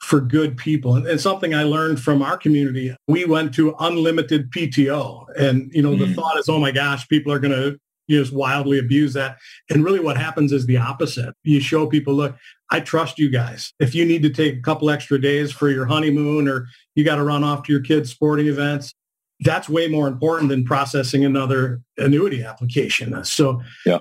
for 0.00 0.20
good 0.20 0.56
people. 0.56 0.96
And, 0.96 1.06
and 1.06 1.20
something 1.20 1.54
I 1.54 1.64
learned 1.64 2.00
from 2.00 2.22
our 2.22 2.36
community, 2.36 2.94
we 3.06 3.24
went 3.24 3.54
to 3.54 3.74
unlimited 3.80 4.50
PTO. 4.50 5.26
And, 5.36 5.70
you 5.72 5.82
know, 5.82 5.92
mm. 5.92 5.98
the 5.98 6.14
thought 6.14 6.38
is, 6.38 6.48
oh 6.48 6.58
my 6.58 6.70
gosh, 6.70 7.08
people 7.08 7.32
are 7.32 7.38
going 7.38 7.54
to 7.54 7.78
just 8.10 8.32
wildly 8.32 8.78
abuse 8.78 9.12
that. 9.14 9.38
And 9.70 9.84
really 9.84 10.00
what 10.00 10.16
happens 10.16 10.52
is 10.52 10.66
the 10.66 10.78
opposite. 10.78 11.34
You 11.44 11.60
show 11.60 11.86
people, 11.86 12.14
look, 12.14 12.36
I 12.70 12.80
trust 12.80 13.18
you 13.18 13.30
guys. 13.30 13.72
If 13.78 13.94
you 13.94 14.04
need 14.04 14.22
to 14.22 14.30
take 14.30 14.56
a 14.56 14.62
couple 14.62 14.90
extra 14.90 15.20
days 15.20 15.52
for 15.52 15.70
your 15.70 15.86
honeymoon 15.86 16.48
or 16.48 16.68
you 16.94 17.04
got 17.04 17.16
to 17.16 17.24
run 17.24 17.44
off 17.44 17.64
to 17.64 17.72
your 17.72 17.82
kids' 17.82 18.10
sporting 18.10 18.46
events, 18.46 18.94
that's 19.40 19.68
way 19.68 19.88
more 19.88 20.08
important 20.08 20.48
than 20.48 20.64
processing 20.64 21.24
another 21.24 21.80
annuity 21.96 22.42
application. 22.42 23.22
So 23.24 23.62
yeah. 23.86 23.98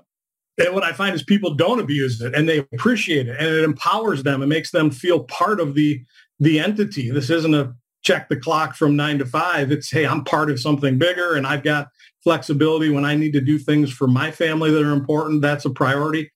And 0.58 0.74
what 0.74 0.84
I 0.84 0.92
find 0.92 1.14
is 1.14 1.24
people 1.24 1.54
don't 1.54 1.80
abuse 1.80 2.20
it 2.22 2.34
and 2.34 2.50
they 2.50 2.60
appreciate 2.60 3.28
it 3.28 3.38
and 3.40 3.48
it 3.48 3.64
empowers 3.64 4.24
them 4.24 4.42
and 4.42 4.50
makes 4.50 4.72
them 4.72 4.90
feel 4.90 5.24
part 5.24 5.60
of 5.60 5.76
the 5.76 6.04
the 6.40 6.60
entity. 6.60 7.10
This 7.12 7.30
isn't 7.30 7.54
a 7.54 7.74
check 8.04 8.30
the 8.30 8.38
clock 8.38 8.76
from 8.76 8.96
nine 8.96 9.20
to 9.20 9.26
five. 9.26 9.72
It's, 9.72 9.92
hey, 9.92 10.06
I'm 10.06 10.24
part 10.24 10.50
of 10.50 10.60
something 10.60 10.98
bigger 10.98 11.36
and 11.36 11.46
I've 11.46 11.64
got 11.64 11.88
flexibility 12.24 12.90
when 12.90 13.06
I 13.06 13.16
need 13.16 13.34
to 13.34 13.42
do 13.42 13.60
things 13.60 13.92
for 13.92 14.08
my 14.08 14.32
family 14.32 14.72
that 14.72 14.82
are 14.82 14.94
important. 14.94 15.42
That's 15.42 15.66
a 15.66 15.70
priority. 15.70 16.32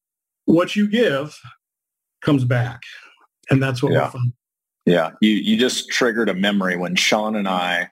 What 0.46 0.76
you 0.76 0.88
give 0.90 1.40
comes 2.22 2.44
back. 2.44 2.82
And 3.50 3.62
that's 3.62 3.82
what 3.82 3.94
yeah. 3.94 4.06
we're 4.06 4.12
fun. 4.12 4.34
Yeah. 4.86 5.12
You, 5.22 5.32
you 5.32 5.58
just 5.58 5.90
triggered 5.90 6.30
a 6.30 6.34
memory 6.34 6.76
when 6.76 6.96
Sean 6.96 7.36
and 7.36 7.48
I, 7.48 7.90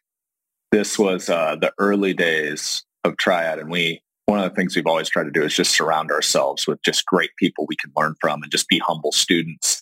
this 0.71 1.00
was 1.00 1.29
uh, 1.29 1.55
the 1.55 1.71
early 1.77 2.13
days 2.13 2.83
of 3.03 3.17
Triad 3.17 3.59
and 3.59 3.69
we, 3.69 4.01
one 4.29 4.39
of 4.39 4.50
the 4.50 4.55
things 4.55 4.75
we've 4.75 4.86
always 4.88 5.09
tried 5.09 5.24
to 5.24 5.31
do 5.31 5.43
is 5.43 5.55
just 5.55 5.75
surround 5.75 6.12
ourselves 6.12 6.67
with 6.67 6.81
just 6.83 7.05
great 7.05 7.31
people 7.38 7.65
we 7.67 7.75
can 7.75 7.91
learn 7.98 8.15
from 8.21 8.43
and 8.43 8.51
just 8.51 8.67
be 8.67 8.79
humble 8.79 9.12
students 9.12 9.81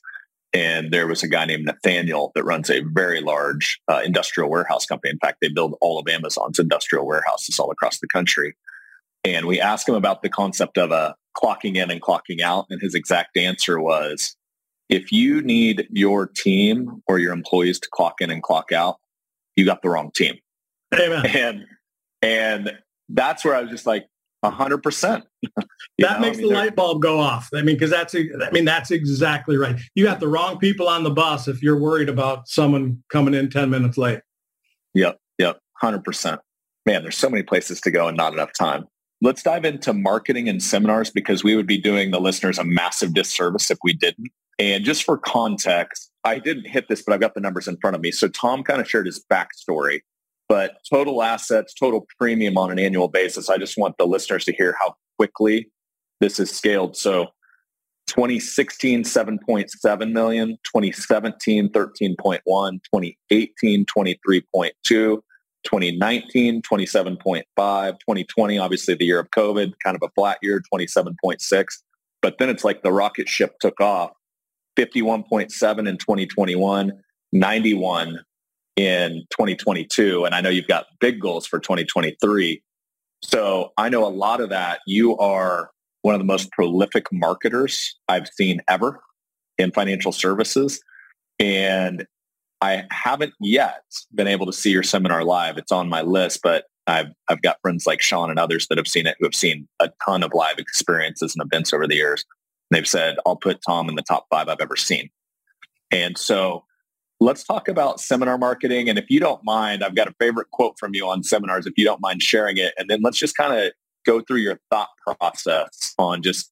and 0.53 0.91
there 0.91 1.07
was 1.07 1.23
a 1.23 1.27
guy 1.27 1.45
named 1.45 1.65
Nathaniel 1.65 2.31
that 2.35 2.43
runs 2.43 2.69
a 2.69 2.81
very 2.81 3.21
large 3.21 3.79
uh, 3.87 4.01
industrial 4.03 4.49
warehouse 4.49 4.85
company. 4.85 5.11
In 5.11 5.19
fact, 5.19 5.37
they 5.41 5.49
build 5.49 5.75
all 5.81 5.99
of 5.99 6.07
Amazon's 6.07 6.57
industrial 6.57 7.05
warehouses 7.05 7.59
all 7.59 7.69
across 7.69 7.99
the 7.99 8.07
country. 8.07 8.55
And 9.23 9.45
we 9.45 9.59
asked 9.59 9.87
him 9.89 9.95
about 9.95 10.21
the 10.21 10.29
concept 10.29 10.77
of 10.77 10.91
a 10.91 10.93
uh, 10.93 11.13
clocking 11.35 11.75
in 11.75 11.91
and 11.91 12.01
clocking 12.01 12.41
out. 12.41 12.65
And 12.69 12.81
his 12.81 12.95
exact 12.95 13.37
answer 13.37 13.79
was, 13.79 14.35
if 14.89 15.11
you 15.11 15.41
need 15.41 15.87
your 15.91 16.25
team 16.25 17.03
or 17.07 17.19
your 17.19 17.33
employees 17.33 17.79
to 17.81 17.89
clock 17.91 18.21
in 18.21 18.31
and 18.31 18.41
clock 18.41 18.71
out, 18.71 18.97
you 19.55 19.65
got 19.65 19.81
the 19.81 19.89
wrong 19.89 20.11
team. 20.15 20.37
Amen. 20.93 21.25
And, 21.25 21.65
and 22.21 22.79
that's 23.09 23.43
where 23.43 23.53
I 23.53 23.61
was 23.61 23.69
just 23.69 23.85
like, 23.85 24.07
hundred 24.43 24.83
percent. 24.83 25.25
That 25.99 26.19
know? 26.19 26.27
makes 26.27 26.37
I 26.37 26.41
mean, 26.41 26.49
the 26.49 26.55
light 26.55 26.75
bulb 26.75 27.01
go 27.01 27.19
off. 27.19 27.49
I 27.55 27.63
mean, 27.63 27.75
because 27.75 27.89
that's 27.89 28.13
I 28.13 28.51
mean 28.51 28.65
that's 28.65 28.91
exactly 28.91 29.57
right. 29.57 29.75
You 29.95 30.05
got 30.05 30.19
the 30.19 30.27
wrong 30.27 30.59
people 30.59 30.87
on 30.87 31.03
the 31.03 31.09
bus 31.09 31.47
if 31.47 31.63
you're 31.63 31.79
worried 31.79 32.07
about 32.07 32.47
someone 32.47 33.03
coming 33.09 33.33
in 33.33 33.49
ten 33.49 33.71
minutes 33.71 33.97
late. 33.97 34.19
Yep, 34.93 35.17
yep, 35.39 35.59
hundred 35.73 36.03
percent. 36.03 36.39
Man, 36.85 37.01
there's 37.01 37.17
so 37.17 37.29
many 37.29 37.41
places 37.41 37.81
to 37.81 37.91
go 37.91 38.07
and 38.07 38.15
not 38.15 38.33
enough 38.33 38.51
time. 38.53 38.85
Let's 39.21 39.41
dive 39.41 39.65
into 39.65 39.91
marketing 39.91 40.47
and 40.47 40.61
seminars 40.61 41.09
because 41.09 41.43
we 41.43 41.55
would 41.55 41.65
be 41.65 41.79
doing 41.79 42.11
the 42.11 42.21
listeners 42.21 42.59
a 42.59 42.63
massive 42.63 43.15
disservice 43.15 43.71
if 43.71 43.79
we 43.83 43.93
didn't. 43.93 44.29
And 44.59 44.83
just 44.83 45.03
for 45.03 45.17
context, 45.17 46.11
I 46.23 46.39
didn't 46.39 46.67
hit 46.67 46.87
this, 46.89 47.01
but 47.01 47.13
I've 47.13 47.19
got 47.19 47.33
the 47.33 47.41
numbers 47.41 47.67
in 47.67 47.77
front 47.77 47.95
of 47.95 48.01
me. 48.01 48.11
So 48.11 48.27
Tom 48.27 48.63
kind 48.63 48.79
of 48.79 48.89
shared 48.89 49.07
his 49.07 49.23
backstory 49.31 50.01
but 50.49 50.77
total 50.89 51.23
assets, 51.23 51.73
total 51.73 52.07
premium 52.17 52.57
on 52.57 52.71
an 52.71 52.79
annual 52.79 53.07
basis, 53.07 53.49
I 53.49 53.57
just 53.57 53.77
want 53.77 53.97
the 53.97 54.07
listeners 54.07 54.45
to 54.45 54.53
hear 54.53 54.75
how 54.79 54.95
quickly 55.17 55.69
this 56.19 56.39
is 56.39 56.49
scaled. 56.49 56.95
So 56.95 57.27
2016, 58.07 59.03
7.7 59.03 60.11
million, 60.11 60.57
2017, 60.63 61.69
13.1, 61.69 62.39
2018, 62.45 63.85
23.2, 63.85 64.71
2019, 64.83 66.61
27.5, 66.61 67.43
2020, 67.55 68.57
obviously 68.57 68.95
the 68.95 69.05
year 69.05 69.19
of 69.19 69.29
COVID, 69.31 69.73
kind 69.83 69.97
of 69.97 70.01
a 70.03 70.11
flat 70.15 70.37
year, 70.41 70.61
27.6. 70.73 71.65
But 72.21 72.37
then 72.39 72.49
it's 72.49 72.63
like 72.63 72.83
the 72.83 72.91
rocket 72.91 73.27
ship 73.27 73.55
took 73.59 73.79
off, 73.81 74.11
51.7 74.77 75.89
in 75.89 75.97
2021, 75.97 76.93
91 77.33 78.19
in 78.77 79.25
2022. 79.31 80.23
And 80.23 80.33
I 80.33 80.39
know 80.39 80.49
you've 80.49 80.67
got 80.67 80.85
big 81.01 81.19
goals 81.19 81.45
for 81.45 81.59
2023. 81.59 82.61
So 83.23 83.73
I 83.77 83.89
know 83.89 84.05
a 84.05 84.07
lot 84.07 84.39
of 84.39 84.49
that. 84.49 84.79
You 84.85 85.17
are 85.17 85.71
one 86.03 86.13
of 86.13 86.19
the 86.19 86.25
most 86.25 86.51
prolific 86.51 87.07
marketers 87.11 87.97
I've 88.07 88.27
seen 88.27 88.61
ever 88.69 89.01
in 89.57 89.71
financial 89.71 90.11
services. 90.11 90.81
And 91.39 92.05
I 92.61 92.85
haven't 92.91 93.33
yet 93.39 93.83
been 94.13 94.27
able 94.27 94.45
to 94.45 94.53
see 94.53 94.71
your 94.71 94.83
seminar 94.83 95.23
live. 95.23 95.57
It's 95.57 95.71
on 95.71 95.89
my 95.89 96.03
list, 96.03 96.41
but 96.43 96.65
I've, 96.85 97.09
I've 97.27 97.41
got 97.41 97.57
friends 97.61 97.85
like 97.85 98.01
Sean 98.01 98.29
and 98.29 98.39
others 98.39 98.67
that 98.67 98.77
have 98.77 98.87
seen 98.87 99.07
it 99.07 99.17
who 99.19 99.25
have 99.25 99.35
seen 99.35 99.67
a 99.79 99.89
ton 100.05 100.23
of 100.23 100.33
live 100.33 100.57
experiences 100.59 101.35
and 101.35 101.45
events 101.45 101.73
over 101.73 101.87
the 101.87 101.95
years. 101.95 102.23
And 102.69 102.77
they've 102.77 102.87
said, 102.87 103.17
I'll 103.25 103.35
put 103.35 103.59
Tom 103.67 103.89
in 103.89 103.95
the 103.95 104.03
top 104.03 104.27
five 104.29 104.47
I've 104.47 104.61
ever 104.61 104.75
seen. 104.75 105.09
And 105.91 106.17
so 106.17 106.63
Let's 107.19 107.43
talk 107.43 107.67
about 107.67 107.99
seminar 107.99 108.37
marketing. 108.37 108.89
And 108.89 108.99
if 108.99 109.09
you 109.09 109.19
don't 109.19 109.43
mind, 109.43 109.83
I've 109.83 109.95
got 109.95 110.07
a 110.07 110.13
favorite 110.19 110.51
quote 110.51 110.77
from 110.79 110.93
you 110.93 111.07
on 111.07 111.23
seminars, 111.23 111.65
if 111.65 111.73
you 111.75 111.83
don't 111.83 112.01
mind 112.01 112.21
sharing 112.21 112.57
it. 112.57 112.73
And 112.77 112.89
then 112.89 113.01
let's 113.01 113.17
just 113.17 113.35
kind 113.35 113.59
of 113.59 113.71
go 114.05 114.21
through 114.21 114.37
your 114.37 114.59
thought 114.69 114.89
process 115.19 115.93
on 115.97 116.21
just 116.21 116.51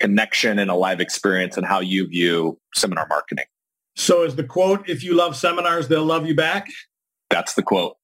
connection 0.00 0.58
and 0.58 0.70
a 0.70 0.74
live 0.74 1.00
experience 1.00 1.56
and 1.56 1.64
how 1.64 1.80
you 1.80 2.06
view 2.06 2.58
seminar 2.74 3.06
marketing. 3.08 3.44
So 3.96 4.22
is 4.22 4.36
the 4.36 4.44
quote, 4.44 4.88
if 4.88 5.02
you 5.02 5.14
love 5.14 5.36
seminars, 5.36 5.88
they'll 5.88 6.04
love 6.04 6.26
you 6.26 6.34
back? 6.34 6.68
That's 7.30 7.54
the 7.54 7.62
quote. 7.62 7.96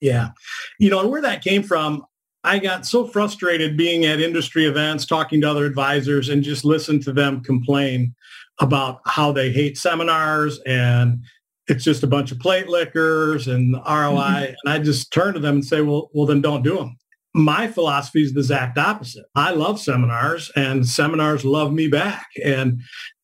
Yeah. 0.00 0.30
You 0.78 0.90
know, 0.90 1.00
and 1.00 1.10
where 1.10 1.22
that 1.22 1.42
came 1.42 1.62
from, 1.62 2.04
I 2.44 2.58
got 2.58 2.84
so 2.84 3.06
frustrated 3.06 3.76
being 3.76 4.04
at 4.04 4.20
industry 4.20 4.66
events, 4.66 5.06
talking 5.06 5.40
to 5.40 5.50
other 5.50 5.64
advisors 5.64 6.28
and 6.28 6.42
just 6.42 6.64
listen 6.64 7.00
to 7.00 7.12
them 7.12 7.42
complain 7.42 8.14
about 8.60 9.00
how 9.06 9.32
they 9.32 9.50
hate 9.50 9.78
seminars 9.78 10.60
and 10.66 11.24
it's 11.68 11.84
just 11.84 12.02
a 12.02 12.06
bunch 12.06 12.30
of 12.32 12.38
plate 12.38 12.68
lickers 12.68 13.48
and 13.48 13.74
ROI. 13.74 13.82
Mm-hmm. 13.86 14.54
And 14.64 14.74
I 14.74 14.78
just 14.78 15.12
turn 15.12 15.34
to 15.34 15.40
them 15.40 15.56
and 15.56 15.64
say, 15.64 15.80
well, 15.80 16.10
well, 16.12 16.26
then 16.26 16.40
don't 16.40 16.62
do 16.62 16.76
them. 16.76 16.96
My 17.34 17.66
philosophy 17.66 18.22
is 18.22 18.32
the 18.32 18.40
exact 18.40 18.78
opposite. 18.78 19.24
I 19.34 19.52
love 19.52 19.80
seminars 19.80 20.52
and 20.54 20.86
seminars 20.86 21.44
love 21.44 21.72
me 21.72 21.88
back. 21.88 22.26
And 22.44 22.80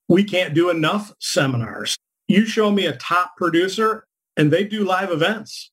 we 0.08 0.24
can't 0.24 0.54
do 0.54 0.68
enough 0.68 1.12
seminars. 1.20 1.96
You 2.26 2.44
show 2.46 2.70
me 2.70 2.86
a 2.86 2.96
top 2.96 3.32
producer 3.36 4.06
and 4.36 4.50
they 4.50 4.64
do 4.64 4.84
live 4.84 5.10
events. 5.10 5.70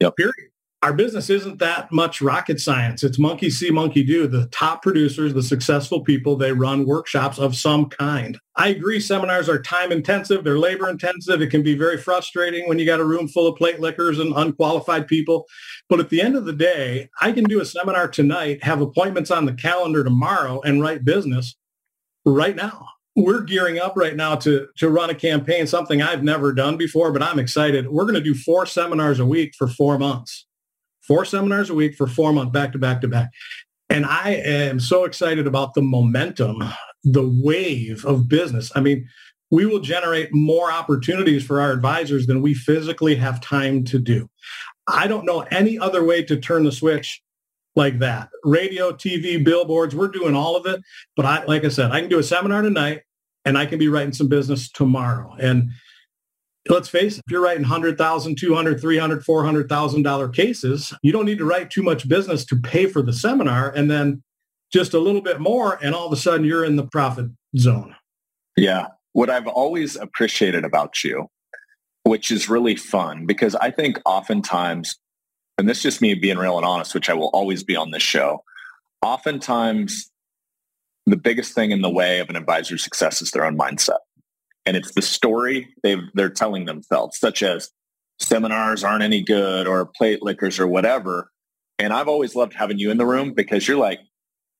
Yep. 0.00 0.16
Period 0.16 0.53
our 0.84 0.92
business 0.92 1.30
isn't 1.30 1.60
that 1.60 1.90
much 1.90 2.20
rocket 2.20 2.60
science. 2.60 3.02
It's 3.02 3.18
monkey 3.18 3.48
see, 3.48 3.70
monkey 3.70 4.04
do. 4.04 4.26
The 4.26 4.48
top 4.48 4.82
producers, 4.82 5.32
the 5.32 5.42
successful 5.42 6.02
people, 6.02 6.36
they 6.36 6.52
run 6.52 6.84
workshops 6.84 7.38
of 7.38 7.56
some 7.56 7.88
kind. 7.88 8.38
I 8.56 8.68
agree 8.68 9.00
seminars 9.00 9.48
are 9.48 9.62
time 9.62 9.92
intensive. 9.92 10.44
They're 10.44 10.58
labor 10.58 10.90
intensive. 10.90 11.40
It 11.40 11.46
can 11.46 11.62
be 11.62 11.74
very 11.74 11.96
frustrating 11.96 12.68
when 12.68 12.78
you 12.78 12.84
got 12.84 13.00
a 13.00 13.04
room 13.04 13.28
full 13.28 13.46
of 13.46 13.56
plate 13.56 13.80
lickers 13.80 14.18
and 14.18 14.34
unqualified 14.36 15.06
people. 15.06 15.46
But 15.88 16.00
at 16.00 16.10
the 16.10 16.20
end 16.20 16.36
of 16.36 16.44
the 16.44 16.52
day, 16.52 17.08
I 17.18 17.32
can 17.32 17.44
do 17.44 17.62
a 17.62 17.64
seminar 17.64 18.06
tonight, 18.06 18.62
have 18.62 18.82
appointments 18.82 19.30
on 19.30 19.46
the 19.46 19.54
calendar 19.54 20.04
tomorrow 20.04 20.60
and 20.60 20.82
write 20.82 21.02
business 21.02 21.56
right 22.26 22.56
now. 22.56 22.88
We're 23.16 23.40
gearing 23.40 23.78
up 23.78 23.96
right 23.96 24.16
now 24.16 24.34
to, 24.36 24.66
to 24.76 24.90
run 24.90 25.08
a 25.08 25.14
campaign, 25.14 25.66
something 25.66 26.02
I've 26.02 26.22
never 26.22 26.52
done 26.52 26.76
before, 26.76 27.10
but 27.10 27.22
I'm 27.22 27.38
excited. 27.38 27.88
We're 27.88 28.04
going 28.04 28.16
to 28.16 28.20
do 28.20 28.34
four 28.34 28.66
seminars 28.66 29.18
a 29.18 29.24
week 29.24 29.54
for 29.56 29.66
four 29.66 29.98
months 29.98 30.44
four 31.06 31.24
seminars 31.24 31.70
a 31.70 31.74
week 31.74 31.94
for 31.94 32.06
four 32.06 32.32
months 32.32 32.52
back 32.52 32.72
to 32.72 32.78
back 32.78 33.00
to 33.02 33.08
back. 33.08 33.30
And 33.88 34.06
I 34.06 34.30
am 34.30 34.80
so 34.80 35.04
excited 35.04 35.46
about 35.46 35.74
the 35.74 35.82
momentum, 35.82 36.62
the 37.04 37.28
wave 37.42 38.04
of 38.04 38.28
business. 38.28 38.72
I 38.74 38.80
mean, 38.80 39.06
we 39.50 39.66
will 39.66 39.80
generate 39.80 40.32
more 40.32 40.72
opportunities 40.72 41.44
for 41.44 41.60
our 41.60 41.70
advisors 41.70 42.26
than 42.26 42.42
we 42.42 42.54
physically 42.54 43.14
have 43.16 43.40
time 43.40 43.84
to 43.84 43.98
do. 43.98 44.28
I 44.88 45.06
don't 45.06 45.26
know 45.26 45.40
any 45.50 45.78
other 45.78 46.04
way 46.04 46.22
to 46.24 46.36
turn 46.36 46.64
the 46.64 46.72
switch 46.72 47.22
like 47.76 47.98
that. 47.98 48.28
Radio, 48.42 48.92
TV, 48.92 49.42
billboards, 49.42 49.94
we're 49.94 50.08
doing 50.08 50.34
all 50.34 50.56
of 50.56 50.66
it. 50.66 50.80
But 51.16 51.26
I, 51.26 51.44
like 51.44 51.64
I 51.64 51.68
said, 51.68 51.90
I 51.90 52.00
can 52.00 52.08
do 52.08 52.18
a 52.18 52.24
seminar 52.24 52.62
tonight 52.62 53.02
and 53.44 53.58
I 53.58 53.66
can 53.66 53.78
be 53.78 53.88
writing 53.88 54.12
some 54.12 54.28
business 54.28 54.70
tomorrow. 54.70 55.34
And 55.40 55.70
let's 56.68 56.88
face 56.88 57.18
it, 57.18 57.22
if 57.26 57.32
you're 57.32 57.42
writing 57.42 57.62
100,000, 57.62 58.36
200, 58.38 58.80
300, 58.80 59.24
400,000 59.24 60.02
dollar 60.02 60.28
cases, 60.28 60.92
you 61.02 61.12
don't 61.12 61.26
need 61.26 61.38
to 61.38 61.44
write 61.44 61.70
too 61.70 61.82
much 61.82 62.08
business 62.08 62.44
to 62.46 62.56
pay 62.56 62.86
for 62.86 63.02
the 63.02 63.12
seminar 63.12 63.70
and 63.70 63.90
then 63.90 64.22
just 64.72 64.94
a 64.94 64.98
little 64.98 65.20
bit 65.20 65.40
more 65.40 65.78
and 65.82 65.94
all 65.94 66.06
of 66.06 66.12
a 66.12 66.16
sudden 66.16 66.44
you're 66.44 66.64
in 66.64 66.76
the 66.76 66.86
profit 66.86 67.26
zone. 67.56 67.94
Yeah. 68.56 68.88
What 69.12 69.30
I've 69.30 69.46
always 69.46 69.96
appreciated 69.96 70.64
about 70.64 71.04
you, 71.04 71.28
which 72.02 72.30
is 72.30 72.48
really 72.48 72.76
fun 72.76 73.26
because 73.26 73.54
I 73.56 73.70
think 73.70 74.00
oftentimes 74.04 74.96
and 75.56 75.68
this 75.68 75.78
is 75.78 75.82
just 75.84 76.02
me 76.02 76.14
being 76.14 76.36
real 76.36 76.56
and 76.56 76.66
honest, 76.66 76.94
which 76.94 77.08
I 77.08 77.14
will 77.14 77.28
always 77.28 77.62
be 77.62 77.76
on 77.76 77.92
this 77.92 78.02
show. 78.02 78.42
Oftentimes 79.02 80.10
the 81.06 81.16
biggest 81.16 81.54
thing 81.54 81.70
in 81.70 81.82
the 81.82 81.90
way 81.90 82.18
of 82.18 82.28
an 82.28 82.34
advisor's 82.34 82.82
success 82.82 83.22
is 83.22 83.30
their 83.30 83.44
own 83.44 83.56
mindset 83.56 83.98
and 84.66 84.76
it's 84.76 84.92
the 84.92 85.02
story 85.02 85.68
they 85.82 85.96
they're 86.14 86.30
telling 86.30 86.64
themselves, 86.64 87.18
such 87.18 87.42
as 87.42 87.70
seminars 88.18 88.84
aren't 88.84 89.02
any 89.02 89.22
good 89.22 89.66
or 89.66 89.86
plate 89.86 90.22
lickers 90.22 90.58
or 90.58 90.66
whatever. 90.66 91.30
And 91.78 91.92
I've 91.92 92.08
always 92.08 92.34
loved 92.34 92.54
having 92.54 92.78
you 92.78 92.90
in 92.90 92.98
the 92.98 93.06
room 93.06 93.34
because 93.34 93.66
you're 93.66 93.76
like, 93.76 94.00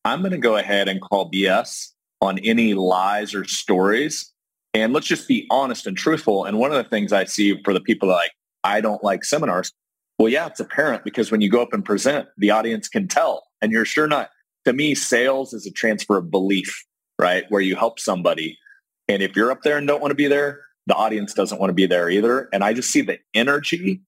I'm 0.05 0.21
going 0.21 0.33
to 0.33 0.39
go 0.39 0.57
ahead 0.57 0.89
and 0.89 1.01
call 1.01 1.31
BS 1.31 1.89
on 2.21 2.39
any 2.41 2.75
lies 2.75 3.35
or 3.35 3.45
stories. 3.45 4.33
And 4.75 4.93
let's 4.93 5.07
just 5.07 5.29
be 5.29 5.47
honest 5.51 5.87
and 5.87 5.97
truthful. 5.97 6.45
And 6.45 6.59
one 6.59 6.73
of 6.73 6.77
the 6.77 6.89
things 6.91 7.13
I 7.13 7.25
see 7.25 7.63
for 7.63 7.73
the 7.73 7.81
people 7.81 8.09
like, 8.09 8.33
I 8.65 8.81
don't 8.81 9.05
like 9.05 9.25
seminars. 9.25 9.73
Well, 10.19 10.29
yeah, 10.29 10.47
it's 10.47 10.61
apparent 10.61 11.05
because 11.05 11.31
when 11.31 11.41
you 11.41 11.51
go 11.51 11.63
up 11.63 11.73
and 11.73 11.85
present, 11.85 12.29
the 12.37 12.51
audience 12.51 12.89
can 12.89 13.09
tell. 13.09 13.45
And 13.63 13.73
you're 13.73 13.85
sure 13.85 14.07
not. 14.07 14.31
To 14.65 14.73
me, 14.73 14.95
sales 14.95 15.53
is 15.53 15.67
a 15.67 15.71
transfer 15.71 16.19
of 16.19 16.31
belief, 16.31 16.85
right? 17.19 17.45
Where 17.51 17.61
you 17.61 17.77
help 17.77 18.01
somebody 18.01 18.59
and 19.09 19.23
if 19.23 19.37
you're 19.37 19.51
up 19.51 19.63
there 19.63 19.77
and 19.77 19.87
don't 19.87 20.01
want 20.01 20.11
to 20.11 20.17
be 20.17 20.27
there, 20.27 20.61
the 20.87 20.95
audience 20.95 21.35
doesn't 21.35 21.59
want 21.59 21.71
to 21.71 21.75
be 21.75 21.87
there 21.87 22.11
either. 22.11 22.49
And 22.53 22.63
I 22.63 22.73
just 22.73 22.91
see 22.91 23.01
the 23.01 23.19
energy 23.33 24.01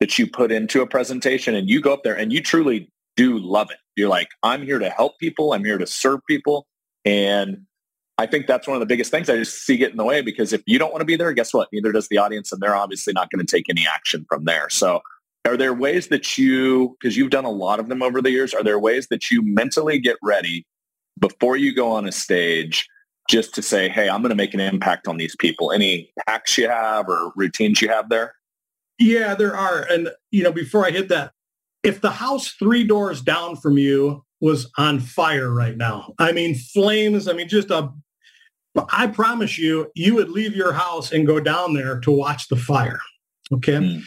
that 0.00 0.18
you 0.18 0.26
put 0.26 0.50
into 0.50 0.82
a 0.82 0.86
presentation 0.86 1.54
and 1.54 1.68
you 1.68 1.80
go 1.80 1.92
up 1.92 2.02
there 2.02 2.16
and 2.16 2.32
you 2.32 2.42
truly 2.42 2.90
do 3.16 3.38
love 3.38 3.70
it. 3.70 3.78
You're 3.96 4.08
like, 4.08 4.28
I'm 4.42 4.62
here 4.62 4.78
to 4.78 4.90
help 4.90 5.18
people. 5.18 5.52
I'm 5.52 5.64
here 5.64 5.78
to 5.78 5.86
serve 5.86 6.20
people. 6.28 6.66
And 7.04 7.66
I 8.18 8.26
think 8.26 8.46
that's 8.46 8.66
one 8.66 8.76
of 8.76 8.80
the 8.80 8.86
biggest 8.86 9.10
things 9.10 9.28
I 9.28 9.36
just 9.36 9.64
see 9.64 9.76
get 9.76 9.90
in 9.90 9.96
the 9.96 10.04
way 10.04 10.20
because 10.20 10.52
if 10.52 10.62
you 10.66 10.78
don't 10.78 10.90
want 10.90 11.00
to 11.00 11.06
be 11.06 11.16
there, 11.16 11.32
guess 11.32 11.54
what? 11.54 11.68
Neither 11.72 11.92
does 11.92 12.08
the 12.08 12.18
audience. 12.18 12.50
And 12.52 12.60
they're 12.60 12.76
obviously 12.76 13.12
not 13.12 13.30
going 13.30 13.44
to 13.44 13.56
take 13.56 13.68
any 13.68 13.86
action 13.86 14.26
from 14.28 14.44
there. 14.44 14.68
So 14.68 15.00
are 15.44 15.56
there 15.56 15.74
ways 15.74 16.08
that 16.08 16.38
you, 16.38 16.96
because 17.00 17.16
you've 17.16 17.30
done 17.30 17.44
a 17.44 17.50
lot 17.50 17.78
of 17.78 17.88
them 17.88 18.02
over 18.02 18.22
the 18.22 18.30
years, 18.30 18.54
are 18.54 18.62
there 18.62 18.78
ways 18.78 19.08
that 19.08 19.30
you 19.30 19.42
mentally 19.42 19.98
get 19.98 20.16
ready 20.22 20.66
before 21.18 21.56
you 21.56 21.74
go 21.74 21.92
on 21.92 22.06
a 22.06 22.12
stage 22.12 22.88
just 23.28 23.54
to 23.54 23.62
say, 23.62 23.88
hey, 23.88 24.08
I'm 24.08 24.20
going 24.20 24.30
to 24.30 24.36
make 24.36 24.54
an 24.54 24.60
impact 24.60 25.08
on 25.08 25.16
these 25.16 25.36
people? 25.36 25.72
Any 25.72 26.12
hacks 26.26 26.58
you 26.58 26.68
have 26.68 27.08
or 27.08 27.32
routines 27.36 27.80
you 27.80 27.88
have 27.88 28.08
there? 28.08 28.34
Yeah, 28.98 29.34
there 29.34 29.56
are. 29.56 29.82
And, 29.90 30.10
you 30.30 30.42
know, 30.42 30.52
before 30.52 30.86
I 30.86 30.90
hit 30.90 31.08
that, 31.08 31.32
if 31.82 32.00
the 32.00 32.10
house 32.10 32.48
three 32.48 32.84
doors 32.84 33.20
down 33.20 33.56
from 33.56 33.76
you 33.78 34.24
was 34.40 34.70
on 34.78 35.00
fire 35.00 35.52
right 35.52 35.76
now, 35.76 36.14
I 36.18 36.32
mean, 36.32 36.54
flames, 36.54 37.28
I 37.28 37.32
mean, 37.32 37.48
just 37.48 37.70
a, 37.70 37.90
I 38.90 39.06
promise 39.06 39.58
you, 39.58 39.90
you 39.94 40.14
would 40.14 40.30
leave 40.30 40.54
your 40.54 40.72
house 40.72 41.12
and 41.12 41.26
go 41.26 41.40
down 41.40 41.74
there 41.74 42.00
to 42.00 42.10
watch 42.10 42.48
the 42.48 42.56
fire. 42.56 43.00
Okay. 43.52 43.74
Mm. 43.74 44.02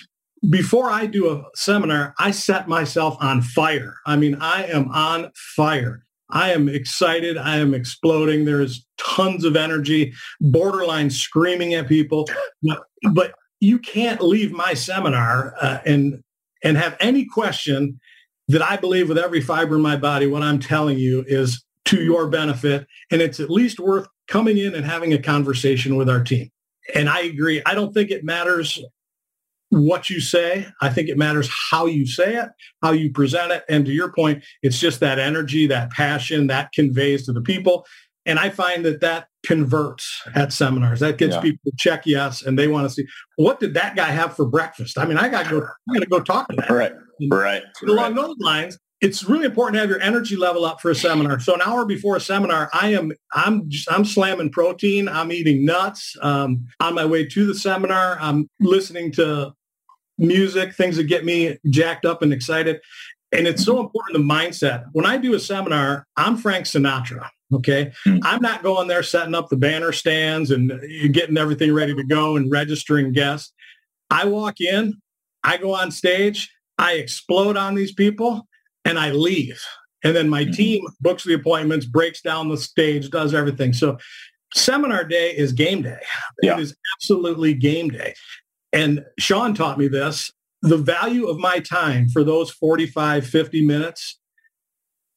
Before 0.49 0.89
I 0.89 1.05
do 1.05 1.31
a 1.31 1.43
seminar, 1.55 2.13
I 2.19 2.31
set 2.31 2.67
myself 2.67 3.17
on 3.19 3.41
fire. 3.41 3.95
I 4.05 4.15
mean, 4.15 4.35
I 4.39 4.65
am 4.65 4.89
on 4.91 5.31
fire. 5.55 6.05
I 6.29 6.51
am 6.51 6.67
excited. 6.67 7.37
I 7.37 7.57
am 7.57 7.73
exploding. 7.73 8.45
There's 8.45 8.85
tons 8.97 9.45
of 9.45 9.55
energy, 9.55 10.13
borderline 10.41 11.09
screaming 11.09 11.73
at 11.73 11.87
people. 11.87 12.27
But, 12.63 12.83
but 13.13 13.33
you 13.59 13.79
can't 13.79 14.21
leave 14.21 14.51
my 14.51 14.73
seminar 14.73 15.55
uh, 15.61 15.79
and 15.85 16.23
and 16.63 16.77
have 16.77 16.97
any 16.99 17.25
question 17.25 17.99
that 18.47 18.61
I 18.61 18.77
believe 18.77 19.09
with 19.09 19.17
every 19.17 19.41
fiber 19.41 19.75
in 19.75 19.81
my 19.81 19.95
body 19.95 20.25
what 20.25 20.41
I'm 20.41 20.59
telling 20.59 20.97
you 20.97 21.23
is 21.27 21.63
to 21.85 22.03
your 22.03 22.27
benefit 22.27 22.87
and 23.11 23.21
it's 23.21 23.39
at 23.39 23.49
least 23.49 23.79
worth 23.79 24.07
coming 24.27 24.57
in 24.57 24.73
and 24.75 24.85
having 24.85 25.13
a 25.13 25.21
conversation 25.21 25.95
with 25.95 26.09
our 26.09 26.23
team. 26.23 26.49
And 26.93 27.09
I 27.09 27.21
agree. 27.21 27.61
I 27.65 27.75
don't 27.75 27.93
think 27.93 28.11
it 28.11 28.23
matters 28.23 28.81
what 29.69 30.09
you 30.09 30.19
say. 30.19 30.67
I 30.81 30.89
think 30.89 31.09
it 31.09 31.17
matters 31.17 31.49
how 31.71 31.85
you 31.85 32.07
say 32.07 32.35
it, 32.35 32.49
how 32.81 32.91
you 32.91 33.11
present 33.11 33.51
it. 33.51 33.63
And 33.69 33.85
to 33.85 33.91
your 33.91 34.11
point, 34.13 34.43
it's 34.61 34.79
just 34.79 34.99
that 35.01 35.19
energy, 35.19 35.67
that 35.67 35.91
passion 35.91 36.47
that 36.47 36.71
conveys 36.73 37.25
to 37.25 37.33
the 37.33 37.41
people. 37.41 37.85
And 38.25 38.39
I 38.39 38.49
find 38.49 38.83
that 38.85 38.99
that 39.01 39.27
converts 39.45 40.21
at 40.35 40.51
seminars. 40.51 40.99
That 40.99 41.17
gets 41.17 41.35
yeah. 41.35 41.41
people 41.41 41.59
to 41.65 41.71
check 41.77 42.05
yes, 42.05 42.41
and 42.41 42.59
they 42.59 42.67
want 42.67 42.87
to 42.87 42.93
see 42.93 43.05
what 43.37 43.61
did 43.61 43.73
that 43.75 43.95
guy 43.95 44.09
have 44.09 44.35
for 44.35 44.45
breakfast. 44.45 44.97
I 44.97 45.05
mean, 45.05 45.17
I 45.17 45.29
got 45.29 45.45
to 45.45 45.49
go. 45.49 45.65
I 45.89 45.93
got 45.93 45.99
to 46.01 46.09
go 46.09 46.19
talk 46.19 46.49
to 46.49 46.55
that. 46.57 46.69
Right, 46.69 46.91
right. 47.31 47.63
along 47.87 48.15
those 48.15 48.35
lines, 48.39 48.77
it's 48.99 49.23
really 49.23 49.45
important 49.45 49.75
to 49.75 49.79
have 49.79 49.89
your 49.89 50.01
energy 50.01 50.35
level 50.35 50.65
up 50.65 50.81
for 50.81 50.91
a 50.91 50.95
seminar. 50.95 51.39
So 51.39 51.53
an 51.53 51.61
hour 51.61 51.85
before 51.85 52.15
a 52.15 52.19
seminar, 52.19 52.69
I 52.73 52.93
am 52.93 53.11
I'm 53.33 53.69
just, 53.69 53.89
I'm 53.91 54.03
slamming 54.03 54.51
protein. 54.51 55.07
I'm 55.07 55.31
eating 55.31 55.65
nuts. 55.65 56.15
Um, 56.21 56.65
on 56.79 56.95
my 56.95 57.05
way 57.05 57.25
to 57.25 57.45
the 57.45 57.55
seminar, 57.55 58.17
I'm 58.19 58.49
listening 58.59 59.11
to 59.13 59.53
music, 60.17 60.75
things 60.75 60.97
that 60.97 61.03
get 61.03 61.25
me 61.25 61.57
jacked 61.69 62.05
up 62.05 62.21
and 62.21 62.33
excited. 62.33 62.79
And 63.31 63.45
it's 63.47 63.63
so 63.63 63.79
important 63.79 64.17
the 64.17 64.23
mindset. 64.23 64.85
When 64.93 65.05
I 65.05 65.17
do 65.17 65.33
a 65.35 65.39
seminar, 65.39 66.07
I'm 66.15 66.37
Frank 66.37 66.65
Sinatra. 66.65 67.27
Okay. 67.53 67.91
Mm-hmm. 68.05 68.19
I'm 68.23 68.41
not 68.41 68.63
going 68.63 68.87
there 68.87 69.03
setting 69.03 69.35
up 69.35 69.49
the 69.49 69.57
banner 69.57 69.91
stands 69.91 70.51
and 70.51 70.71
getting 71.11 71.37
everything 71.37 71.73
ready 71.73 71.95
to 71.95 72.03
go 72.03 72.35
and 72.35 72.51
registering 72.51 73.13
guests. 73.13 73.53
I 74.09 74.25
walk 74.25 74.59
in, 74.59 74.95
I 75.43 75.57
go 75.57 75.73
on 75.73 75.91
stage, 75.91 76.49
I 76.77 76.93
explode 76.93 77.57
on 77.57 77.75
these 77.75 77.93
people 77.93 78.47
and 78.85 78.97
I 78.97 79.11
leave. 79.11 79.61
And 80.03 80.15
then 80.15 80.29
my 80.29 80.43
mm-hmm. 80.43 80.51
team 80.51 80.87
books 81.01 81.23
the 81.23 81.33
appointments, 81.33 81.85
breaks 81.85 82.21
down 82.21 82.49
the 82.49 82.57
stage, 82.57 83.09
does 83.09 83.33
everything. 83.33 83.73
So 83.73 83.97
seminar 84.53 85.03
day 85.03 85.31
is 85.35 85.51
game 85.51 85.81
day. 85.81 85.99
Yeah. 86.41 86.53
It 86.53 86.61
is 86.61 86.75
absolutely 86.95 87.53
game 87.53 87.89
day. 87.89 88.13
And 88.73 89.05
Sean 89.17 89.53
taught 89.53 89.77
me 89.77 89.87
this. 89.87 90.31
The 90.61 90.77
value 90.77 91.27
of 91.27 91.37
my 91.37 91.59
time 91.59 92.09
for 92.09 92.23
those 92.23 92.49
45, 92.51 93.25
50 93.25 93.65
minutes, 93.65 94.19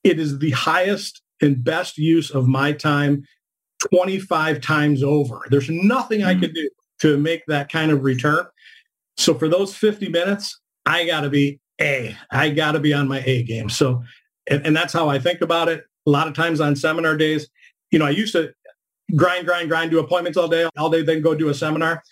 it 0.04 0.18
is 0.20 0.38
the 0.38 0.50
highest 0.50 1.22
and 1.40 1.62
best 1.62 1.96
use 1.98 2.30
of 2.30 2.46
my 2.46 2.72
time 2.72 3.24
25 3.92 4.60
times 4.60 5.02
over. 5.02 5.46
There's 5.48 5.70
nothing 5.70 6.22
I 6.22 6.34
mm. 6.34 6.40
could 6.40 6.54
do 6.54 6.68
to 7.00 7.16
make 7.16 7.42
that 7.46 7.72
kind 7.72 7.90
of 7.90 8.02
return. 8.02 8.46
So 9.16 9.34
for 9.34 9.48
those 9.48 9.74
50 9.74 10.08
minutes, 10.10 10.60
I 10.86 11.06
got 11.06 11.22
to 11.22 11.30
be 11.30 11.58
A. 11.80 12.16
I 12.30 12.50
got 12.50 12.72
to 12.72 12.80
be 12.80 12.92
on 12.92 13.08
my 13.08 13.22
A 13.24 13.42
game. 13.42 13.70
So, 13.70 14.02
and, 14.48 14.64
and 14.66 14.76
that's 14.76 14.92
how 14.92 15.08
I 15.08 15.18
think 15.18 15.40
about 15.40 15.68
it. 15.68 15.84
A 16.06 16.10
lot 16.10 16.28
of 16.28 16.34
times 16.34 16.60
on 16.60 16.76
seminar 16.76 17.16
days, 17.16 17.48
you 17.90 17.98
know, 17.98 18.06
I 18.06 18.10
used 18.10 18.32
to 18.32 18.52
grind, 19.16 19.46
grind, 19.46 19.68
grind, 19.68 19.90
do 19.90 19.98
appointments 19.98 20.38
all 20.38 20.48
day, 20.48 20.68
all 20.76 20.90
day, 20.90 21.02
then 21.02 21.22
go 21.22 21.34
do 21.34 21.48
a 21.48 21.54
seminar 21.54 22.02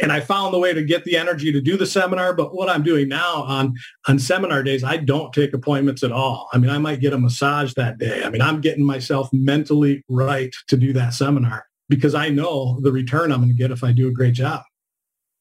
and 0.00 0.12
I 0.12 0.20
found 0.20 0.52
the 0.52 0.58
way 0.58 0.72
to 0.72 0.82
get 0.82 1.04
the 1.04 1.16
energy 1.16 1.52
to 1.52 1.60
do 1.60 1.76
the 1.76 1.86
seminar. 1.86 2.34
But 2.34 2.54
what 2.54 2.68
I'm 2.68 2.82
doing 2.82 3.08
now 3.08 3.42
on 3.42 3.74
on 4.08 4.18
seminar 4.18 4.62
days, 4.62 4.84
I 4.84 4.96
don't 4.96 5.32
take 5.32 5.52
appointments 5.52 6.02
at 6.02 6.12
all. 6.12 6.48
I 6.52 6.58
mean, 6.58 6.70
I 6.70 6.78
might 6.78 7.00
get 7.00 7.12
a 7.12 7.18
massage 7.18 7.74
that 7.74 7.98
day. 7.98 8.22
I 8.24 8.30
mean, 8.30 8.42
I'm 8.42 8.60
getting 8.60 8.84
myself 8.84 9.28
mentally 9.32 10.02
right 10.08 10.54
to 10.68 10.76
do 10.76 10.92
that 10.94 11.14
seminar 11.14 11.66
because 11.88 12.14
I 12.14 12.28
know 12.28 12.78
the 12.80 12.92
return 12.92 13.32
I'm 13.32 13.38
going 13.38 13.48
to 13.48 13.54
get 13.54 13.70
if 13.70 13.84
I 13.84 13.92
do 13.92 14.08
a 14.08 14.12
great 14.12 14.34
job. 14.34 14.62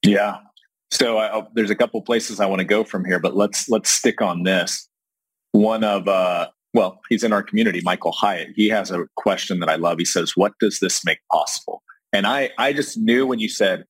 Yeah. 0.03 0.37
So 0.91 1.17
I, 1.17 1.43
there's 1.53 1.71
a 1.71 1.75
couple 1.75 2.01
places 2.01 2.39
I 2.39 2.45
want 2.45 2.59
to 2.59 2.65
go 2.65 2.83
from 2.83 3.05
here, 3.05 3.19
but 3.19 3.35
let's 3.35 3.67
let's 3.69 3.89
stick 3.89 4.21
on 4.21 4.43
this. 4.43 4.87
One 5.51 5.83
of 5.83 6.07
uh, 6.07 6.49
well, 6.73 7.01
he's 7.09 7.23
in 7.23 7.33
our 7.33 7.41
community, 7.41 7.81
Michael 7.83 8.11
Hyatt. 8.11 8.49
He 8.55 8.69
has 8.69 8.91
a 8.91 9.05
question 9.15 9.59
that 9.59 9.69
I 9.69 9.75
love. 9.75 9.97
He 9.97 10.05
says, 10.05 10.33
"What 10.35 10.53
does 10.59 10.79
this 10.79 11.03
make 11.05 11.19
possible?" 11.31 11.81
And 12.13 12.27
I 12.27 12.51
I 12.57 12.73
just 12.73 12.97
knew 12.97 13.25
when 13.25 13.39
you 13.39 13.49
said 13.49 13.85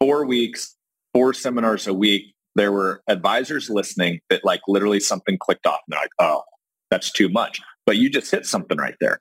four 0.00 0.26
weeks, 0.26 0.76
four 1.12 1.32
seminars 1.32 1.86
a 1.86 1.94
week, 1.94 2.34
there 2.54 2.72
were 2.72 3.02
advisors 3.08 3.68
listening 3.68 4.20
that 4.30 4.44
like 4.44 4.60
literally 4.68 5.00
something 5.00 5.36
clicked 5.38 5.66
off 5.66 5.80
and 5.86 5.92
they're 5.92 6.00
like, 6.00 6.10
oh, 6.18 6.42
that's 6.90 7.10
too 7.10 7.28
much. 7.28 7.60
But 7.86 7.96
you 7.96 8.08
just 8.08 8.30
hit 8.30 8.46
something 8.46 8.78
right 8.78 8.94
there. 9.00 9.18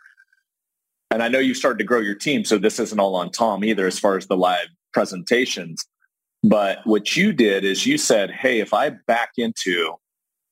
And 1.10 1.22
I 1.22 1.28
know 1.28 1.40
you 1.40 1.54
started 1.54 1.78
to 1.80 1.84
grow 1.84 2.00
your 2.00 2.16
team, 2.16 2.44
so 2.44 2.58
this 2.58 2.80
isn't 2.80 3.00
all 3.00 3.16
on 3.16 3.32
Tom 3.32 3.64
either 3.64 3.86
as 3.86 4.00
far 4.00 4.18
as 4.18 4.28
the 4.28 4.38
live 4.38 4.68
presentations. 4.94 5.86
But 6.44 6.80
what 6.86 7.16
you 7.16 7.34
did 7.34 7.64
is 7.64 7.86
you 7.86 7.98
said, 7.98 8.32
hey, 8.32 8.60
if 8.60 8.74
I 8.74 8.92
back 9.08 9.32
into, 9.38 9.94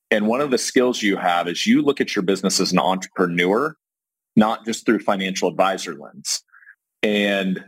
and 0.10 0.28
one 0.28 0.42
of 0.42 0.52
the 0.52 0.58
skills 0.58 1.02
you 1.02 1.18
have 1.18 1.48
is 1.48 1.66
you 1.66 1.82
look 1.82 2.00
at 2.00 2.16
your 2.16 2.24
business 2.24 2.60
as 2.60 2.72
an 2.72 2.80
entrepreneur, 2.80 3.76
not 4.36 4.66
just 4.66 4.86
through 4.86 5.00
financial 5.00 5.50
advisor 5.50 5.96
lens. 5.96 6.44
And 7.04 7.64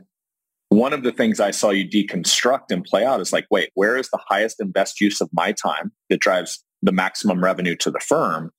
one 0.73 0.93
of 0.93 1.03
the 1.03 1.12
things 1.12 1.39
I 1.39 1.51
saw 1.51 1.69
you 1.69 1.88
deconstruct 1.88 2.71
and 2.71 2.83
play 2.83 3.05
out 3.05 3.21
is 3.21 3.33
like, 3.33 3.45
wait, 3.49 3.69
where 3.75 3.97
is 3.97 4.09
the 4.09 4.19
highest 4.27 4.59
and 4.59 4.73
best 4.73 4.99
use 4.99 5.21
of 5.21 5.29
my 5.33 5.51
time 5.51 5.91
that 6.09 6.19
drives 6.19 6.63
the 6.81 6.91
maximum 6.91 7.43
revenue 7.43 7.75
to 7.77 7.91
the 7.91 7.99
firm? 7.99 8.51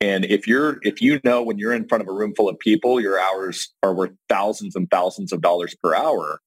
And 0.00 0.24
if 0.24 0.46
you're 0.46 0.78
if 0.82 1.02
you 1.02 1.20
know 1.24 1.42
when 1.42 1.58
you're 1.58 1.72
in 1.72 1.88
front 1.88 2.02
of 2.02 2.08
a 2.08 2.12
room 2.12 2.32
full 2.36 2.48
of 2.48 2.58
people, 2.58 3.00
your 3.00 3.18
hours 3.18 3.72
are 3.82 3.92
worth 3.94 4.12
thousands 4.28 4.76
and 4.76 4.88
thousands 4.90 5.32
of 5.32 5.40
dollars 5.40 5.74
per 5.82 5.94
hour, 5.94 6.40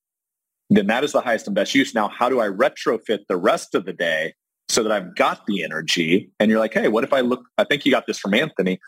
then 0.69 0.87
that 0.87 1.03
is 1.03 1.11
the 1.11 1.21
highest 1.21 1.47
and 1.47 1.55
best 1.55 1.75
use. 1.75 1.93
Now, 1.93 2.07
how 2.07 2.29
do 2.29 2.39
I 2.39 2.47
retrofit 2.47 3.19
the 3.27 3.37
rest 3.37 3.75
of 3.75 3.85
the 3.85 3.93
day 3.93 4.33
so 4.69 4.83
that 4.83 4.91
I've 4.91 5.15
got 5.15 5.45
the 5.47 5.63
energy? 5.63 6.31
And 6.39 6.49
you're 6.49 6.61
like, 6.61 6.73
hey, 6.73 6.87
what 6.87 7.03
if 7.03 7.11
I 7.11 7.19
look? 7.19 7.43
I 7.57 7.65
think 7.65 7.85
you 7.85 7.91
got 7.91 8.07
this 8.07 8.17
from 8.17 8.33
Anthony, 8.33 8.79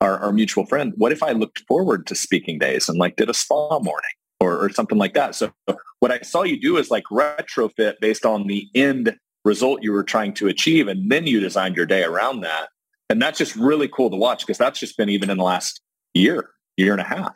our, 0.00 0.18
our 0.18 0.32
mutual 0.32 0.64
friend. 0.64 0.94
What 0.96 1.12
if 1.12 1.22
I 1.22 1.32
looked 1.32 1.60
forward 1.68 2.06
to 2.06 2.14
speaking 2.14 2.58
days 2.58 2.88
and 2.88 2.98
like 2.98 3.16
did 3.16 3.28
a 3.28 3.34
spa 3.34 3.78
morning? 3.78 4.10
Or, 4.40 4.56
or 4.64 4.70
something 4.70 4.98
like 4.98 5.14
that. 5.14 5.34
So 5.34 5.52
what 6.00 6.12
I 6.12 6.20
saw 6.20 6.42
you 6.42 6.60
do 6.60 6.76
is 6.76 6.90
like 6.90 7.04
retrofit 7.10 7.94
based 8.00 8.24
on 8.24 8.46
the 8.46 8.68
end 8.74 9.16
result 9.44 9.82
you 9.82 9.92
were 9.92 10.04
trying 10.04 10.34
to 10.34 10.48
achieve. 10.48 10.88
And 10.88 11.10
then 11.10 11.26
you 11.26 11.40
designed 11.40 11.76
your 11.76 11.86
day 11.86 12.04
around 12.04 12.40
that. 12.42 12.68
And 13.10 13.20
that's 13.20 13.38
just 13.38 13.56
really 13.56 13.88
cool 13.88 14.10
to 14.10 14.16
watch 14.16 14.46
because 14.46 14.58
that's 14.58 14.78
just 14.78 14.96
been 14.96 15.08
even 15.08 15.30
in 15.30 15.38
the 15.38 15.44
last 15.44 15.80
year, 16.14 16.50
year 16.76 16.92
and 16.92 17.00
a 17.00 17.04
half. 17.04 17.32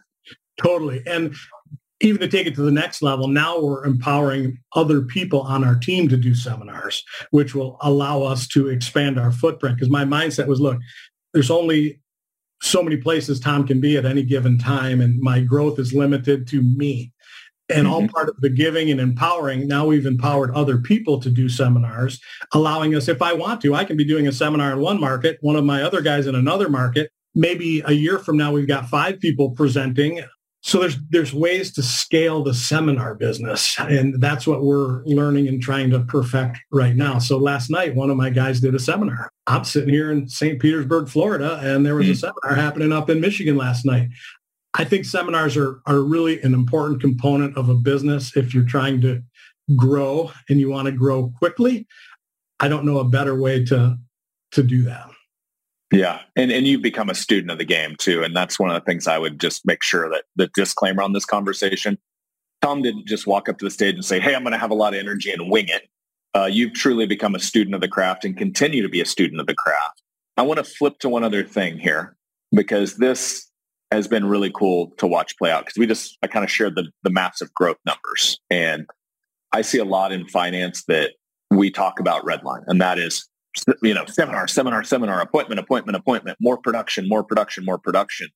Totally. 0.61 1.03
And 1.07 1.35
even 2.01 2.21
to 2.21 2.29
take 2.29 2.47
it 2.47 2.55
to 2.57 2.63
the 2.63 2.71
next 2.71 3.01
level, 3.01 3.29
now 3.29 3.61
we're 3.61 3.85
empowering 3.87 4.59
other 4.75 5.01
people 5.01 5.41
on 5.43 5.65
our 5.65 5.77
team 5.77 6.09
to 6.09 6.17
do 6.17 6.35
seminars, 6.35 7.03
which 7.31 7.55
will 7.55 7.79
allow 7.81 8.23
us 8.23 8.47
to 8.49 8.69
expand 8.69 9.19
our 9.19 9.33
footprint. 9.33 9.77
Because 9.77 9.91
my 9.91 10.05
mindset 10.05 10.47
was, 10.47 10.61
look, 10.61 10.79
there's 11.33 11.51
only 11.51 12.02
so 12.63 12.83
many 12.83 12.97
places 12.97 13.41
Tom 13.41 13.67
can 13.67 13.81
be 13.81 13.97
at 13.97 14.07
any 14.07 14.23
given 14.23 14.57
time, 14.57 15.01
and 15.01 15.21
my 15.21 15.41
growth 15.41 15.79
is 15.79 15.93
limited 15.93 16.47
to 16.49 16.63
me. 16.63 17.13
And 17.69 17.87
mm-hmm. 17.87 17.93
all 17.93 18.09
part 18.09 18.29
of 18.29 18.41
the 18.41 18.51
giving 18.51 18.91
and 18.91 19.01
empowering, 19.01 19.67
now 19.67 19.87
we've 19.87 20.07
empowered 20.07 20.53
other 20.53 20.79
people 20.79 21.21
to 21.21 21.31
do 21.31 21.49
seminars, 21.49 22.21
allowing 22.53 22.95
us, 22.95 23.09
if 23.09 23.21
I 23.21 23.33
want 23.33 23.61
to, 23.63 23.75
I 23.75 23.85
can 23.85 23.97
be 23.97 24.05
doing 24.05 24.29
a 24.29 24.33
seminar 24.33 24.73
in 24.73 24.81
one 24.81 25.01
market, 25.01 25.39
one 25.41 25.57
of 25.57 25.65
my 25.65 25.83
other 25.83 26.01
guys 26.01 26.27
in 26.27 26.35
another 26.35 26.69
market. 26.69 27.11
Maybe 27.35 27.83
a 27.85 27.93
year 27.93 28.19
from 28.19 28.37
now, 28.37 28.53
we've 28.53 28.69
got 28.69 28.89
five 28.89 29.19
people 29.19 29.51
presenting 29.51 30.23
So 30.65 30.79
there's 30.79 30.97
there's 31.11 31.35
ways 31.35 31.73
to 31.73 31.83
scale 31.83 32.45
the 32.45 32.55
seminar 32.55 33.17
business, 33.17 33.77
and 33.79 34.21
that's 34.21 34.47
what 34.47 34.63
we're 34.63 35.05
learning 35.05 35.49
and 35.49 35.61
trying 35.61 35.91
to 35.91 36.01
perfect 36.01 36.59
right 36.71 36.95
now. 36.95 37.19
So 37.19 37.37
last 37.37 37.69
night, 37.69 37.97
one 37.97 38.11
of 38.11 38.17
my 38.17 38.31
guys 38.31 38.61
did 38.61 38.75
a 38.75 38.79
seminar. 38.79 39.29
I'm 39.49 39.65
sitting 39.65 39.89
here 39.89 40.13
in 40.13 40.29
St. 40.29 40.61
Petersburg, 40.61 41.09
Florida, 41.09 41.59
and 41.63 41.85
there 41.85 41.97
was 41.97 42.07
a 42.07 42.13
hmm. 42.13 42.17
seminar 42.17 42.55
happening 42.55 42.93
up 42.93 43.11
in 43.11 43.21
Michigan 43.21 43.57
last 43.57 43.85
night. 43.85 44.09
I 44.75 44.85
think 44.85 45.05
seminars 45.05 45.57
are 45.57 45.81
are 45.87 46.01
really 46.01 46.41
an 46.43 46.55
important 46.55 47.01
component 47.01 47.57
of 47.57 47.69
a 47.69 47.75
business 47.75 48.37
if 48.37 48.55
you're 48.55 48.65
trying 48.65 49.01
to 49.01 49.21
grow 49.77 50.31
and 50.49 50.61
you 50.61 50.71
want 50.71 50.87
to 50.87 50.93
grow 50.93 51.33
quickly. 51.39 51.89
I 52.61 52.69
don't 52.69 52.85
know 52.85 52.99
a 52.99 53.05
better 53.05 53.35
way 53.35 53.65
to 53.65 53.99
to 54.53 54.63
do 54.63 54.83
that. 54.85 55.12
Yeah. 55.93 56.21
And 56.37 56.51
and 56.51 56.67
you've 56.67 56.83
become 56.83 57.11
a 57.11 57.15
student 57.15 57.51
of 57.51 57.59
the 57.59 57.65
game 57.65 57.97
too. 57.97 58.23
And 58.23 58.35
that's 58.35 58.59
one 58.59 58.71
of 58.71 58.75
the 58.75 58.85
things 58.85 59.07
I 59.07 59.19
would 59.19 59.39
just 59.39 59.67
make 59.67 59.83
sure 59.83 60.09
that 60.09 60.25
the 60.37 60.51
disclaimer 60.55 61.03
on 61.03 61.13
this 61.13 61.27
conversation. 61.27 61.99
Tom 62.63 62.81
didn't 62.81 63.07
just 63.07 63.27
walk 63.27 63.49
up 63.49 63.59
to 63.59 63.65
the 63.65 63.71
stage 63.71 63.97
and 63.97 64.05
say, 64.05 64.21
Hey, 64.21 64.35
I'm 64.35 64.43
going 64.43 64.53
to 64.53 64.59
have 64.59 64.71
a 64.71 64.75
lot 64.75 64.95
of 64.95 65.01
energy 65.01 65.31
and 65.31 65.51
wing 65.51 65.67
it. 65.69 65.89
Uh, 66.35 66.47
you've 66.51 66.73
truly 66.73 67.07
become 67.07 67.35
a 67.35 67.41
student 67.41 67.75
of 67.75 67.81
the 67.81 67.89
craft 67.89 68.25
and 68.25 68.37
continue 68.37 68.83
to 68.83 68.89
be 68.89 69.01
a 69.01 69.05
student 69.05 69.41
of 69.41 69.47
the 69.47 69.55
craft. 69.55 70.01
I 70.37 70.43
want 70.43 70.59
to 70.59 70.65
flip 70.65 70.99
to 71.01 71.09
one 71.09 71.25
other 71.25 71.45
thing 71.45 71.79
here 71.79 72.17
because 72.53 72.97
this 72.97 73.51
has 73.91 74.09
been 74.09 74.27
really 74.27 74.51
cool 74.51 74.93
to 74.97 75.07
watch 75.07 75.37
play 75.37 75.51
out 75.51 75.67
because 75.67 75.77
we 75.77 75.87
just 75.87 76.17
I 76.23 76.27
kind 76.27 76.45
of 76.45 76.51
shared 76.51 76.77
the 76.77 76.89
the 77.03 77.11
massive 77.11 77.53
growth 77.53 77.77
numbers 77.85 78.41
and 78.49 78.87
I 79.53 79.61
see 79.61 79.79
a 79.79 79.85
lot 79.85 80.13
in 80.13 80.27
finance 80.29 80.85
that 80.85 81.13
we 81.51 81.71
talk 81.71 82.01
about 82.01 82.25
redline 82.25 82.63
and 82.69 82.81
that 82.81 82.99
is 82.99 83.29
you 83.83 83.95
know, 83.95 84.07
seminar, 84.07 84.49
seminar, 84.49 84.85
seminar, 84.85 85.21
appointment, 85.21 85.59
appointment, 85.61 85.97
appointment, 85.97 86.39
more 86.41 86.57
production, 86.57 87.09
more 87.09 87.23
production, 87.23 87.65
more 87.65 87.79
production. 87.79 88.29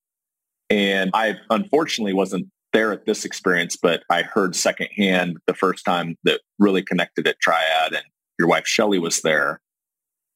And 0.70 1.10
I 1.14 1.36
unfortunately 1.50 2.12
wasn't 2.12 2.48
there 2.72 2.92
at 2.92 3.06
this 3.06 3.24
experience, 3.24 3.76
but 3.76 4.02
I 4.10 4.22
heard 4.22 4.54
secondhand 4.54 5.38
the 5.46 5.54
first 5.54 5.84
time 5.84 6.16
that 6.24 6.40
really 6.58 6.82
connected 6.82 7.26
at 7.26 7.40
Triad 7.40 7.94
and 7.94 8.04
your 8.38 8.48
wife 8.48 8.66
Shelly 8.66 8.98
was 8.98 9.22
there. 9.22 9.60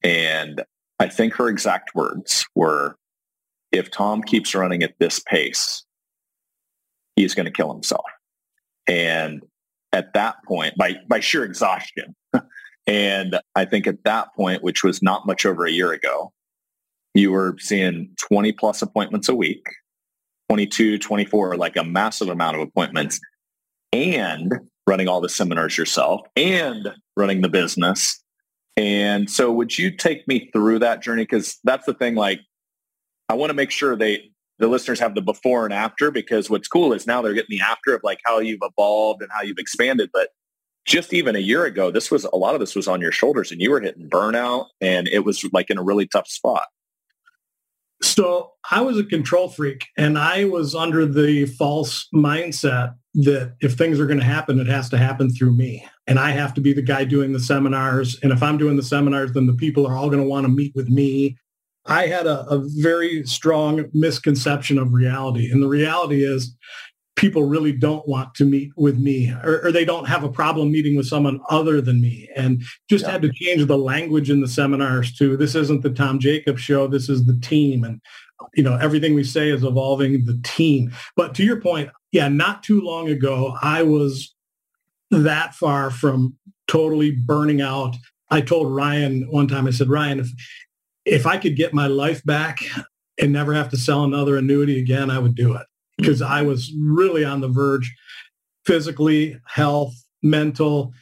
And 0.03 0.65
I 0.99 1.09
think 1.09 1.35
her 1.35 1.49
exact 1.49 1.95
words 1.95 2.47
were, 2.55 2.97
if 3.73 3.91
Tom 3.91 4.23
keeps 4.23 4.55
running 4.55 4.83
at 4.83 4.95
this 4.99 5.21
pace, 5.21 5.85
he's 7.17 7.35
going 7.35 7.47
to 7.47 7.53
kill 7.53 7.73
himself. 7.73 8.07
And 8.87 9.43
at 9.93 10.15
that 10.15 10.37
point, 10.47 10.77
by, 10.77 10.97
by 11.09 11.21
sheer 11.21 11.45
exhaustion, 11.45 12.15
and 12.91 13.39
I 13.55 13.67
think 13.67 13.87
at 13.87 14.03
that 14.03 14.35
point, 14.35 14.65
which 14.65 14.83
was 14.83 15.01
not 15.01 15.25
much 15.25 15.47
over 15.47 15.65
a 15.65 15.71
year 15.71 15.93
ago, 15.93 16.33
you 17.15 17.31
were 17.31 17.55
seeing 17.61 18.11
20 18.29 18.51
plus 18.51 18.83
appointments 18.83 19.29
a 19.29 19.35
week, 19.35 19.65
22, 20.49 20.99
24, 20.99 21.57
like 21.57 21.77
a 21.77 21.85
massive 21.85 22.29
amount 22.29 22.57
of 22.57 22.63
appointments 22.63 23.21
and 23.93 24.53
running 24.89 25.07
all 25.07 25.21
the 25.21 25.29
seminars 25.29 25.79
yourself 25.79 26.23
and 26.35 26.89
running 27.17 27.43
the 27.43 27.49
business. 27.49 28.21
And 28.77 29.31
so 29.31 29.53
would 29.53 29.79
you 29.79 29.97
take 29.97 30.27
me 30.27 30.51
through 30.53 30.81
that 30.81 31.01
journey? 31.01 31.23
Because 31.23 31.61
that's 31.63 31.87
the 31.87 31.95
thing, 31.95 32.17
like, 32.17 32.41
I 33.29 33.35
want 33.35 33.51
to 33.51 33.55
make 33.55 33.71
sure 33.71 33.95
they, 33.95 34.33
the 34.59 34.67
listeners 34.67 34.99
have 34.99 35.15
the 35.15 35.23
before 35.23 35.65
and 35.65 35.73
after 35.73 36.11
because 36.11 36.51
what's 36.51 36.67
cool 36.67 36.93
is 36.93 37.07
now 37.07 37.23
they're 37.23 37.35
getting 37.35 37.57
the 37.57 37.65
after 37.65 37.95
of 37.95 38.01
like 38.03 38.19
how 38.25 38.41
you've 38.41 38.63
evolved 38.63 39.23
and 39.23 39.31
how 39.33 39.43
you've 39.43 39.59
expanded. 39.59 40.11
But 40.13 40.31
just 40.87 41.13
even 41.13 41.37
a 41.37 41.41
year 41.41 41.65
ago, 41.65 41.91
this 41.91 42.11
was 42.11 42.25
a 42.25 42.37
lot 42.37 42.55
of 42.55 42.61
this 42.61 42.75
was 42.75 42.89
on 42.89 43.01
your 43.01 43.13
shoulders 43.13 43.53
and 43.53 43.61
you 43.61 43.71
were 43.71 43.81
hitting 43.81 44.09
burnout 44.09 44.67
and 44.81 45.09
it 45.09 45.25
was 45.25 45.45
like 45.53 45.71
in 45.71 45.79
a 45.79 45.83
really 45.83 46.07
tough 46.07 46.29
spot. 46.29 46.65
So 48.03 48.53
I 48.71 48.81
was 48.81 48.99
a 48.99 49.05
control 49.05 49.49
freak 49.49 49.87
and 49.99 50.19
I 50.19 50.45
was 50.45 50.75
under 50.75 51.05
the 51.05 51.47
false 51.47 52.09
mindset 52.15 52.95
that 53.15 53.57
if 53.61 53.75
things 53.75 54.01
are 54.01 54.07
going 54.07 54.19
to 54.19 54.25
happen, 54.25 54.59
it 54.59 54.69
has 54.69 54.89
to 54.91 54.99
happen 54.99 55.31
through 55.31 55.55
me. 55.55 55.87
And 56.07 56.19
I 56.19 56.31
have 56.31 56.55
to 56.55 56.61
be 56.61 56.73
the 56.73 56.83
guy 56.83 57.05
doing 57.05 57.33
the 57.33 57.41
seminars. 57.41 58.19
And 58.23 58.33
if 58.33 58.43
I'm 58.43 58.57
doing 58.57 58.77
the 58.77 58.83
seminars, 58.83 59.33
then 59.33 59.47
the 59.47 59.55
people 59.55 59.87
are 59.87 59.97
all 59.97 60.09
going 60.09 60.23
to 60.23 60.29
want 60.29 60.45
to 60.45 60.53
meet 60.53 60.75
with 60.75 60.89
me. 60.89 61.37
I 61.87 62.07
had 62.07 62.27
a, 62.27 62.47
a 62.49 62.63
very 62.81 63.25
strong 63.25 63.87
misconception 63.93 64.79
of 64.79 64.93
reality. 64.93 65.51
And 65.51 65.63
the 65.63 65.69
reality 65.69 66.25
is 66.25 66.57
people 67.21 67.45
really 67.45 67.71
don't 67.71 68.09
want 68.09 68.35
to 68.35 68.47
meet 68.47 68.73
with 68.77 68.99
me 68.99 69.31
or, 69.45 69.61
or, 69.67 69.71
they 69.71 69.85
don't 69.85 70.09
have 70.09 70.25
a 70.25 70.29
problem 70.29 70.73
meeting 70.73 70.97
with 70.97 71.07
someone 71.07 71.39
other 71.51 71.83
than 71.83 72.01
me. 72.01 72.27
And 72.35 72.63
just 72.89 73.05
yeah. 73.05 73.11
had 73.11 73.23
to 73.23 73.31
change 73.31 73.67
the 73.67 73.77
language 73.77 74.31
in 74.31 74.41
the 74.41 74.49
seminars 74.49 75.13
to 75.19 75.37
this 75.37 75.55
isn't 75.55 75.83
the 75.83 75.91
tom 75.91 76.19
jacobs 76.19 76.63
show. 76.63 76.87
This 76.87 77.11
is 77.11 77.27
the 77.27 77.39
team. 77.39 77.85
And 77.85 78.01
you 78.55 78.63
know 78.63 78.75
everything 78.79 79.13
we 79.13 79.23
say 79.23 79.51
is 79.51 79.63
evolving 79.63 80.25
the 80.25 80.41
team. 80.43 80.93
But 81.15 81.35
to 81.35 81.45
your 81.45 81.61
point 81.61 81.91
yeah 82.11 82.29
not 82.29 82.63
too 82.63 82.81
long 82.81 83.11
ago 83.11 83.55
i 83.61 83.83
was 83.83 84.35
that 85.11 85.55
far 85.55 85.91
from 85.91 86.35
totally 86.69 87.11
burning 87.11 87.61
out. 87.61 87.97
I 88.31 88.41
told 88.41 88.75
ryan 88.75 89.31
one 89.31 89.47
time 89.47 89.67
i 89.67 89.73
said 89.73 89.91
ryan 89.91 90.21
if 90.21 90.29
if 91.05 91.27
i 91.27 91.37
could 91.37 91.55
get 91.55 91.75
my 91.75 91.87
life 91.87 92.25
back 92.25 92.61
and 93.21 93.31
never 93.31 93.53
have 93.53 93.69
to 93.71 93.77
sell 93.77 94.05
another 94.05 94.39
annuity 94.39 94.79
again 94.79 95.11
i 95.11 95.19
would 95.19 95.35
do 95.35 95.55
it 95.55 95.67
because 96.01 96.23
I 96.23 96.43
was 96.43 96.73
really 96.79 97.25
on 97.25 97.41
the 97.41 97.49
verge 97.49 97.95
physically, 98.65 99.39
health, 99.47 99.95
mental, 100.23 100.93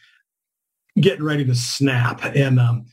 getting 1.01 1.25
ready 1.25 1.45
to 1.45 1.55
snap. 1.55 2.25
And 2.25 2.59
um, 2.59 2.87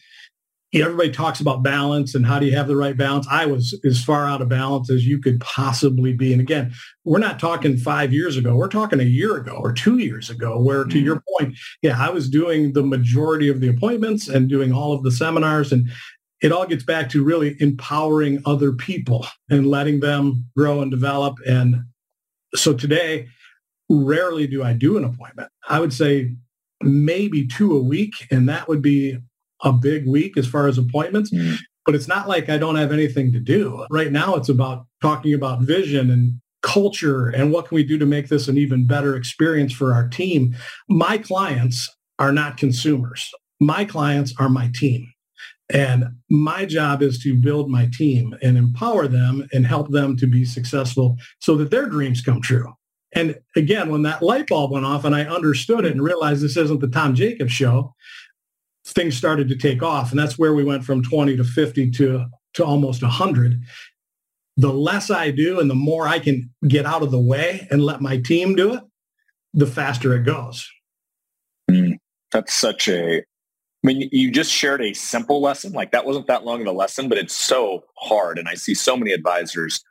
everybody 0.74 1.12
talks 1.12 1.40
about 1.40 1.64
balance 1.64 2.16
and 2.16 2.26
how 2.26 2.40
do 2.40 2.46
you 2.46 2.56
have 2.56 2.68
the 2.68 2.76
right 2.76 2.98
balance. 2.98 3.28
I 3.30 3.46
was 3.46 3.80
as 3.86 4.04
far 4.04 4.26
out 4.26 4.42
of 4.42 4.50
balance 4.50 4.90
as 4.90 5.06
you 5.06 5.20
could 5.20 5.40
possibly 5.40 6.14
be. 6.14 6.32
And 6.32 6.42
again, 6.42 6.74
we're 7.04 7.20
not 7.20 7.40
talking 7.40 7.78
five 7.78 8.12
years 8.12 8.38
ago. 8.38 8.56
We're 8.56 8.68
talking 8.68 9.00
a 9.00 9.04
year 9.04 9.38
ago 9.38 9.54
or 9.54 9.72
two 9.72 9.98
years 9.98 10.30
ago, 10.30 10.60
where 10.60 10.84
to 10.84 11.00
your 11.00 11.18
mm-hmm. 11.18 11.46
point, 11.46 11.58
yeah, 11.82 11.98
I 12.00 12.10
was 12.10 12.30
doing 12.30 12.74
the 12.74 12.84
majority 12.84 13.50
of 13.50 13.62
the 13.62 13.70
appointments 13.70 14.28
and 14.28 14.50
doing 14.50 14.74
all 14.74 14.94
of 14.94 15.04
the 15.04 15.12
seminars. 15.12 15.72
And 15.72 15.90
it 16.42 16.52
all 16.52 16.66
gets 16.66 16.84
back 16.84 17.10
to 17.10 17.24
really 17.24 17.56
empowering 17.60 18.42
other 18.46 18.74
people 18.74 19.26
and 19.50 19.68
letting 19.68 20.02
them 20.02 20.46
grow 20.56 20.82
and 20.82 20.92
develop 20.92 21.38
and 21.48 21.78
so 22.56 22.74
today, 22.74 23.28
rarely 23.90 24.48
do 24.48 24.64
I 24.64 24.74
do 24.74 24.98
an 24.98 25.04
appointment. 25.04 25.50
I 25.68 25.80
would 25.80 25.94
say 25.94 26.36
maybe 26.82 27.48
two 27.48 27.76
a 27.76 27.82
week, 27.82 28.14
and 28.32 28.48
that 28.50 28.68
would 28.68 28.82
be 28.82 29.18
a 29.64 29.72
big 29.72 30.08
week 30.08 30.38
as 30.38 30.48
far 30.48 30.68
as 30.68 30.78
appointments. 30.78 31.32
Mm. 31.32 31.58
But 31.86 31.96
it's 31.96 32.08
not 32.08 32.28
like 32.28 32.50
I 32.50 32.58
don't 32.58 32.78
have 32.78 32.92
anything 32.92 33.32
to 33.34 33.40
do. 33.40 33.86
Right 33.92 34.12
now, 34.12 34.36
it's 34.36 34.50
about 34.50 34.88
talking 35.02 35.34
about 35.34 35.62
vision 35.62 36.10
and 36.10 36.42
culture 36.64 37.30
and 37.30 37.52
what 37.52 37.68
can 37.68 37.76
we 37.76 37.84
do 37.84 38.00
to 38.00 38.08
make 38.08 38.28
this 38.28 38.48
an 38.48 38.58
even 38.58 38.88
better 38.88 39.16
experience 39.16 39.72
for 39.72 39.94
our 39.94 40.08
team. 40.08 40.56
My 40.90 41.20
clients 41.20 41.88
are 42.18 42.32
not 42.32 42.58
consumers. 42.58 43.30
My 43.60 43.86
clients 43.86 44.34
are 44.40 44.50
my 44.50 44.72
team. 44.74 45.08
And 45.70 46.06
my 46.30 46.66
job 46.66 47.02
is 47.02 47.18
to 47.20 47.36
build 47.36 47.70
my 47.70 47.90
team 47.92 48.36
and 48.42 48.58
empower 48.58 49.08
them 49.08 49.48
and 49.52 49.66
help 49.66 49.90
them 49.90 50.16
to 50.18 50.28
be 50.28 50.46
successful 50.46 51.18
so 51.40 51.56
that 51.58 51.72
their 51.72 51.88
dreams 51.88 52.22
come 52.22 52.42
true. 52.42 52.72
And 53.14 53.40
again, 53.56 53.90
when 53.90 54.04
that 54.04 54.22
light 54.22 54.48
bulb 54.48 54.72
went 54.72 54.86
off 54.86 55.06
and 55.06 55.16
I 55.16 55.24
understood 55.24 55.86
it 55.86 55.94
and 55.94 56.04
realized 56.04 56.44
this 56.44 56.58
isn't 56.58 56.82
the 56.82 56.88
Tom 56.88 57.16
Jacobs 57.16 57.54
show, 57.54 57.96
things 58.86 59.18
started 59.18 59.48
to 59.50 59.56
take 59.56 59.82
off. 59.82 60.12
And 60.12 60.20
that's 60.20 60.38
where 60.38 60.54
we 60.54 60.64
went 60.64 60.84
from 60.84 61.02
20 61.02 61.38
to 61.38 61.44
50 61.44 61.92
to, 61.92 62.26
to 62.56 62.66
almost 62.66 63.02
100. 63.02 63.60
The 64.58 64.72
less 64.74 65.10
I 65.10 65.32
do 65.32 65.60
and 65.60 65.70
the 65.70 65.76
more 65.76 66.08
I 66.08 66.20
can 66.20 66.54
get 66.68 66.86
out 66.86 67.02
of 67.02 67.12
the 67.12 67.20
way 67.20 67.68
and 67.72 67.82
let 67.82 68.02
my 68.02 68.18
team 68.18 68.56
do 68.56 68.76
it, 68.76 68.84
the 69.54 69.66
faster 69.66 70.14
it 70.14 70.24
goes. 70.24 70.70
Mm, 71.72 71.96
that's 72.32 72.54
such 72.54 72.88
a 72.88 73.24
I 73.86 73.94
mean, 73.94 74.10
you 74.12 74.32
just 74.32 74.52
shared 74.52 74.82
a 74.82 74.94
simple 74.94 75.42
lesson. 75.42 75.72
Like 75.72 75.92
that 75.92 76.06
wasn't 76.06 76.26
that 76.26 76.44
long 76.44 76.62
of 76.62 76.68
a 76.68 76.72
lesson, 76.72 77.08
but 77.08 77.20
it's 77.20 77.36
so 77.36 77.84
hard. 77.98 78.40
And 78.40 78.50
I 78.50 78.56
see 78.56 78.74
so 78.74 78.98
many 78.98 79.12
advisors 79.12 79.84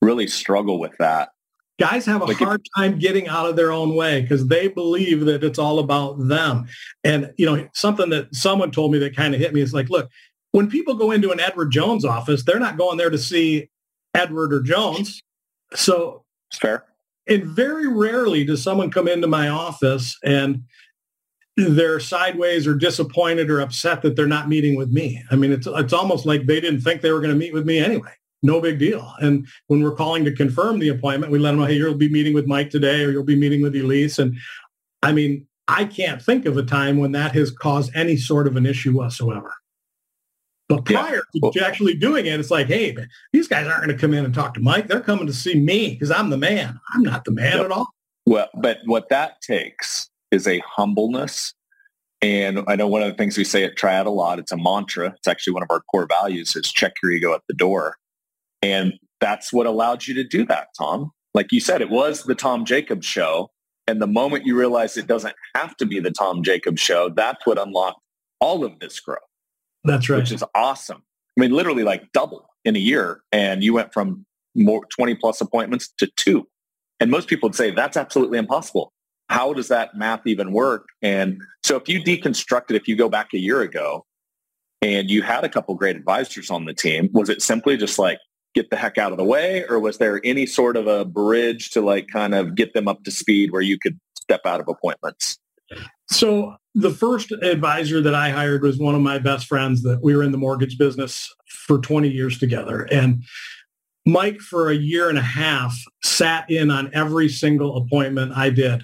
really 0.00 0.26
struggle 0.26 0.80
with 0.80 0.96
that. 0.98 1.28
Guys 1.78 2.06
have 2.06 2.22
a 2.22 2.24
like 2.24 2.38
hard 2.38 2.62
if, 2.64 2.66
time 2.74 2.98
getting 2.98 3.28
out 3.28 3.46
of 3.46 3.56
their 3.56 3.70
own 3.70 3.96
way 3.96 4.22
because 4.22 4.46
they 4.46 4.68
believe 4.68 5.26
that 5.26 5.44
it's 5.44 5.58
all 5.58 5.78
about 5.78 6.16
them. 6.26 6.66
And, 7.02 7.34
you 7.36 7.44
know, 7.44 7.68
something 7.74 8.08
that 8.10 8.34
someone 8.34 8.70
told 8.70 8.92
me 8.92 8.98
that 9.00 9.14
kind 9.14 9.34
of 9.34 9.40
hit 9.40 9.52
me 9.52 9.60
is 9.60 9.74
like, 9.74 9.90
look, 9.90 10.08
when 10.52 10.70
people 10.70 10.94
go 10.94 11.10
into 11.10 11.30
an 11.30 11.40
Edward 11.40 11.70
Jones 11.70 12.04
office, 12.04 12.44
they're 12.44 12.58
not 12.58 12.78
going 12.78 12.96
there 12.96 13.10
to 13.10 13.18
see 13.18 13.68
Edward 14.14 14.54
or 14.54 14.62
Jones. 14.62 15.20
So 15.74 16.24
it's 16.50 16.58
fair. 16.60 16.84
And 17.26 17.44
very 17.44 17.88
rarely 17.88 18.44
does 18.44 18.62
someone 18.62 18.90
come 18.90 19.08
into 19.08 19.26
my 19.26 19.48
office 19.48 20.16
and 20.24 20.62
they're 21.56 22.00
sideways 22.00 22.66
or 22.66 22.74
disappointed 22.74 23.50
or 23.50 23.60
upset 23.60 24.02
that 24.02 24.16
they're 24.16 24.26
not 24.26 24.48
meeting 24.48 24.76
with 24.76 24.90
me. 24.90 25.22
I 25.30 25.36
mean, 25.36 25.52
it's 25.52 25.66
it's 25.66 25.92
almost 25.92 26.26
like 26.26 26.46
they 26.46 26.60
didn't 26.60 26.80
think 26.80 27.00
they 27.00 27.12
were 27.12 27.20
going 27.20 27.32
to 27.32 27.38
meet 27.38 27.52
with 27.52 27.66
me 27.66 27.78
anyway. 27.78 28.12
No 28.42 28.60
big 28.60 28.78
deal. 28.78 29.14
And 29.20 29.46
when 29.68 29.82
we're 29.82 29.94
calling 29.94 30.24
to 30.24 30.32
confirm 30.32 30.78
the 30.78 30.90
appointment, 30.90 31.32
we 31.32 31.38
let 31.38 31.52
them 31.52 31.60
know, 31.60 31.66
hey, 31.66 31.76
you'll 31.76 31.94
be 31.94 32.10
meeting 32.10 32.34
with 32.34 32.46
Mike 32.46 32.68
today 32.68 33.02
or 33.02 33.10
you'll 33.10 33.24
be 33.24 33.36
meeting 33.36 33.62
with 33.62 33.74
Elise. 33.74 34.18
And 34.18 34.36
I 35.02 35.12
mean, 35.12 35.46
I 35.66 35.86
can't 35.86 36.20
think 36.20 36.44
of 36.44 36.58
a 36.58 36.62
time 36.62 36.98
when 36.98 37.12
that 37.12 37.32
has 37.32 37.50
caused 37.50 37.94
any 37.96 38.16
sort 38.18 38.46
of 38.46 38.56
an 38.56 38.66
issue 38.66 38.92
whatsoever. 38.92 39.54
But 40.68 40.84
prior 40.84 41.22
yeah. 41.32 41.50
to 41.52 41.66
actually 41.66 41.94
doing 41.94 42.26
it, 42.26 42.38
it's 42.38 42.50
like, 42.50 42.66
hey, 42.66 42.94
these 43.32 43.48
guys 43.48 43.66
aren't 43.66 43.84
going 43.84 43.96
to 43.96 44.00
come 44.00 44.12
in 44.12 44.24
and 44.24 44.34
talk 44.34 44.54
to 44.54 44.60
Mike. 44.60 44.88
They're 44.88 45.00
coming 45.00 45.26
to 45.26 45.32
see 45.32 45.58
me 45.58 45.90
because 45.90 46.10
I'm 46.10 46.30
the 46.30 46.36
man. 46.36 46.78
I'm 46.94 47.02
not 47.02 47.24
the 47.24 47.32
man 47.32 47.60
at 47.60 47.70
all. 47.70 47.88
Well, 48.26 48.48
but 48.54 48.78
what 48.84 49.08
that 49.10 49.40
takes 49.40 50.10
is 50.30 50.46
a 50.46 50.60
humbleness. 50.60 51.54
And 52.22 52.60
I 52.66 52.76
know 52.76 52.88
one 52.88 53.02
of 53.02 53.08
the 53.08 53.14
things 53.14 53.36
we 53.36 53.44
say 53.44 53.64
at 53.64 53.76
Triad 53.76 54.06
a 54.06 54.10
lot, 54.10 54.38
it's 54.38 54.52
a 54.52 54.56
mantra. 54.56 55.12
It's 55.16 55.28
actually 55.28 55.52
one 55.52 55.62
of 55.62 55.70
our 55.70 55.82
core 55.90 56.06
values 56.06 56.56
is 56.56 56.72
check 56.72 56.92
your 57.02 57.12
ego 57.12 57.34
at 57.34 57.42
the 57.48 57.54
door. 57.54 57.96
And 58.62 58.94
that's 59.20 59.52
what 59.52 59.66
allowed 59.66 60.06
you 60.06 60.14
to 60.14 60.24
do 60.24 60.46
that, 60.46 60.68
Tom. 60.78 61.10
Like 61.34 61.52
you 61.52 61.60
said, 61.60 61.82
it 61.82 61.90
was 61.90 62.22
the 62.22 62.34
Tom 62.34 62.64
Jacobs 62.64 63.06
show. 63.06 63.50
And 63.86 64.00
the 64.00 64.06
moment 64.06 64.46
you 64.46 64.56
realize 64.56 64.96
it 64.96 65.06
doesn't 65.06 65.34
have 65.54 65.76
to 65.76 65.86
be 65.86 66.00
the 66.00 66.10
Tom 66.10 66.42
Jacobs 66.42 66.80
show, 66.80 67.10
that's 67.10 67.44
what 67.46 67.58
unlocked 67.58 68.00
all 68.40 68.64
of 68.64 68.78
this 68.78 68.98
growth. 69.00 69.18
That's 69.84 70.08
right. 70.08 70.18
Which 70.18 70.32
is 70.32 70.42
awesome. 70.54 71.02
I 71.36 71.40
mean, 71.40 71.50
literally 71.50 71.82
like 71.82 72.10
double 72.12 72.46
in 72.64 72.76
a 72.76 72.78
year. 72.78 73.20
And 73.32 73.62
you 73.62 73.74
went 73.74 73.92
from 73.92 74.24
more 74.54 74.82
20 74.96 75.14
plus 75.16 75.40
appointments 75.40 75.92
to 75.98 76.06
two. 76.16 76.46
And 77.00 77.10
most 77.10 77.28
people 77.28 77.48
would 77.48 77.56
say 77.56 77.70
that's 77.70 77.96
absolutely 77.96 78.38
impossible. 78.38 78.92
How 79.28 79.52
does 79.52 79.68
that 79.68 79.96
math 79.96 80.26
even 80.26 80.52
work? 80.52 80.86
And 81.02 81.40
so 81.62 81.76
if 81.76 81.88
you 81.88 82.00
deconstruct 82.02 82.70
it, 82.70 82.76
if 82.76 82.88
you 82.88 82.96
go 82.96 83.08
back 83.08 83.28
a 83.34 83.38
year 83.38 83.62
ago 83.62 84.04
and 84.82 85.10
you 85.10 85.22
had 85.22 85.44
a 85.44 85.48
couple 85.48 85.74
great 85.74 85.96
advisors 85.96 86.50
on 86.50 86.66
the 86.66 86.74
team, 86.74 87.08
was 87.12 87.28
it 87.28 87.42
simply 87.42 87.76
just 87.76 87.98
like, 87.98 88.18
get 88.54 88.70
the 88.70 88.76
heck 88.76 88.98
out 88.98 89.12
of 89.12 89.18
the 89.18 89.24
way? 89.24 89.64
Or 89.68 89.78
was 89.80 89.98
there 89.98 90.20
any 90.24 90.46
sort 90.46 90.76
of 90.76 90.86
a 90.86 91.04
bridge 91.04 91.70
to 91.70 91.80
like 91.80 92.06
kind 92.08 92.34
of 92.34 92.54
get 92.54 92.72
them 92.72 92.86
up 92.86 93.02
to 93.04 93.10
speed 93.10 93.50
where 93.50 93.62
you 93.62 93.78
could 93.78 93.98
step 94.16 94.42
out 94.44 94.60
of 94.60 94.68
appointments? 94.68 95.38
So 96.10 96.54
the 96.74 96.90
first 96.90 97.32
advisor 97.32 98.00
that 98.00 98.14
I 98.14 98.30
hired 98.30 98.62
was 98.62 98.78
one 98.78 98.94
of 98.94 99.00
my 99.00 99.18
best 99.18 99.46
friends 99.46 99.82
that 99.82 100.02
we 100.02 100.14
were 100.14 100.22
in 100.22 100.32
the 100.32 100.38
mortgage 100.38 100.78
business 100.78 101.32
for 101.66 101.78
20 101.78 102.08
years 102.08 102.38
together. 102.38 102.82
And 102.92 103.24
Mike, 104.06 104.40
for 104.40 104.70
a 104.70 104.74
year 104.74 105.08
and 105.08 105.18
a 105.18 105.22
half, 105.22 105.74
sat 106.02 106.50
in 106.50 106.70
on 106.70 106.90
every 106.92 107.28
single 107.28 107.76
appointment 107.76 108.32
I 108.36 108.50
did. 108.50 108.82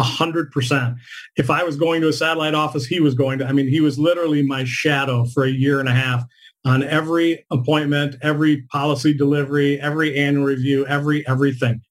A 0.00 0.02
hundred 0.02 0.50
percent. 0.50 0.96
If 1.36 1.50
I 1.50 1.62
was 1.62 1.76
going 1.76 2.00
to 2.00 2.08
a 2.08 2.12
satellite 2.12 2.54
office, 2.54 2.86
he 2.86 3.00
was 3.00 3.14
going 3.14 3.38
to. 3.40 3.46
I 3.46 3.52
mean, 3.52 3.68
he 3.68 3.82
was 3.82 3.98
literally 3.98 4.42
my 4.42 4.64
shadow 4.64 5.26
for 5.26 5.44
a 5.44 5.50
year 5.50 5.78
and 5.78 5.90
a 5.90 5.92
half 5.92 6.24
on 6.64 6.82
every 6.82 7.44
appointment, 7.50 8.16
every 8.22 8.62
policy 8.72 9.12
delivery, 9.12 9.78
every 9.78 10.16
annual 10.16 10.46
review, 10.46 10.86
every 10.86 11.26
everything. 11.28 11.82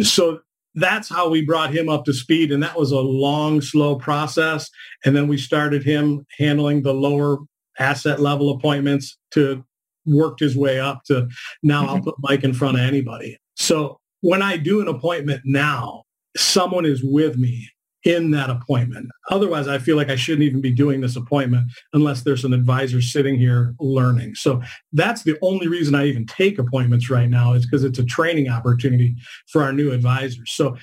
So 0.00 0.40
that's 0.76 1.08
how 1.08 1.28
we 1.28 1.44
brought 1.44 1.74
him 1.74 1.88
up 1.88 2.04
to 2.04 2.12
speed. 2.12 2.52
And 2.52 2.62
that 2.62 2.78
was 2.78 2.92
a 2.92 3.00
long, 3.00 3.60
slow 3.60 3.96
process. 3.96 4.70
And 5.04 5.16
then 5.16 5.26
we 5.26 5.36
started 5.36 5.82
him 5.82 6.24
handling 6.38 6.82
the 6.82 6.94
lower 6.94 7.38
asset 7.80 8.20
level 8.20 8.50
appointments 8.50 9.18
to 9.32 9.64
worked 10.04 10.38
his 10.38 10.56
way 10.56 10.78
up 10.78 11.02
to 11.06 11.26
now 11.64 11.82
mm-hmm. 11.82 11.90
I'll 11.90 12.02
put 12.02 12.14
Mike 12.20 12.44
in 12.44 12.54
front 12.54 12.76
of 12.76 12.82
anybody. 12.84 13.36
So 13.56 13.98
when 14.20 14.40
I 14.40 14.56
do 14.56 14.80
an 14.80 14.86
appointment 14.86 15.42
now, 15.44 16.04
someone 16.36 16.86
is 16.86 17.02
with 17.02 17.36
me 17.36 17.68
in 18.04 18.30
that 18.30 18.50
appointment. 18.50 19.08
Otherwise, 19.30 19.66
I 19.66 19.78
feel 19.78 19.96
like 19.96 20.10
I 20.10 20.16
shouldn't 20.16 20.44
even 20.44 20.60
be 20.60 20.70
doing 20.70 21.00
this 21.00 21.16
appointment 21.16 21.72
unless 21.92 22.22
there's 22.22 22.44
an 22.44 22.52
advisor 22.52 23.02
sitting 23.02 23.36
here 23.36 23.74
learning. 23.80 24.36
So 24.36 24.62
that's 24.92 25.24
the 25.24 25.36
only 25.42 25.66
reason 25.66 25.96
I 25.96 26.06
even 26.06 26.24
take 26.24 26.60
appointments 26.60 27.10
right 27.10 27.28
now 27.28 27.54
is 27.54 27.66
because 27.66 27.82
it's 27.82 27.98
a 27.98 28.04
training 28.04 28.48
opportunity 28.48 29.16
for 29.48 29.64
our 29.64 29.72
new 29.72 29.90
advisors. 29.90 30.52
So 30.52 30.76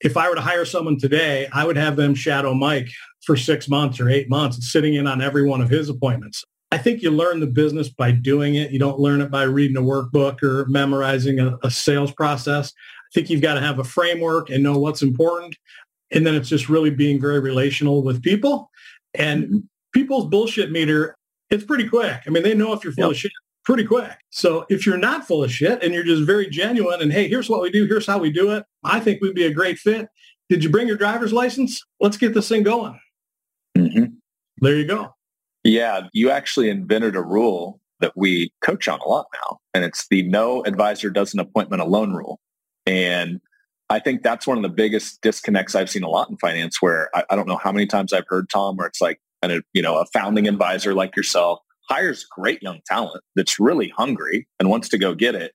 if 0.00 0.16
I 0.16 0.28
were 0.28 0.36
to 0.36 0.40
hire 0.40 0.64
someone 0.64 0.98
today, 0.98 1.48
I 1.52 1.64
would 1.64 1.76
have 1.76 1.96
them 1.96 2.14
shadow 2.14 2.54
Mike 2.54 2.88
for 3.22 3.36
six 3.36 3.68
months 3.68 3.98
or 3.98 4.08
eight 4.08 4.30
months, 4.30 4.70
sitting 4.70 4.94
in 4.94 5.08
on 5.08 5.20
every 5.20 5.44
one 5.44 5.60
of 5.60 5.68
his 5.68 5.88
appointments. 5.88 6.44
I 6.70 6.78
think 6.78 7.02
you 7.02 7.10
learn 7.10 7.40
the 7.40 7.46
business 7.46 7.88
by 7.88 8.12
doing 8.12 8.54
it. 8.54 8.70
You 8.70 8.78
don't 8.78 9.00
learn 9.00 9.20
it 9.20 9.30
by 9.30 9.44
reading 9.44 9.76
a 9.76 9.82
workbook 9.82 10.42
or 10.42 10.66
memorizing 10.66 11.40
a, 11.40 11.58
a 11.64 11.70
sales 11.70 12.12
process. 12.12 12.72
I 13.08 13.10
think 13.14 13.30
you've 13.30 13.42
got 13.42 13.54
to 13.54 13.60
have 13.60 13.78
a 13.78 13.84
framework 13.84 14.50
and 14.50 14.62
know 14.62 14.78
what's 14.78 15.02
important. 15.02 15.56
And 16.10 16.26
then 16.26 16.34
it's 16.34 16.48
just 16.48 16.68
really 16.68 16.90
being 16.90 17.20
very 17.20 17.40
relational 17.40 18.02
with 18.02 18.22
people. 18.22 18.70
And 19.14 19.64
people's 19.92 20.26
bullshit 20.26 20.70
meter, 20.70 21.14
it's 21.50 21.64
pretty 21.64 21.88
quick. 21.88 22.22
I 22.26 22.30
mean, 22.30 22.42
they 22.42 22.54
know 22.54 22.72
if 22.72 22.84
you're 22.84 22.92
full 22.92 23.04
yep. 23.04 23.12
of 23.12 23.16
shit 23.18 23.32
pretty 23.64 23.84
quick. 23.84 24.16
So 24.30 24.64
if 24.70 24.86
you're 24.86 24.96
not 24.96 25.26
full 25.26 25.44
of 25.44 25.52
shit 25.52 25.82
and 25.82 25.92
you're 25.92 26.04
just 26.04 26.22
very 26.22 26.48
genuine 26.48 27.02
and 27.02 27.12
hey, 27.12 27.28
here's 27.28 27.50
what 27.50 27.60
we 27.60 27.70
do, 27.70 27.86
here's 27.86 28.06
how 28.06 28.18
we 28.18 28.30
do 28.30 28.50
it, 28.50 28.64
I 28.84 29.00
think 29.00 29.20
we'd 29.20 29.34
be 29.34 29.44
a 29.44 29.52
great 29.52 29.78
fit. 29.78 30.08
Did 30.48 30.64
you 30.64 30.70
bring 30.70 30.88
your 30.88 30.96
driver's 30.96 31.34
license? 31.34 31.82
Let's 32.00 32.16
get 32.16 32.32
this 32.32 32.48
thing 32.48 32.62
going. 32.62 32.98
Mm-hmm. 33.76 34.04
There 34.62 34.74
you 34.74 34.86
go. 34.86 35.14
Yeah, 35.64 36.08
you 36.12 36.30
actually 36.30 36.70
invented 36.70 37.14
a 37.14 37.22
rule 37.22 37.78
that 38.00 38.12
we 38.16 38.50
coach 38.62 38.88
on 38.88 39.00
a 39.00 39.08
lot 39.08 39.26
now, 39.34 39.58
and 39.74 39.84
it's 39.84 40.06
the 40.08 40.22
no 40.22 40.64
advisor 40.64 41.10
does 41.10 41.34
an 41.34 41.40
appointment 41.40 41.82
alone 41.82 42.14
rule. 42.14 42.40
And 42.88 43.40
I 43.90 44.00
think 44.00 44.22
that's 44.22 44.46
one 44.46 44.56
of 44.56 44.62
the 44.62 44.68
biggest 44.68 45.20
disconnects 45.20 45.74
I've 45.74 45.90
seen 45.90 46.02
a 46.02 46.08
lot 46.08 46.30
in 46.30 46.38
finance 46.38 46.80
where 46.80 47.10
I, 47.14 47.24
I 47.30 47.36
don't 47.36 47.46
know 47.46 47.58
how 47.58 47.70
many 47.70 47.86
times 47.86 48.12
I've 48.12 48.26
heard 48.28 48.48
Tom 48.50 48.76
where 48.76 48.86
it's 48.86 49.00
like, 49.00 49.20
a, 49.42 49.60
you 49.72 49.82
know, 49.82 49.98
a 49.98 50.06
founding 50.06 50.48
advisor 50.48 50.94
like 50.94 51.14
yourself 51.14 51.60
hires 51.88 52.24
great 52.24 52.62
young 52.62 52.80
talent 52.86 53.22
that's 53.36 53.60
really 53.60 53.90
hungry 53.96 54.48
and 54.58 54.68
wants 54.68 54.88
to 54.88 54.98
go 54.98 55.14
get 55.14 55.34
it. 55.34 55.52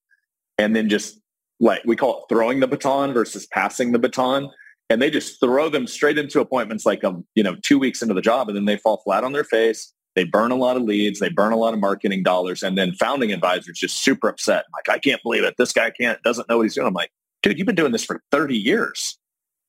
And 0.58 0.76
then 0.76 0.90
just 0.90 1.20
like 1.60 1.82
we 1.86 1.96
call 1.96 2.20
it 2.20 2.34
throwing 2.34 2.60
the 2.60 2.68
baton 2.68 3.14
versus 3.14 3.46
passing 3.48 3.92
the 3.92 4.00
baton. 4.00 4.50
And 4.90 5.02
they 5.02 5.10
just 5.10 5.40
throw 5.40 5.70
them 5.70 5.88
straight 5.88 6.18
into 6.18 6.40
appointments 6.40 6.86
like, 6.86 7.04
um, 7.04 7.26
you 7.36 7.44
know, 7.44 7.56
two 7.64 7.80
weeks 7.80 8.02
into 8.02 8.14
the 8.14 8.22
job 8.22 8.48
and 8.48 8.56
then 8.56 8.66
they 8.66 8.78
fall 8.78 9.02
flat 9.04 9.24
on 9.24 9.34
their 9.34 9.44
face. 9.44 9.92
They 10.16 10.24
burn 10.24 10.52
a 10.52 10.56
lot 10.56 10.78
of 10.78 10.84
leads. 10.84 11.20
They 11.20 11.30
burn 11.30 11.54
a 11.54 11.58
lot 11.58 11.74
of 11.74 11.80
marketing 11.80 12.22
dollars. 12.22 12.62
And 12.62 12.78
then 12.78 12.94
founding 12.94 13.32
advisors 13.34 13.80
just 13.80 14.04
super 14.04 14.30
upset. 14.30 14.66
Like, 14.74 14.96
I 14.96 15.00
can't 15.00 15.22
believe 15.24 15.44
it. 15.44 15.56
This 15.58 15.74
guy 15.74 15.90
can't, 15.90 16.22
doesn't 16.22 16.48
know 16.48 16.58
what 16.58 16.64
he's 16.64 16.76
doing. 16.76 16.88
I'm 16.88 16.94
like, 16.94 17.12
dude, 17.44 17.60
you've 17.60 17.68
been 17.68 17.76
doing 17.76 17.92
this 17.92 18.06
for 18.06 18.22
30 18.32 18.58
years 18.58 19.20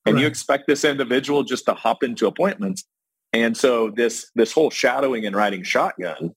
and 0.06 0.14
right. 0.14 0.22
you 0.22 0.26
expect 0.26 0.66
this 0.66 0.84
individual 0.84 1.42
just 1.42 1.66
to 1.66 1.74
hop 1.74 2.02
into 2.02 2.26
appointments. 2.26 2.84
And 3.32 3.56
so 3.56 3.90
this, 3.90 4.30
this 4.34 4.52
whole 4.52 4.70
shadowing 4.70 5.26
and 5.26 5.36
riding 5.36 5.62
shotgun, 5.64 6.32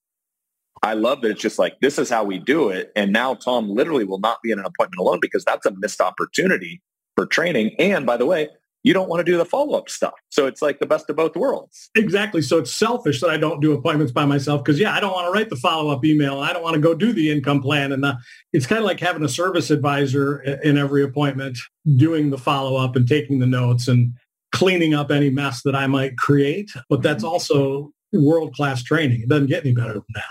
I 0.84 0.93
love 0.93 1.21
that 1.21 1.32
it's 1.32 1.41
just 1.41 1.60
like, 1.60 1.80
this 1.80 1.97
is 1.97 2.10
how 2.10 2.23
we 2.23 2.39
do 2.39 2.69
it. 2.69 2.91
And 2.95 3.13
now 3.13 3.36
Tom 3.36 3.69
literally 3.69 4.04
will 4.04 4.19
not 4.19 4.39
be 4.43 4.52
in 4.52 4.60
an 4.60 4.65
appointment 4.65 5.00
alone 5.00 5.19
because 5.21 5.45
that's 5.45 5.65
a 5.65 5.71
missed 5.78 6.02
opportunity 6.02 6.82
for 7.15 7.26
training. 7.26 7.76
And 7.80 8.06
by 8.06 8.17
the 8.17 8.26
way, 8.26 8.50
you 8.88 8.93
don't 8.93 9.10
want 9.10 9.19
to 9.19 9.30
do 9.30 9.38
the 9.38 9.43
follow-up 9.43 9.89
stuff. 9.89 10.13
So 10.30 10.47
it's 10.47 10.62
like 10.62 10.80
the 10.80 10.86
best 10.86 11.10
of 11.10 11.17
both 11.17 11.36
worlds. 11.36 11.89
Exactly. 11.93 12.41
So 12.41 12.58
it's 12.58 12.73
selfish 12.73 13.19
that 13.19 13.30
I 13.30 13.36
don't 13.36 13.60
do 13.60 13.73
appointments 13.73 14.13
by 14.13 14.23
myself 14.23 14.63
because 14.63 14.80
yeah, 14.80 14.95
I 14.95 15.02
don't 15.02 15.12
want 15.12 15.28
to 15.28 15.32
write 15.32 15.50
the 15.50 15.58
follow-up 15.58 16.06
email. 16.06 16.39
I 16.39 16.54
don't 16.54 16.63
want 16.63 16.76
to 16.76 16.80
go 16.80 16.93
do 16.93 17.12
the 17.12 17.30
income 17.30 17.62
plan. 17.62 17.91
And 17.91 18.06
uh, 18.06 18.15
it's 18.54 18.65
kind 18.65 18.80
of 18.80 18.86
like 18.86 19.02
having 19.02 19.26
a 19.26 19.30
service 19.30 19.71
advisor 19.71 20.39
in 20.39 20.78
every 20.78 21.04
appointment, 21.04 21.58
doing 21.97 22.30
the 22.30 22.38
follow-up 22.38 22.95
and 22.95 23.06
taking 23.06 23.39
the 23.39 23.45
notes 23.45 23.89
and 23.89 24.13
cleaning 24.54 24.93
up 24.93 25.12
any 25.12 25.30
mess 25.30 25.63
that 25.65 25.76
I 25.76 25.88
might 25.88 26.17
create. 26.17 26.71
But 26.89 27.02
that's 27.02 27.26
mm-hmm. 27.26 27.34
also 27.34 27.91
world-class 28.13 28.84
training. 28.84 29.23
It 29.23 29.28
doesn't 29.28 29.47
get 29.47 29.65
any 29.65 29.76
better 29.76 29.95
than 29.95 30.06
that. 30.15 30.23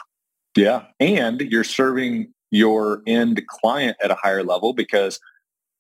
Yeah. 0.56 0.84
And 0.98 1.42
you're 1.42 1.62
serving 1.62 2.32
your 2.50 3.02
end 3.06 3.46
client 3.48 3.98
at 4.02 4.10
a 4.10 4.14
higher 4.14 4.42
level 4.42 4.72
because 4.72 5.20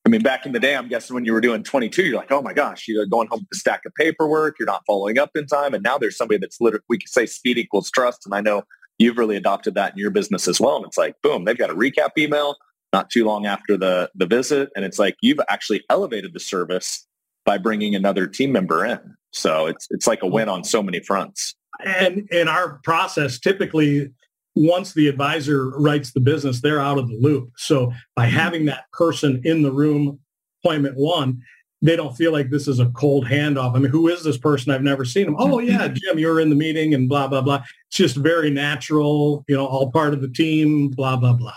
I 0.06 0.08
mean, 0.08 0.22
back 0.22 0.46
in 0.46 0.52
the 0.52 0.60
day, 0.60 0.76
I'm 0.76 0.86
guessing 0.86 1.14
when 1.14 1.24
you 1.24 1.32
were 1.32 1.40
doing 1.40 1.64
22, 1.64 2.04
you're 2.04 2.16
like, 2.16 2.30
oh 2.30 2.40
my 2.40 2.52
gosh, 2.52 2.86
you're 2.86 3.06
going 3.06 3.26
home 3.26 3.40
with 3.40 3.48
a 3.52 3.56
stack 3.56 3.80
of 3.84 3.92
paperwork. 3.96 4.54
You're 4.56 4.66
not 4.66 4.84
following 4.86 5.18
up 5.18 5.30
in 5.34 5.46
time. 5.46 5.74
And 5.74 5.82
now 5.82 5.98
there's 5.98 6.16
somebody 6.16 6.38
that's 6.38 6.60
literally, 6.60 6.84
we 6.88 6.98
could 6.98 7.08
say 7.08 7.26
speed 7.26 7.58
equals 7.58 7.90
trust. 7.90 8.24
And 8.24 8.32
I 8.32 8.40
know 8.40 8.62
you've 8.98 9.18
really 9.18 9.34
adopted 9.34 9.74
that 9.74 9.94
in 9.94 9.98
your 9.98 10.12
business 10.12 10.46
as 10.46 10.60
well. 10.60 10.76
And 10.76 10.86
it's 10.86 10.96
like, 10.96 11.20
boom, 11.22 11.44
they've 11.44 11.58
got 11.58 11.70
a 11.70 11.74
recap 11.74 12.10
email 12.16 12.54
not 12.92 13.10
too 13.10 13.24
long 13.24 13.46
after 13.46 13.76
the, 13.76 14.08
the 14.14 14.26
visit. 14.26 14.70
And 14.76 14.84
it's 14.84 15.00
like, 15.00 15.16
you've 15.22 15.40
actually 15.48 15.82
elevated 15.90 16.34
the 16.34 16.40
service 16.40 17.04
by 17.44 17.58
bringing 17.58 17.96
another 17.96 18.28
team 18.28 18.52
member 18.52 18.86
in. 18.86 19.00
So 19.32 19.66
it's, 19.66 19.88
it's 19.90 20.06
like 20.06 20.22
a 20.22 20.26
mm. 20.26 20.32
win 20.32 20.48
on 20.48 20.62
so 20.62 20.84
many 20.84 21.00
fronts. 21.00 21.56
And 21.84 22.28
in 22.30 22.46
our 22.46 22.78
process, 22.84 23.40
typically 23.40 24.12
once 24.56 24.94
the 24.94 25.06
advisor 25.06 25.70
writes 25.78 26.12
the 26.12 26.20
business, 26.20 26.60
they're 26.60 26.80
out 26.80 26.98
of 26.98 27.08
the 27.08 27.16
loop. 27.20 27.52
So 27.56 27.92
by 28.16 28.26
mm-hmm. 28.26 28.36
having 28.36 28.64
that 28.64 28.90
person 28.92 29.40
in 29.44 29.62
the 29.62 29.70
room, 29.70 30.18
appointment 30.64 30.96
one, 30.96 31.42
they 31.82 31.94
don't 31.94 32.16
feel 32.16 32.32
like 32.32 32.48
this 32.48 32.66
is 32.66 32.80
a 32.80 32.86
cold 32.86 33.26
handoff. 33.26 33.76
I 33.76 33.78
mean, 33.78 33.90
who 33.90 34.08
is 34.08 34.24
this 34.24 34.38
person? 34.38 34.72
I've 34.72 34.82
never 34.82 35.04
seen 35.04 35.26
him. 35.26 35.36
Oh 35.38 35.58
yeah, 35.60 35.86
mm-hmm. 35.86 35.94
Jim, 35.94 36.18
you 36.18 36.28
were 36.28 36.40
in 36.40 36.48
the 36.48 36.56
meeting 36.56 36.94
and 36.94 37.06
blah, 37.06 37.28
blah, 37.28 37.42
blah. 37.42 37.62
It's 37.88 37.98
just 37.98 38.16
very 38.16 38.50
natural, 38.50 39.44
you 39.46 39.54
know, 39.54 39.66
all 39.66 39.92
part 39.92 40.14
of 40.14 40.22
the 40.22 40.28
team, 40.28 40.88
blah, 40.88 41.16
blah, 41.16 41.34
blah. 41.34 41.54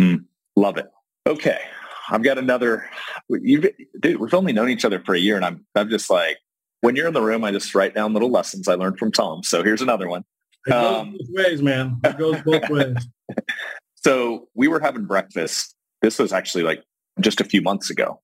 Mm, 0.00 0.24
love 0.54 0.76
it. 0.76 0.86
Okay. 1.26 1.60
I've 2.10 2.22
got 2.22 2.36
another, 2.36 2.90
you've, 3.30 3.66
dude, 4.00 4.20
we've 4.20 4.34
only 4.34 4.52
known 4.52 4.68
each 4.68 4.84
other 4.84 5.00
for 5.00 5.14
a 5.14 5.18
year 5.18 5.36
and 5.36 5.46
I'm, 5.46 5.64
I'm 5.74 5.88
just 5.88 6.10
like, 6.10 6.36
when 6.82 6.94
you're 6.94 7.06
in 7.06 7.14
the 7.14 7.22
room, 7.22 7.42
I 7.42 7.52
just 7.52 7.74
write 7.74 7.94
down 7.94 8.12
little 8.12 8.30
lessons 8.30 8.68
I 8.68 8.74
learned 8.74 8.98
from 8.98 9.12
Tom. 9.12 9.42
So 9.44 9.62
here's 9.62 9.80
another 9.80 10.08
one. 10.08 10.24
It 10.66 10.70
goes 10.70 11.00
um, 11.00 11.16
both 11.18 11.28
ways, 11.30 11.62
man. 11.62 12.00
It 12.04 12.18
goes 12.18 12.40
both 12.42 12.68
ways. 12.70 12.96
so 13.96 14.48
we 14.54 14.68
were 14.68 14.80
having 14.80 15.04
breakfast. 15.04 15.74
This 16.00 16.18
was 16.18 16.32
actually 16.32 16.64
like 16.64 16.82
just 17.20 17.40
a 17.40 17.44
few 17.44 17.62
months 17.62 17.90
ago. 17.90 18.20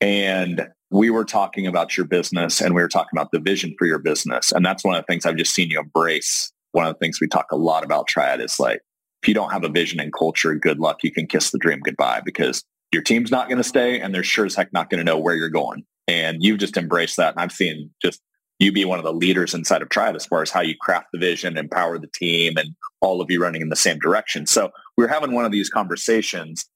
And 0.00 0.68
we 0.90 1.10
were 1.10 1.24
talking 1.24 1.66
about 1.66 1.96
your 1.96 2.06
business 2.06 2.60
and 2.60 2.74
we 2.74 2.82
were 2.82 2.88
talking 2.88 3.10
about 3.12 3.30
the 3.32 3.38
vision 3.38 3.74
for 3.78 3.86
your 3.86 3.98
business. 3.98 4.50
And 4.50 4.64
that's 4.64 4.82
one 4.82 4.96
of 4.96 5.02
the 5.02 5.06
things 5.12 5.26
I've 5.26 5.36
just 5.36 5.54
seen 5.54 5.70
you 5.70 5.78
embrace 5.78 6.52
one 6.72 6.86
of 6.86 6.94
the 6.94 6.98
things 6.98 7.20
we 7.20 7.26
talk 7.26 7.50
a 7.52 7.56
lot 7.56 7.84
about 7.84 8.06
Triad 8.06 8.40
is 8.40 8.60
like, 8.60 8.80
if 9.22 9.28
you 9.28 9.34
don't 9.34 9.50
have 9.50 9.64
a 9.64 9.68
vision 9.68 10.00
and 10.00 10.12
culture, 10.12 10.54
good 10.54 10.78
luck. 10.78 10.98
You 11.02 11.12
can 11.12 11.26
kiss 11.26 11.50
the 11.50 11.58
dream 11.58 11.80
goodbye 11.80 12.22
because 12.24 12.64
your 12.92 13.02
team's 13.02 13.30
not 13.30 13.48
going 13.48 13.58
to 13.58 13.64
stay 13.64 14.00
and 14.00 14.14
they're 14.14 14.22
sure 14.22 14.46
as 14.46 14.54
heck 14.54 14.72
not 14.72 14.88
going 14.88 14.98
to 14.98 15.04
know 15.04 15.18
where 15.18 15.34
you're 15.34 15.48
going. 15.48 15.84
And 16.08 16.42
you've 16.42 16.58
just 16.58 16.76
embraced 16.76 17.16
that. 17.18 17.34
And 17.34 17.40
I've 17.40 17.52
seen 17.52 17.90
just 18.02 18.20
you 18.60 18.70
be 18.70 18.84
one 18.84 18.98
of 18.98 19.04
the 19.04 19.12
leaders 19.12 19.54
inside 19.54 19.82
of 19.82 19.88
Triad 19.88 20.14
as 20.14 20.26
far 20.26 20.42
as 20.42 20.50
how 20.50 20.60
you 20.60 20.76
craft 20.80 21.08
the 21.12 21.18
vision, 21.18 21.56
empower 21.56 21.98
the 21.98 22.10
team, 22.14 22.56
and 22.56 22.76
all 23.00 23.20
of 23.20 23.30
you 23.30 23.42
running 23.42 23.62
in 23.62 23.70
the 23.70 23.76
same 23.76 23.98
direction. 23.98 24.46
So 24.46 24.70
we 24.96 25.02
were 25.02 25.08
having 25.08 25.32
one 25.32 25.46
of 25.46 25.50
these 25.50 25.70
conversations 25.70 26.66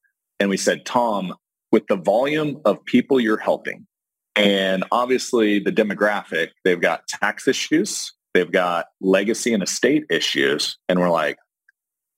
and 0.41 0.49
we 0.49 0.57
said, 0.57 0.87
Tom, 0.87 1.35
with 1.71 1.87
the 1.87 1.97
volume 1.97 2.61
of 2.65 2.85
people 2.87 3.21
you're 3.21 3.37
helping, 3.37 3.87
and 4.35 4.83
obviously 4.91 5.61
the 5.61 5.71
demographic, 5.71 6.49
they've 6.65 6.81
got 6.81 7.07
tax 7.07 7.47
issues, 7.47 8.13
they've 8.33 8.51
got 8.51 8.87
legacy 9.01 9.53
and 9.53 9.63
estate 9.63 10.05
issues. 10.11 10.77
And 10.89 10.99
we're 10.99 11.11
like, 11.11 11.37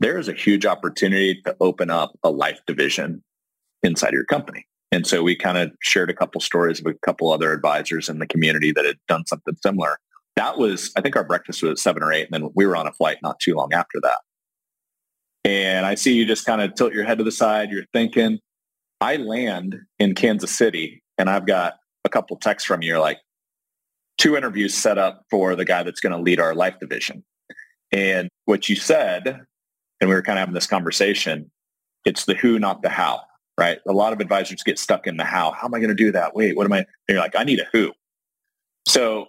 there 0.01 0.19
is 0.19 0.29
a 0.29 0.33
huge 0.33 0.65
opportunity 0.65 1.43
to 1.43 1.57
open 1.61 1.91
up 1.91 2.17
a 2.23 2.31
life 2.31 2.61
division 2.67 3.23
inside 3.83 4.13
your 4.13 4.25
company. 4.25 4.67
And 4.93 5.07
so 5.07 5.23
we 5.23 5.37
kind 5.37 5.59
of 5.59 5.73
shared 5.83 6.11
a 6.11 6.15
couple 6.15 6.41
stories 6.41 6.81
of 6.81 6.87
a 6.87 6.95
couple 6.95 7.33
other 7.33 7.53
advisors 7.53 8.09
in 8.09 8.19
the 8.19 8.27
community 8.27 8.73
that 8.73 8.85
had 8.85 8.99
done 9.09 9.27
something 9.27 9.57
similar. 9.63 9.99
That 10.37 10.59
was, 10.59 10.93
I 10.97 11.01
think 11.01 11.17
our 11.17 11.25
breakfast 11.25 11.63
was 11.63 11.73
at 11.73 11.79
seven 11.79 12.03
or 12.03 12.13
eight, 12.13 12.29
and 12.31 12.33
then 12.33 12.51
we 12.55 12.67
were 12.67 12.77
on 12.77 12.87
a 12.87 12.93
flight 12.93 13.19
not 13.23 13.41
too 13.41 13.55
long 13.55 13.73
after 13.73 13.99
that. 14.03 14.19
And 15.45 15.87
I 15.87 15.95
see 15.95 16.15
you 16.15 16.27
just 16.27 16.45
kind 16.45 16.61
of 16.61 16.75
tilt 16.75 16.93
your 16.93 17.05
head 17.05 17.19
to 17.19 17.25
the 17.25 17.33
side. 17.33 17.71
You're 17.71 17.85
thinking, 17.93 18.41
I 19.01 19.17
land 19.17 19.77
in 19.99 20.15
Kansas 20.15 20.51
City 20.51 21.03
and 21.19 21.31
I've 21.31 21.47
got 21.47 21.75
a 22.05 22.09
couple 22.09 22.37
texts 22.37 22.67
from 22.67 22.83
you. 22.83 22.89
You're 22.89 23.01
like, 23.01 23.19
two 24.19 24.37
interviews 24.37 24.75
set 24.75 24.99
up 24.99 25.23
for 25.31 25.55
the 25.55 25.65
guy 25.65 25.83
that's 25.83 26.01
going 26.01 26.13
to 26.13 26.21
lead 26.21 26.41
our 26.41 26.55
life 26.55 26.75
division. 26.81 27.25
And 27.93 28.29
what 28.47 28.69
you 28.69 28.75
said, 28.77 29.43
and 30.01 30.11
we 30.11 30.17
were 30.17 30.23
kind 30.23 30.39
of 30.39 30.41
having 30.41 30.55
this 30.55 30.67
conversation, 30.67 31.51
it's 32.05 32.25
the 32.25 32.35
who, 32.35 32.59
not 32.59 32.83
the 32.83 32.89
how 32.89 33.21
right? 33.59 33.79
A 33.89 33.93
lot 33.93 34.13
of 34.13 34.21
advisors 34.21 34.63
get 34.63 34.79
stuck 34.79 35.07
in 35.07 35.17
the 35.17 35.25
how. 35.25 35.53
How 35.53 35.67
am 35.67 35.75
I 35.75 35.79
going 35.79 35.89
to 35.89 35.95
do 35.95 36.13
that? 36.13 36.35
Wait, 36.35 36.57
what 36.57 36.67
am 36.67 36.73
I? 36.73 36.79
And 36.79 36.87
you're 37.09 37.19
like, 37.19 37.37
I 37.37 37.45
need 37.45 37.61
a 37.61 37.67
who. 37.73 37.93
So 38.87 39.29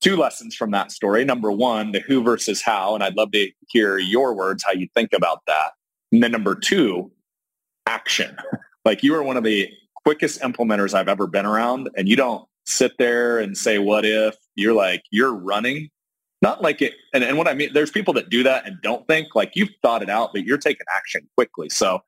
two 0.00 0.16
lessons 0.16 0.54
from 0.54 0.70
that 0.72 0.92
story. 0.92 1.24
Number 1.24 1.50
one, 1.50 1.92
the 1.92 2.00
who 2.00 2.22
versus 2.22 2.62
how. 2.62 2.94
And 2.94 3.02
I'd 3.02 3.16
love 3.16 3.32
to 3.32 3.50
hear 3.68 3.98
your 3.98 4.34
words, 4.34 4.64
how 4.66 4.72
you 4.72 4.88
think 4.94 5.12
about 5.12 5.42
that. 5.46 5.72
And 6.12 6.22
then 6.22 6.32
number 6.32 6.54
two, 6.54 7.10
action. 7.86 8.36
like 8.84 9.02
you 9.02 9.14
are 9.14 9.22
one 9.22 9.36
of 9.36 9.44
the 9.44 9.70
quickest 10.04 10.40
implementers 10.40 10.94
I've 10.94 11.08
ever 11.08 11.26
been 11.26 11.46
around. 11.46 11.90
And 11.96 12.08
you 12.08 12.16
don't 12.16 12.46
sit 12.66 12.92
there 12.98 13.38
and 13.38 13.56
say, 13.56 13.78
what 13.78 14.04
if? 14.04 14.36
You're 14.54 14.74
like, 14.74 15.02
you're 15.10 15.34
running. 15.34 15.88
Not 16.40 16.62
like 16.62 16.80
it. 16.82 16.94
And, 17.12 17.24
and 17.24 17.36
what 17.36 17.48
I 17.48 17.54
mean, 17.54 17.70
there's 17.72 17.90
people 17.90 18.14
that 18.14 18.30
do 18.30 18.42
that 18.44 18.66
and 18.66 18.80
don't 18.80 19.06
think 19.08 19.34
like 19.34 19.52
you've 19.54 19.70
thought 19.82 20.02
it 20.02 20.10
out, 20.10 20.30
but 20.32 20.44
you're 20.44 20.58
taking 20.58 20.86
action 20.96 21.28
quickly. 21.36 21.68
So 21.68 22.00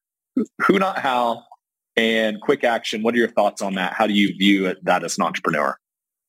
who, 0.67 0.79
not 0.79 0.99
how, 0.99 1.43
and 2.01 2.41
quick 2.41 2.65
action. 2.65 3.03
What 3.03 3.15
are 3.15 3.19
your 3.19 3.31
thoughts 3.31 3.61
on 3.63 3.75
that? 3.75 3.93
How 3.93 4.07
do 4.07 4.15
you 4.15 4.35
view 4.37 4.75
that 4.83 5.05
as 5.05 5.19
an 5.19 5.25
entrepreneur? 5.25 5.77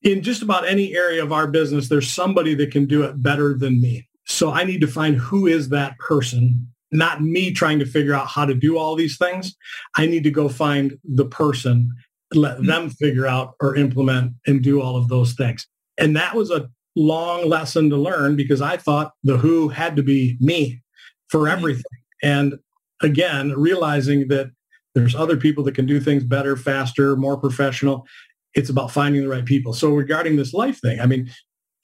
In 0.02 0.22
just 0.22 0.42
about 0.42 0.66
any 0.66 0.94
area 0.94 1.22
of 1.22 1.32
our 1.32 1.46
business, 1.46 1.88
there's 1.88 2.12
somebody 2.12 2.54
that 2.56 2.70
can 2.70 2.86
do 2.86 3.02
it 3.02 3.22
better 3.22 3.54
than 3.54 3.80
me. 3.80 4.08
So 4.26 4.50
I 4.50 4.64
need 4.64 4.80
to 4.80 4.86
find 4.86 5.16
who 5.16 5.46
is 5.46 5.68
that 5.70 5.98
person, 5.98 6.68
not 6.90 7.22
me 7.22 7.52
trying 7.52 7.78
to 7.78 7.86
figure 7.86 8.14
out 8.14 8.26
how 8.26 8.44
to 8.44 8.54
do 8.54 8.76
all 8.76 8.94
these 8.94 9.16
things. 9.16 9.54
I 9.96 10.06
need 10.06 10.24
to 10.24 10.30
go 10.30 10.48
find 10.48 10.98
the 11.04 11.24
person, 11.24 11.90
let 12.34 12.56
mm-hmm. 12.56 12.66
them 12.66 12.90
figure 12.90 13.26
out 13.26 13.54
or 13.60 13.76
implement 13.76 14.34
and 14.46 14.62
do 14.62 14.80
all 14.80 14.96
of 14.96 15.08
those 15.08 15.32
things. 15.34 15.66
And 15.98 16.16
that 16.16 16.34
was 16.34 16.50
a 16.50 16.68
long 16.94 17.48
lesson 17.48 17.88
to 17.90 17.96
learn 17.96 18.36
because 18.36 18.60
I 18.60 18.76
thought 18.76 19.12
the 19.22 19.38
who 19.38 19.68
had 19.68 19.96
to 19.96 20.02
be 20.02 20.36
me 20.40 20.82
for 21.28 21.40
mm-hmm. 21.40 21.58
everything. 21.58 21.84
And 22.22 22.58
again, 23.00 23.52
realizing 23.52 24.28
that 24.28 24.50
there's 24.94 25.14
other 25.14 25.36
people 25.36 25.64
that 25.64 25.74
can 25.74 25.86
do 25.86 26.00
things 26.00 26.24
better, 26.24 26.56
faster, 26.56 27.16
more 27.16 27.36
professional. 27.36 28.06
It's 28.54 28.70
about 28.70 28.90
finding 28.90 29.22
the 29.22 29.28
right 29.28 29.44
people. 29.44 29.72
So 29.72 29.90
regarding 29.90 30.36
this 30.36 30.52
life 30.52 30.80
thing, 30.80 31.00
I 31.00 31.06
mean, 31.06 31.30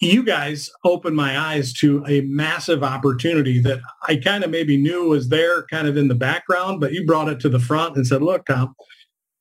you 0.00 0.22
guys 0.22 0.70
opened 0.84 1.16
my 1.16 1.38
eyes 1.38 1.72
to 1.74 2.04
a 2.06 2.20
massive 2.22 2.84
opportunity 2.84 3.58
that 3.60 3.80
I 4.06 4.16
kind 4.16 4.44
of 4.44 4.50
maybe 4.50 4.76
knew 4.76 5.08
was 5.08 5.28
there 5.28 5.64
kind 5.64 5.88
of 5.88 5.96
in 5.96 6.08
the 6.08 6.14
background, 6.14 6.80
but 6.80 6.92
you 6.92 7.04
brought 7.04 7.28
it 7.28 7.40
to 7.40 7.48
the 7.48 7.58
front 7.58 7.96
and 7.96 8.06
said, 8.06 8.22
look, 8.22 8.46
Tom, 8.46 8.74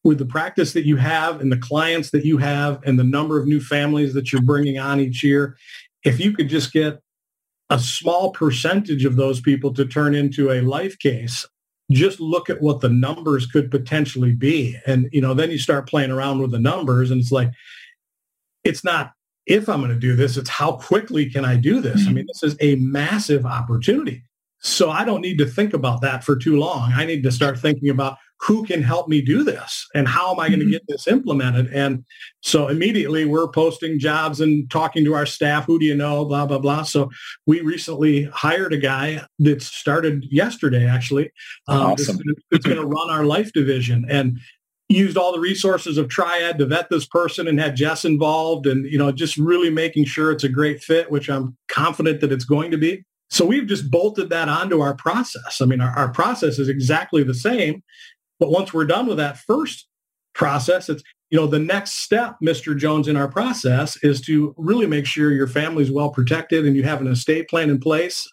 with 0.03 0.17
the 0.17 0.25
practice 0.25 0.73
that 0.73 0.85
you 0.85 0.95
have 0.95 1.41
and 1.41 1.51
the 1.51 1.57
clients 1.57 2.11
that 2.11 2.25
you 2.25 2.37
have 2.37 2.81
and 2.85 2.97
the 2.97 3.03
number 3.03 3.39
of 3.39 3.47
new 3.47 3.59
families 3.59 4.13
that 4.13 4.31
you're 4.31 4.41
bringing 4.41 4.79
on 4.79 4.99
each 4.99 5.23
year, 5.23 5.57
if 6.03 6.19
you 6.19 6.31
could 6.33 6.49
just 6.49 6.71
get 6.71 7.01
a 7.69 7.77
small 7.77 8.31
percentage 8.31 9.05
of 9.05 9.17
those 9.17 9.41
people 9.41 9.73
to 9.73 9.85
turn 9.85 10.15
into 10.15 10.51
a 10.51 10.61
life 10.61 10.97
case, 10.97 11.45
just 11.91 12.19
look 12.19 12.49
at 12.49 12.61
what 12.61 12.81
the 12.81 12.89
numbers 12.89 13.45
could 13.45 13.71
potentially 13.71 14.33
be. 14.33 14.77
And, 14.85 15.09
you 15.11 15.21
know, 15.21 15.33
then 15.33 15.51
you 15.51 15.57
start 15.57 15.87
playing 15.87 16.11
around 16.11 16.41
with 16.41 16.51
the 16.51 16.59
numbers 16.59 17.11
and 17.11 17.21
it's 17.21 17.31
like, 17.31 17.51
it's 18.63 18.83
not 18.83 19.13
if 19.47 19.69
I'm 19.69 19.79
going 19.79 19.93
to 19.93 19.99
do 19.99 20.15
this, 20.15 20.37
it's 20.37 20.49
how 20.49 20.73
quickly 20.73 21.29
can 21.29 21.45
I 21.45 21.55
do 21.55 21.79
this? 21.79 22.01
Mm-hmm. 22.01 22.09
I 22.09 22.13
mean, 22.13 22.25
this 22.27 22.43
is 22.43 22.57
a 22.59 22.75
massive 22.75 23.45
opportunity. 23.45 24.23
So 24.59 24.89
I 24.89 25.05
don't 25.05 25.21
need 25.21 25.37
to 25.37 25.45
think 25.45 25.73
about 25.73 26.01
that 26.01 26.23
for 26.23 26.35
too 26.35 26.57
long. 26.57 26.91
I 26.93 27.05
need 27.05 27.23
to 27.23 27.31
start 27.31 27.57
thinking 27.57 27.89
about 27.89 28.17
who 28.41 28.63
can 28.65 28.83
help 28.83 29.07
me 29.07 29.21
do 29.21 29.43
this 29.43 29.87
and 29.95 30.07
how 30.07 30.31
am 30.31 30.39
I 30.39 30.47
going 30.47 30.59
to 30.59 30.65
mm-hmm. 30.65 30.73
get 30.73 30.83
this 30.87 31.07
implemented? 31.07 31.73
And 31.73 32.05
so 32.41 32.67
immediately 32.67 33.25
we're 33.25 33.47
posting 33.47 33.99
jobs 33.99 34.39
and 34.39 34.69
talking 34.69 35.03
to 35.05 35.15
our 35.15 35.25
staff. 35.25 35.65
Who 35.65 35.79
do 35.79 35.85
you 35.85 35.95
know? 35.95 36.23
Blah, 36.25 36.45
blah, 36.45 36.59
blah. 36.59 36.83
So 36.83 37.09
we 37.45 37.61
recently 37.61 38.23
hired 38.25 38.73
a 38.73 38.77
guy 38.77 39.21
that 39.39 39.61
started 39.61 40.25
yesterday, 40.29 40.87
actually. 40.87 41.31
Um, 41.67 41.93
awesome. 41.93 42.19
It's 42.51 42.65
going 42.65 42.77
to 42.77 42.85
run 42.85 43.09
our 43.09 43.25
life 43.25 43.51
division 43.53 44.05
and 44.09 44.39
used 44.89 45.17
all 45.17 45.33
the 45.33 45.39
resources 45.39 45.97
of 45.97 46.07
Triad 46.07 46.59
to 46.59 46.65
vet 46.65 46.89
this 46.89 47.05
person 47.05 47.47
and 47.47 47.59
had 47.59 47.75
Jess 47.75 48.05
involved 48.05 48.67
and, 48.67 48.85
you 48.85 48.97
know, 48.97 49.11
just 49.11 49.35
really 49.35 49.69
making 49.69 50.05
sure 50.05 50.31
it's 50.31 50.45
a 50.45 50.49
great 50.49 50.81
fit, 50.81 51.11
which 51.11 51.29
I'm 51.29 51.57
confident 51.67 52.21
that 52.21 52.31
it's 52.31 52.45
going 52.45 52.71
to 52.71 52.77
be. 52.77 53.03
So 53.29 53.45
we've 53.45 53.67
just 53.67 53.91
bolted 53.91 54.29
that 54.29 54.47
onto 54.47 54.79
our 54.79 54.95
process. 54.95 55.59
I 55.59 55.65
mean, 55.65 55.81
our, 55.81 55.89
our 55.89 56.09
process 56.09 56.59
is 56.59 56.69
exactly 56.69 57.23
the 57.23 57.33
same. 57.33 57.83
But 58.39 58.51
once 58.51 58.73
we're 58.73 58.85
done 58.85 59.07
with 59.07 59.17
that 59.17 59.37
first 59.37 59.87
process, 60.33 60.89
it's, 60.89 61.03
you 61.29 61.39
know, 61.39 61.47
the 61.47 61.59
next 61.59 62.03
step, 62.03 62.35
Mr. 62.43 62.77
Jones, 62.77 63.07
in 63.07 63.17
our 63.17 63.27
process 63.27 63.97
is 64.03 64.21
to 64.21 64.53
really 64.57 64.87
make 64.87 65.05
sure 65.05 65.31
your 65.31 65.47
family's 65.47 65.91
well 65.91 66.09
protected 66.09 66.65
and 66.65 66.75
you 66.75 66.83
have 66.83 67.01
an 67.01 67.07
estate 67.07 67.49
plan 67.49 67.69
in 67.69 67.79
place. 67.79 68.25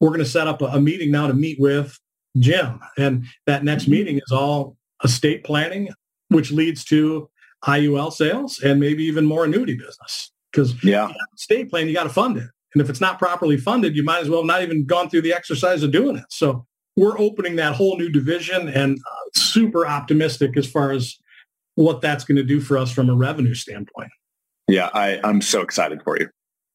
We're 0.00 0.08
going 0.08 0.20
to 0.20 0.26
set 0.26 0.48
up 0.48 0.62
a, 0.62 0.66
a 0.66 0.80
meeting 0.80 1.10
now 1.10 1.26
to 1.26 1.34
meet 1.34 1.60
with 1.60 1.98
Jim. 2.38 2.80
And 2.96 3.26
that 3.46 3.64
next 3.64 3.84
mm-hmm. 3.84 3.92
meeting 3.92 4.16
is 4.16 4.32
all 4.32 4.76
estate 5.04 5.44
planning, 5.44 5.90
which 6.28 6.50
leads 6.50 6.84
to 6.86 7.28
IUL 7.64 8.12
sales 8.12 8.58
and 8.60 8.80
maybe 8.80 9.04
even 9.04 9.26
more 9.26 9.44
annuity 9.44 9.74
business. 9.74 10.32
Because 10.50 10.82
yeah, 10.82 11.12
estate 11.36 11.70
plan, 11.70 11.86
you 11.86 11.94
got 11.94 12.04
to 12.04 12.10
fund 12.10 12.36
it. 12.36 12.48
And 12.74 12.82
if 12.82 12.88
it's 12.88 13.00
not 13.00 13.18
properly 13.18 13.56
funded, 13.56 13.96
you 13.96 14.04
might 14.04 14.20
as 14.20 14.30
well 14.30 14.44
not 14.44 14.62
even 14.62 14.84
gone 14.84 15.10
through 15.10 15.22
the 15.22 15.34
exercise 15.34 15.82
of 15.82 15.92
doing 15.92 16.16
it. 16.16 16.24
So 16.30 16.66
we're 17.00 17.18
opening 17.18 17.56
that 17.56 17.74
whole 17.74 17.96
new 17.96 18.10
division 18.10 18.68
and 18.68 18.98
uh, 18.98 19.30
super 19.34 19.86
optimistic 19.86 20.54
as 20.58 20.70
far 20.70 20.92
as 20.92 21.16
what 21.74 22.02
that's 22.02 22.24
going 22.24 22.36
to 22.36 22.44
do 22.44 22.60
for 22.60 22.76
us 22.76 22.92
from 22.92 23.08
a 23.08 23.14
revenue 23.14 23.54
standpoint. 23.54 24.10
Yeah, 24.68 24.90
I, 24.92 25.18
I'm 25.24 25.40
so 25.40 25.62
excited 25.62 26.02
for 26.02 26.18
you. 26.18 26.28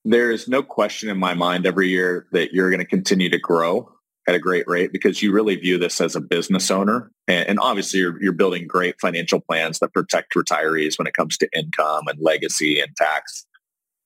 There 0.04 0.32
is 0.32 0.48
no 0.48 0.64
question 0.64 1.10
in 1.10 1.20
my 1.20 1.36
mind 1.36 1.68
every 1.68 1.90
year 1.90 2.26
that 2.32 2.54
you're 2.54 2.72
going 2.72 2.80
to 2.80 2.88
continue 2.88 3.30
to 3.30 3.38
grow 3.38 3.88
at 4.28 4.34
a 4.34 4.40
great 4.40 4.68
rate 4.68 4.92
because 4.92 5.22
you 5.22 5.32
really 5.32 5.58
view 5.58 5.78
this 5.78 6.02
as 6.02 6.16
a 6.16 6.22
business 6.22 6.72
owner. 6.72 7.12
And, 7.28 7.48
and 7.48 7.60
obviously 7.60 8.00
you're, 8.00 8.20
you're 8.20 8.34
building 8.34 8.66
great 8.66 8.96
financial 9.00 9.40
plans 9.40 9.78
that 9.78 9.94
protect 9.94 10.34
retirees 10.34 10.98
when 10.98 11.06
it 11.06 11.14
comes 11.14 11.38
to 11.38 11.50
income 11.56 12.08
and 12.08 12.18
legacy 12.20 12.80
and 12.80 12.90
tax. 12.96 13.46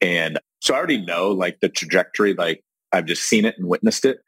And 0.02 0.38
so 0.60 0.74
I 0.74 0.78
already 0.80 1.00
know 1.00 1.32
like 1.32 1.62
the 1.62 1.70
trajectory, 1.70 2.34
like 2.34 2.62
I've 2.92 3.06
just 3.06 3.24
seen 3.24 3.46
it 3.46 3.58
and 3.58 3.70
witnessed 3.70 4.04
it. 4.04 4.20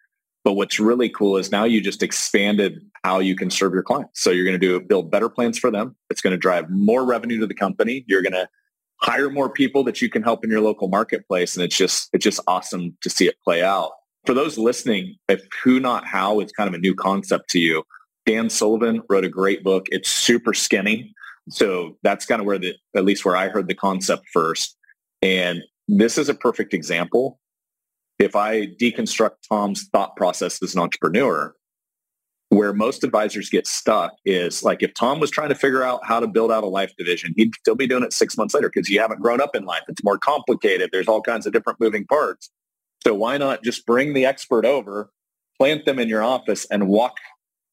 But 0.43 0.53
what's 0.53 0.79
really 0.79 1.09
cool 1.09 1.37
is 1.37 1.51
now 1.51 1.65
you 1.65 1.81
just 1.81 2.01
expanded 2.01 2.81
how 3.03 3.19
you 3.19 3.35
can 3.35 3.49
serve 3.49 3.73
your 3.73 3.83
clients. 3.83 4.21
So 4.21 4.31
you're 4.31 4.45
going 4.45 4.59
to 4.59 4.65
do 4.65 4.79
build 4.81 5.11
better 5.11 5.29
plans 5.29 5.59
for 5.59 5.69
them. 5.71 5.95
It's 6.09 6.21
going 6.21 6.31
to 6.31 6.37
drive 6.37 6.69
more 6.69 7.05
revenue 7.05 7.39
to 7.39 7.47
the 7.47 7.53
company. 7.53 8.03
You're 8.07 8.21
going 8.21 8.33
to 8.33 8.47
hire 9.01 9.29
more 9.29 9.49
people 9.49 9.83
that 9.83 10.01
you 10.01 10.09
can 10.09 10.23
help 10.23 10.43
in 10.43 10.49
your 10.49 10.61
local 10.61 10.87
marketplace. 10.87 11.55
And 11.55 11.63
it's 11.63 11.75
just, 11.75 12.09
it's 12.13 12.23
just 12.23 12.39
awesome 12.47 12.95
to 13.01 13.09
see 13.09 13.27
it 13.27 13.35
play 13.43 13.63
out. 13.63 13.91
For 14.25 14.33
those 14.33 14.57
listening, 14.57 15.15
if 15.27 15.43
who 15.63 15.79
not 15.79 16.05
how 16.05 16.39
is 16.39 16.51
kind 16.51 16.67
of 16.67 16.73
a 16.73 16.77
new 16.77 16.93
concept 16.93 17.49
to 17.51 17.59
you, 17.59 17.83
Dan 18.27 18.49
Sullivan 18.49 19.01
wrote 19.09 19.25
a 19.25 19.29
great 19.29 19.63
book. 19.63 19.87
It's 19.89 20.09
super 20.09 20.53
skinny. 20.53 21.13
So 21.49 21.97
that's 22.03 22.25
kind 22.25 22.39
of 22.39 22.45
where 22.45 22.59
the, 22.59 22.75
at 22.95 23.03
least 23.03 23.25
where 23.25 23.35
I 23.35 23.49
heard 23.49 23.67
the 23.67 23.73
concept 23.73 24.23
first. 24.31 24.77
And 25.23 25.63
this 25.87 26.19
is 26.19 26.29
a 26.29 26.35
perfect 26.35 26.73
example 26.73 27.39
if 28.21 28.35
I 28.35 28.67
deconstruct 28.67 29.37
Tom's 29.49 29.87
thought 29.91 30.15
process 30.15 30.61
as 30.61 30.75
an 30.75 30.81
entrepreneur, 30.81 31.53
where 32.49 32.73
most 32.73 33.03
advisors 33.03 33.49
get 33.49 33.65
stuck 33.65 34.13
is 34.25 34.61
like 34.61 34.83
if 34.83 34.93
Tom 34.93 35.19
was 35.19 35.31
trying 35.31 35.49
to 35.49 35.55
figure 35.55 35.83
out 35.83 36.05
how 36.05 36.19
to 36.19 36.27
build 36.27 36.51
out 36.51 36.63
a 36.63 36.67
life 36.67 36.93
division, 36.97 37.33
he'd 37.37 37.55
still 37.55 37.75
be 37.75 37.87
doing 37.87 38.03
it 38.03 38.13
six 38.13 38.37
months 38.37 38.53
later 38.53 38.69
because 38.69 38.89
you 38.89 38.99
haven't 38.99 39.21
grown 39.21 39.41
up 39.41 39.55
in 39.55 39.63
life. 39.63 39.83
It's 39.87 40.03
more 40.03 40.17
complicated. 40.17 40.89
There's 40.91 41.07
all 41.07 41.21
kinds 41.21 41.47
of 41.47 41.53
different 41.53 41.79
moving 41.79 42.05
parts. 42.05 42.51
So 43.03 43.15
why 43.15 43.37
not 43.37 43.63
just 43.63 43.85
bring 43.85 44.13
the 44.13 44.25
expert 44.25 44.65
over, 44.65 45.09
plant 45.57 45.85
them 45.85 45.97
in 45.97 46.09
your 46.09 46.23
office 46.23 46.67
and 46.69 46.89
walk 46.89 47.15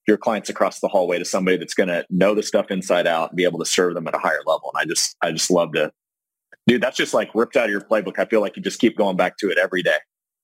your 0.06 0.16
clients 0.16 0.48
across 0.48 0.80
the 0.80 0.88
hallway 0.88 1.18
to 1.18 1.24
somebody 1.24 1.58
that's 1.58 1.74
going 1.74 1.88
to 1.88 2.06
know 2.08 2.34
the 2.34 2.42
stuff 2.42 2.70
inside 2.70 3.06
out 3.06 3.30
and 3.30 3.36
be 3.36 3.44
able 3.44 3.58
to 3.58 3.66
serve 3.66 3.94
them 3.94 4.06
at 4.06 4.14
a 4.14 4.18
higher 4.18 4.40
level. 4.46 4.70
And 4.72 4.80
I 4.80 4.84
just, 4.86 5.16
I 5.20 5.32
just 5.32 5.50
love 5.50 5.72
to, 5.72 5.92
dude, 6.66 6.80
that's 6.80 6.96
just 6.96 7.12
like 7.12 7.34
ripped 7.34 7.56
out 7.56 7.64
of 7.64 7.70
your 7.70 7.82
playbook. 7.82 8.18
I 8.18 8.24
feel 8.24 8.40
like 8.40 8.56
you 8.56 8.62
just 8.62 8.78
keep 8.80 8.96
going 8.96 9.16
back 9.16 9.36
to 9.38 9.50
it 9.50 9.58
every 9.58 9.82
day. 9.82 9.98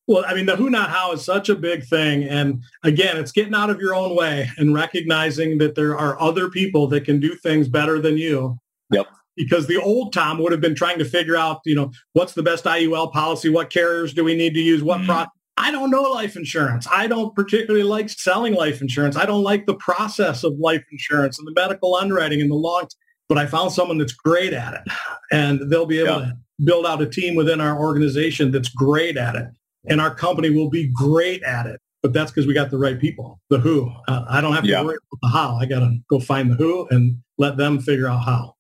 Well, 0.07 0.25
I 0.27 0.35
mean, 0.35 0.47
the 0.47 0.57
who 0.57 0.69
not 0.69 0.91
how 0.91 1.13
is 1.13 1.25
such 1.25 1.49
a 1.49 1.55
big 1.55 1.85
thing. 1.85 2.25
And 2.25 2.63
again, 2.83 3.17
it's 3.17 3.33
getting 3.33 3.55
out 3.55 3.71
of 3.71 3.81
your 3.81 3.95
own 3.95 4.15
way 4.15 4.51
and 4.59 4.75
recognizing 4.75 5.59
that 5.59 5.75
there 5.75 5.97
are 5.97 6.21
other 6.21 6.51
people 6.51 6.87
that 6.89 7.05
can 7.05 7.21
do 7.21 7.35
things 7.37 7.69
better 7.69 8.01
than 8.01 8.19
you. 8.19 8.59
Yep. 8.93 9.07
Because 9.37 9.67
the 9.67 9.81
old 9.81 10.13
Tom 10.13 10.39
would 10.39 10.53
have 10.53 10.61
been 10.61 10.75
trying 10.75 10.99
to 10.99 11.05
figure 11.05 11.37
out, 11.37 11.61
you 11.65 11.75
know, 11.75 11.91
what's 12.13 12.35
the 12.35 12.43
best 12.43 12.65
IUL 12.65 13.13
policy? 13.13 13.49
What 13.49 13.71
carriers 13.71 14.13
do 14.13 14.23
we 14.23 14.37
need 14.37 14.55
to 14.55 14.61
use? 14.61 14.83
What 14.83 14.99
mm-hmm. 14.99 15.11
pro- 15.11 15.27
I 15.57 15.71
don't 15.71 15.91
know 15.91 16.03
life 16.03 16.37
insurance. 16.37 16.87
I 16.91 17.07
don't 17.07 17.35
particularly 17.35 17.85
like 17.85 18.11
selling 18.11 18.55
life 18.55 18.81
insurance. 18.81 19.17
I 19.17 19.25
don't 19.25 19.43
like 19.43 19.67
the 19.67 19.75
process 19.75 20.45
of 20.45 20.59
life 20.59 20.85
insurance 20.91 21.39
and 21.39 21.47
the 21.47 21.53
medical 21.53 21.95
underwriting 21.95 22.41
and 22.41 22.51
the 22.51 22.57
long, 22.57 22.89
but 23.29 23.39
I 23.39 23.47
found 23.47 23.73
someone 23.73 23.99
that's 23.99 24.13
great 24.13 24.53
at 24.53 24.75
it 24.75 24.93
and 25.33 25.71
they'll 25.71 25.87
be 25.87 26.01
able 26.01 26.21
yeah. 26.21 26.27
to 26.27 26.39
build 26.65 26.87
out 26.87 27.03
a 27.03 27.07
team 27.07 27.35
within 27.35 27.61
our 27.61 27.79
organization 27.79 28.51
that's 28.51 28.69
great 28.69 29.17
at 29.17 29.37
it. 29.37 29.47
And 29.87 30.01
our 30.01 30.15
company 30.15 30.51
will 30.51 30.71
be 30.71 30.89
great 30.89 31.43
at 31.43 31.67
it. 31.67 31.81
But 32.03 32.13
that's 32.13 32.31
because 32.31 32.47
we 32.47 32.53
got 32.53 32.71
the 32.71 32.77
right 32.77 33.01
people, 33.01 33.41
the 33.49 33.59
who. 33.59 33.91
Uh, 34.09 34.25
I 34.29 34.43
don't 34.43 34.53
have 34.53 34.65
to 34.65 34.69
yeah. 34.69 34.83
worry 34.83 34.99
about 35.13 35.19
the 35.23 35.29
how. 35.29 35.57
I 35.57 35.65
got 35.65 35.81
to 35.81 35.97
go 36.11 36.21
find 36.21 36.51
the 36.51 36.55
who 36.55 36.87
and 36.91 37.17
let 37.39 37.57
them 37.57 37.81
figure 37.81 38.09
out 38.09 38.25
how. 38.25 38.55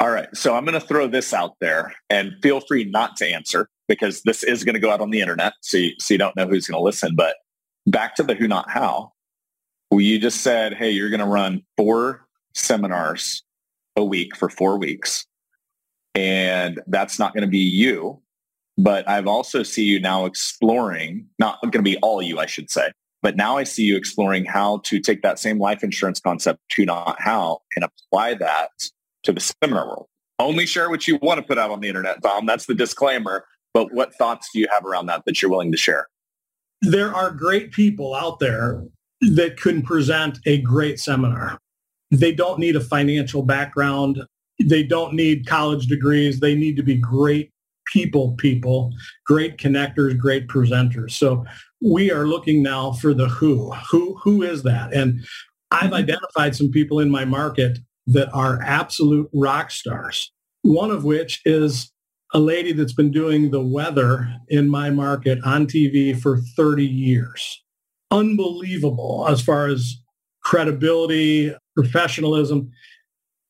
All 0.00 0.10
right. 0.10 0.28
So 0.34 0.54
I'm 0.54 0.66
going 0.66 0.78
to 0.78 0.86
throw 0.86 1.06
this 1.06 1.32
out 1.32 1.54
there 1.60 1.94
and 2.10 2.34
feel 2.42 2.60
free 2.60 2.84
not 2.84 3.16
to 3.16 3.26
answer 3.26 3.68
because 3.88 4.20
this 4.22 4.42
is 4.42 4.64
going 4.64 4.74
to 4.74 4.80
go 4.80 4.90
out 4.90 5.00
on 5.00 5.10
the 5.10 5.22
internet. 5.22 5.54
So 5.62 5.78
you, 5.78 5.92
so 5.98 6.12
you 6.12 6.18
don't 6.18 6.36
know 6.36 6.46
who's 6.46 6.66
going 6.66 6.78
to 6.78 6.84
listen. 6.84 7.14
But 7.14 7.36
back 7.86 8.16
to 8.16 8.22
the 8.22 8.34
who, 8.34 8.48
not 8.48 8.68
how. 8.68 9.12
You 9.90 10.18
just 10.18 10.42
said, 10.42 10.74
hey, 10.74 10.90
you're 10.90 11.10
going 11.10 11.20
to 11.20 11.26
run 11.26 11.62
four 11.76 12.26
seminars 12.52 13.44
a 13.96 14.04
week 14.04 14.36
for 14.36 14.48
four 14.48 14.76
weeks. 14.76 15.24
And 16.14 16.82
that's 16.86 17.18
not 17.18 17.32
going 17.32 17.42
to 17.42 17.50
be 17.50 17.58
you. 17.58 18.20
But 18.76 19.08
I've 19.08 19.26
also 19.26 19.62
see 19.62 19.84
you 19.84 20.00
now 20.00 20.24
exploring, 20.24 21.26
not 21.38 21.60
going 21.62 21.72
to 21.72 21.82
be 21.82 21.96
all 21.98 22.20
you, 22.20 22.38
I 22.38 22.46
should 22.46 22.70
say, 22.70 22.90
but 23.22 23.36
now 23.36 23.56
I 23.56 23.64
see 23.64 23.84
you 23.84 23.96
exploring 23.96 24.44
how 24.44 24.78
to 24.84 25.00
take 25.00 25.22
that 25.22 25.38
same 25.38 25.58
life 25.58 25.82
insurance 25.84 26.20
concept 26.20 26.60
to 26.72 26.84
not 26.84 27.20
how 27.20 27.60
and 27.76 27.84
apply 27.84 28.34
that 28.34 28.70
to 29.22 29.32
the 29.32 29.40
seminar 29.40 29.86
world. 29.86 30.06
Only 30.38 30.66
share 30.66 30.90
what 30.90 31.06
you 31.06 31.18
want 31.22 31.38
to 31.38 31.42
put 31.42 31.56
out 31.56 31.70
on 31.70 31.80
the 31.80 31.88
internet, 31.88 32.22
Tom. 32.22 32.46
That's 32.46 32.66
the 32.66 32.74
disclaimer. 32.74 33.46
But 33.72 33.92
what 33.92 34.14
thoughts 34.14 34.50
do 34.52 34.60
you 34.60 34.66
have 34.70 34.84
around 34.84 35.06
that 35.06 35.22
that 35.26 35.40
you're 35.40 35.50
willing 35.50 35.72
to 35.72 35.78
share? 35.78 36.08
There 36.82 37.14
are 37.14 37.30
great 37.30 37.72
people 37.72 38.14
out 38.14 38.40
there 38.40 38.84
that 39.20 39.56
can 39.56 39.82
present 39.82 40.38
a 40.44 40.60
great 40.60 41.00
seminar. 41.00 41.58
They 42.10 42.32
don't 42.32 42.58
need 42.58 42.76
a 42.76 42.80
financial 42.80 43.42
background. 43.42 44.22
They 44.62 44.82
don't 44.82 45.14
need 45.14 45.46
college 45.46 45.86
degrees. 45.86 46.40
They 46.40 46.54
need 46.54 46.76
to 46.76 46.82
be 46.82 46.96
great 46.96 47.50
people, 47.92 48.32
people, 48.32 48.92
great 49.26 49.56
connectors, 49.58 50.18
great 50.18 50.48
presenters. 50.48 51.12
So 51.12 51.44
we 51.82 52.10
are 52.10 52.26
looking 52.26 52.62
now 52.62 52.92
for 52.92 53.14
the 53.14 53.28
who. 53.28 53.72
Who 53.90 54.16
who 54.22 54.42
is 54.42 54.62
that? 54.62 54.92
And 54.92 55.24
I've 55.70 55.84
mm-hmm. 55.84 55.94
identified 55.94 56.56
some 56.56 56.70
people 56.70 57.00
in 57.00 57.10
my 57.10 57.24
market 57.24 57.78
that 58.06 58.30
are 58.32 58.60
absolute 58.62 59.28
rock 59.32 59.70
stars. 59.70 60.32
One 60.62 60.90
of 60.90 61.04
which 61.04 61.40
is 61.44 61.90
a 62.32 62.38
lady 62.38 62.72
that's 62.72 62.92
been 62.92 63.12
doing 63.12 63.50
the 63.50 63.60
weather 63.62 64.28
in 64.48 64.68
my 64.68 64.90
market 64.90 65.38
on 65.44 65.66
TV 65.66 66.18
for 66.18 66.38
30 66.56 66.84
years. 66.84 67.62
Unbelievable 68.10 69.26
as 69.28 69.40
far 69.40 69.68
as 69.68 69.96
credibility, 70.42 71.54
professionalism. 71.74 72.70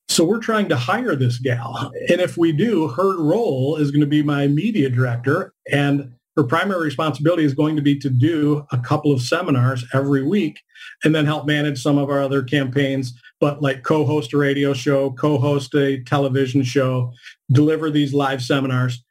So 0.07 0.23
we're 0.23 0.39
trying 0.39 0.69
to 0.69 0.77
hire 0.77 1.15
this 1.15 1.39
gal. 1.39 1.91
And 2.09 2.21
if 2.21 2.37
we 2.37 2.51
do, 2.51 2.87
her 2.89 3.21
role 3.21 3.75
is 3.75 3.91
going 3.91 4.01
to 4.01 4.07
be 4.07 4.23
my 4.23 4.47
media 4.47 4.89
director. 4.89 5.53
And 5.71 6.13
her 6.35 6.43
primary 6.43 6.83
responsibility 6.83 7.43
is 7.43 7.53
going 7.53 7.75
to 7.75 7.81
be 7.81 7.97
to 7.99 8.09
do 8.09 8.65
a 8.71 8.77
couple 8.77 9.11
of 9.11 9.21
seminars 9.21 9.85
every 9.93 10.21
week 10.23 10.61
and 11.03 11.15
then 11.15 11.25
help 11.25 11.45
manage 11.45 11.81
some 11.81 11.97
of 11.97 12.09
our 12.09 12.21
other 12.21 12.43
campaigns, 12.43 13.13
but 13.39 13.61
like 13.61 13.83
co-host 13.83 14.33
a 14.33 14.37
radio 14.37 14.73
show, 14.73 15.11
co-host 15.11 15.73
a 15.75 16.03
television 16.03 16.61
show, 16.63 17.13
deliver 17.51 17.89
these 17.89 18.13
live 18.13 18.41
seminars. 18.41 19.03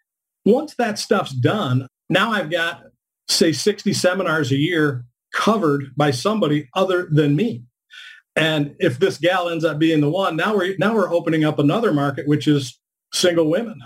Once 0.44 0.74
that 0.74 0.98
stuff's 0.98 1.32
done, 1.32 1.86
now 2.10 2.30
I've 2.32 2.50
got, 2.50 2.82
say, 3.28 3.52
60 3.52 3.94
seminars 3.94 4.52
a 4.52 4.56
year 4.56 5.04
covered 5.32 5.96
by 5.96 6.10
somebody 6.10 6.68
other 6.74 7.08
than 7.10 7.34
me. 7.34 7.64
And 8.36 8.74
if 8.80 8.98
this 8.98 9.18
gal 9.18 9.48
ends 9.48 9.64
up 9.64 9.78
being 9.78 10.00
the 10.00 10.10
one, 10.10 10.36
now 10.36 10.56
we're 10.56 10.76
now 10.78 10.94
we're 10.94 11.12
opening 11.12 11.44
up 11.44 11.58
another 11.58 11.92
market, 11.92 12.26
which 12.26 12.48
is 12.48 12.78
single 13.12 13.48
women 13.48 13.80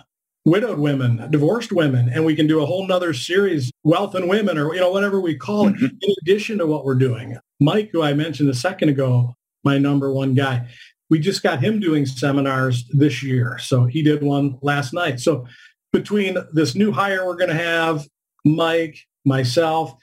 widowed 0.49 0.79
women, 0.79 1.31
divorced 1.31 1.73
women, 1.73 2.09
and 2.09 2.25
we 2.25 2.35
can 2.35 2.47
do 2.47 2.63
a 2.63 2.67
whole 2.67 2.87
nother 2.87 3.13
series, 3.13 3.71
wealth 3.85 4.15
and 4.15 4.29
women, 4.29 4.59
or 4.59 4.75
you 4.75 4.81
know 4.81 4.91
whatever 4.91 5.21
we 5.21 5.37
call 5.37 5.69
it, 5.69 5.75
mm-hmm. 5.75 5.87
in 6.01 6.15
addition 6.23 6.59
to 6.59 6.67
what 6.67 6.85
we're 6.85 6.95
doing. 6.95 7.37
Mike, 7.61 7.91
who 7.93 8.03
I 8.03 8.15
mentioned 8.15 8.49
a 8.49 8.55
second 8.55 8.89
ago, 8.89 9.35
my 9.65 9.79
number 9.79 10.13
one 10.13 10.35
guy, 10.35 10.69
we 11.11 11.19
just 11.19 11.43
got 11.43 11.63
him 11.63 11.81
doing 11.81 12.07
seminars 12.07 12.85
this 12.91 13.23
year. 13.23 13.59
So 13.59 13.85
he 13.85 14.03
did 14.03 14.23
one 14.23 14.59
last 14.63 14.93
night. 14.93 15.21
So 15.21 15.47
between 15.93 16.39
this 16.53 16.75
new 16.75 16.93
hire 16.93 17.27
we're 17.27 17.37
going 17.37 17.51
to 17.51 17.55
have, 17.55 18.07
Mike, 18.45 18.99
myself, 19.25 19.95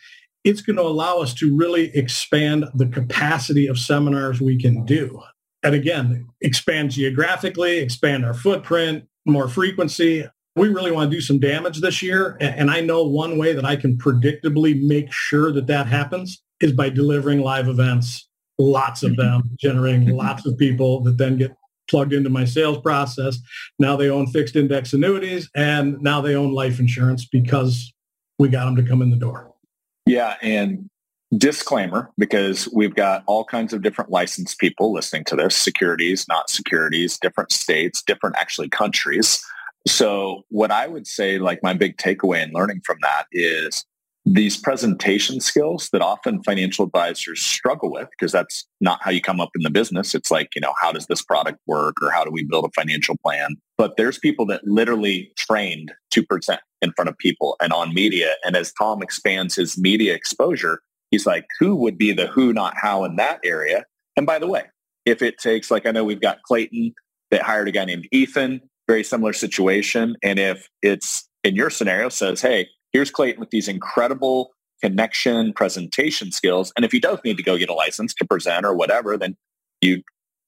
it's 0.45 0.61
going 0.61 0.77
to 0.77 0.83
allow 0.83 1.17
us 1.17 1.33
to 1.33 1.53
really 1.53 1.93
expand 1.95 2.65
the 2.73 2.87
capacity 2.87 3.67
of 3.67 3.77
seminars 3.77 4.39
we 4.39 4.57
can 4.57 4.85
do. 4.85 5.21
And 5.63 5.75
again, 5.75 6.29
expand 6.39 6.91
geographically, 6.91 7.79
expand 7.79 8.23
our 8.23 8.33
footprint, 8.33 9.05
more 9.25 9.49
frequency 9.49 10.25
we 10.55 10.69
really 10.69 10.91
want 10.91 11.11
to 11.11 11.15
do 11.15 11.21
some 11.21 11.39
damage 11.39 11.81
this 11.81 12.01
year. 12.01 12.37
And 12.39 12.71
I 12.71 12.79
know 12.79 13.03
one 13.03 13.37
way 13.37 13.53
that 13.53 13.65
I 13.65 13.75
can 13.75 13.97
predictably 13.97 14.81
make 14.81 15.11
sure 15.11 15.51
that 15.51 15.67
that 15.67 15.87
happens 15.87 16.41
is 16.61 16.71
by 16.71 16.89
delivering 16.89 17.41
live 17.41 17.67
events, 17.67 18.27
lots 18.57 19.03
of 19.03 19.17
them, 19.17 19.41
mm-hmm. 19.41 19.55
generating 19.59 20.05
mm-hmm. 20.05 20.17
lots 20.17 20.45
of 20.45 20.57
people 20.57 21.01
that 21.03 21.17
then 21.17 21.37
get 21.37 21.51
plugged 21.89 22.13
into 22.13 22.29
my 22.29 22.45
sales 22.45 22.79
process. 22.79 23.37
Now 23.79 23.95
they 23.95 24.09
own 24.09 24.27
fixed 24.27 24.55
index 24.55 24.93
annuities 24.93 25.49
and 25.55 26.01
now 26.01 26.21
they 26.21 26.35
own 26.35 26.53
life 26.53 26.79
insurance 26.79 27.27
because 27.27 27.93
we 28.39 28.47
got 28.47 28.65
them 28.65 28.77
to 28.77 28.83
come 28.83 29.01
in 29.01 29.11
the 29.11 29.17
door. 29.17 29.51
Yeah. 30.05 30.35
And 30.41 30.89
disclaimer, 31.35 32.11
because 32.17 32.69
we've 32.73 32.95
got 32.95 33.23
all 33.25 33.43
kinds 33.43 33.73
of 33.73 33.81
different 33.81 34.11
licensed 34.11 34.59
people 34.59 34.93
listening 34.93 35.23
to 35.25 35.35
this, 35.35 35.55
securities, 35.55 36.25
not 36.27 36.49
securities, 36.49 37.17
different 37.17 37.51
states, 37.51 38.03
different 38.03 38.35
actually 38.39 38.69
countries. 38.69 39.43
So 39.87 40.43
what 40.49 40.71
I 40.71 40.87
would 40.87 41.07
say, 41.07 41.39
like 41.39 41.61
my 41.61 41.73
big 41.73 41.97
takeaway 41.97 42.43
in 42.43 42.51
learning 42.53 42.81
from 42.85 42.97
that 43.01 43.25
is 43.31 43.85
these 44.27 44.57
presentation 44.57 45.39
skills 45.39 45.89
that 45.93 46.01
often 46.01 46.41
financial 46.41 46.85
advisors 46.85 47.41
struggle 47.41 47.91
with 47.91 48.09
because 48.09 48.31
that's 48.31 48.65
not 48.81 48.99
how 49.03 49.11
you 49.11 49.21
come 49.21 49.39
up 49.39 49.51
in 49.55 49.61
the 49.61 49.69
business. 49.69 50.15
It's 50.15 50.31
like, 50.31 50.49
you 50.55 50.61
know, 50.61 50.73
how 50.81 50.91
does 50.91 51.05
this 51.05 51.21
product 51.21 51.59
work 51.67 51.95
or 52.01 52.09
how 52.09 52.23
do 52.23 52.31
we 52.31 52.43
build 52.43 52.65
a 52.65 52.69
financial 52.75 53.15
plan? 53.23 53.55
But 53.77 53.97
there's 53.97 54.17
people 54.17 54.47
that 54.47 54.65
literally 54.65 55.31
trained 55.37 55.91
to 56.11 56.23
present 56.23 56.61
in 56.85 56.93
front 56.93 57.09
of 57.09 57.17
people 57.17 57.57
and 57.61 57.73
on 57.73 57.93
media. 57.93 58.35
And 58.45 58.55
as 58.55 58.71
Tom 58.71 59.01
expands 59.01 59.55
his 59.55 59.77
media 59.77 60.13
exposure, 60.13 60.79
he's 61.11 61.25
like, 61.25 61.45
who 61.59 61.75
would 61.75 61.97
be 61.97 62.13
the 62.13 62.27
who, 62.27 62.53
not 62.53 62.75
how 62.81 63.03
in 63.03 63.17
that 63.17 63.41
area? 63.43 63.83
And 64.15 64.25
by 64.25 64.39
the 64.39 64.47
way, 64.47 64.63
if 65.05 65.21
it 65.21 65.37
takes, 65.37 65.69
like 65.69 65.85
I 65.85 65.91
know 65.91 66.05
we've 66.05 66.21
got 66.21 66.41
Clayton 66.43 66.93
that 67.31 67.41
hired 67.41 67.67
a 67.67 67.71
guy 67.71 67.83
named 67.83 68.07
Ethan 68.13 68.61
very 68.87 69.03
similar 69.03 69.33
situation. 69.33 70.15
And 70.23 70.39
if 70.39 70.67
it's 70.81 71.27
in 71.43 71.55
your 71.55 71.69
scenario 71.69 72.09
says, 72.09 72.41
hey, 72.41 72.67
here's 72.91 73.11
Clayton 73.11 73.39
with 73.39 73.49
these 73.49 73.67
incredible 73.67 74.51
connection 74.81 75.53
presentation 75.53 76.31
skills. 76.31 76.71
And 76.75 76.85
if 76.85 76.91
he 76.91 76.99
does 76.99 77.19
need 77.23 77.37
to 77.37 77.43
go 77.43 77.57
get 77.57 77.69
a 77.69 77.73
license 77.73 78.13
to 78.15 78.25
present 78.25 78.65
or 78.65 78.75
whatever, 78.75 79.17
then 79.17 79.35
you 79.81 80.03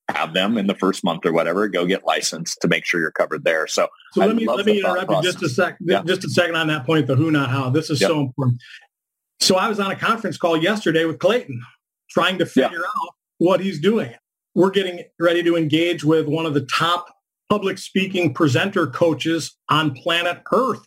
have 0.10 0.34
them 0.34 0.58
in 0.58 0.68
the 0.68 0.76
first 0.76 1.04
month 1.04 1.26
or 1.26 1.34
whatever, 1.34 1.68
go 1.68 1.86
get 1.86 2.06
licensed 2.06 2.62
to 2.62 2.68
make 2.68 2.86
sure 2.86 3.00
you're 3.00 3.12
covered 3.12 3.44
there. 3.44 3.68
So, 3.68 3.88
so 4.14 4.26
let 4.26 4.36
me 4.36 4.48
let 4.48 4.66
me 4.66 4.80
interrupt 4.80 5.12
you 5.12 5.22
just 5.22 5.42
a 5.44 5.50
sec, 5.50 5.78
yeah. 5.82 6.02
just 6.06 6.24
a 6.24 6.30
second 6.30 6.56
on 6.56 6.68
that 6.68 6.86
point, 6.86 7.08
the 7.08 7.16
who 7.16 7.32
not 7.32 7.50
how. 7.50 7.70
This 7.70 7.90
is 7.90 8.00
yep. 8.00 8.10
so 8.10 8.22
important. 8.22 8.62
So 9.40 9.56
I 9.56 9.68
was 9.68 9.80
on 9.80 9.92
a 9.92 9.96
conference 9.96 10.38
call 10.38 10.58
yesterday 10.58 11.06
with 11.06 11.20
Clayton 11.20 11.62
trying 12.10 12.38
to 12.40 12.46
figure 12.46 12.80
out 12.80 13.14
what 13.38 13.60
he's 13.60 13.80
doing. 13.80 14.14
We're 14.56 14.72
getting 14.72 15.04
ready 15.20 15.44
to 15.44 15.56
engage 15.56 16.04
with 16.04 16.28
one 16.28 16.46
of 16.46 16.54
the 16.54 16.66
top 16.66 17.14
public 17.50 17.78
speaking 17.78 18.34
presenter 18.34 18.88
coaches 18.88 19.56
on 19.70 19.94
planet 19.94 20.42
Earth. 20.52 20.86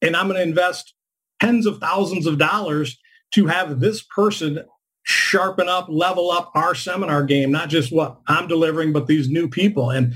And 0.00 0.14
I'm 0.14 0.28
going 0.28 0.36
to 0.36 0.42
invest 0.42 0.94
tens 1.40 1.66
of 1.66 1.78
thousands 1.78 2.26
of 2.26 2.38
dollars 2.38 2.98
to 3.32 3.46
have 3.46 3.80
this 3.80 4.02
person 4.02 4.64
sharpen 5.08 5.68
up, 5.68 5.86
level 5.88 6.30
up 6.30 6.50
our 6.54 6.74
seminar 6.74 7.24
game, 7.24 7.50
not 7.50 7.68
just 7.68 7.92
what 7.92 8.18
I'm 8.26 8.46
delivering, 8.46 8.92
but 8.92 9.06
these 9.06 9.28
new 9.28 9.48
people 9.48 9.90
and 9.90 10.14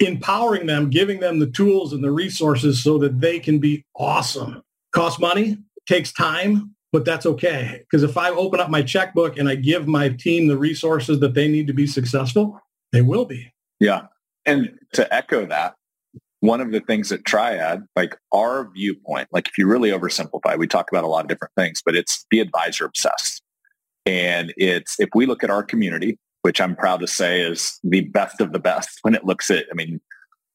empowering 0.00 0.66
them, 0.66 0.90
giving 0.90 1.20
them 1.20 1.38
the 1.38 1.50
tools 1.50 1.92
and 1.92 2.04
the 2.04 2.10
resources 2.10 2.82
so 2.82 2.98
that 2.98 3.20
they 3.20 3.40
can 3.40 3.58
be 3.58 3.84
awesome. 3.96 4.62
Costs 4.92 5.18
money? 5.20 5.58
takes 5.86 6.12
time, 6.12 6.74
but 6.92 7.04
that's 7.04 7.26
okay. 7.26 7.80
Because 7.80 8.02
if 8.02 8.16
I 8.16 8.30
open 8.30 8.60
up 8.60 8.70
my 8.70 8.82
checkbook 8.82 9.38
and 9.38 9.48
I 9.48 9.54
give 9.54 9.86
my 9.86 10.08
team 10.08 10.48
the 10.48 10.56
resources 10.56 11.20
that 11.20 11.34
they 11.34 11.48
need 11.48 11.66
to 11.66 11.72
be 11.72 11.86
successful, 11.86 12.60
they 12.92 13.02
will 13.02 13.24
be. 13.24 13.52
Yeah. 13.80 14.06
And 14.46 14.78
to 14.92 15.12
echo 15.12 15.46
that, 15.46 15.74
one 16.40 16.60
of 16.60 16.72
the 16.72 16.80
things 16.80 17.10
at 17.10 17.24
Triad, 17.24 17.84
like 17.96 18.16
our 18.32 18.70
viewpoint, 18.72 19.28
like 19.32 19.48
if 19.48 19.56
you 19.56 19.66
really 19.66 19.90
oversimplify, 19.90 20.58
we 20.58 20.66
talk 20.66 20.90
about 20.92 21.04
a 21.04 21.06
lot 21.06 21.24
of 21.24 21.28
different 21.28 21.54
things, 21.56 21.80
but 21.84 21.96
it's 21.96 22.26
be 22.28 22.40
advisor 22.40 22.84
obsessed. 22.84 23.42
And 24.06 24.52
it's, 24.56 24.98
if 24.98 25.08
we 25.14 25.26
look 25.26 25.42
at 25.42 25.50
our 25.50 25.62
community, 25.62 26.18
which 26.42 26.60
I'm 26.60 26.76
proud 26.76 27.00
to 27.00 27.06
say 27.06 27.40
is 27.40 27.78
the 27.82 28.02
best 28.02 28.40
of 28.40 28.52
the 28.52 28.58
best 28.58 28.98
when 29.02 29.14
it 29.14 29.24
looks 29.24 29.50
at, 29.50 29.66
I 29.70 29.74
mean, 29.74 30.00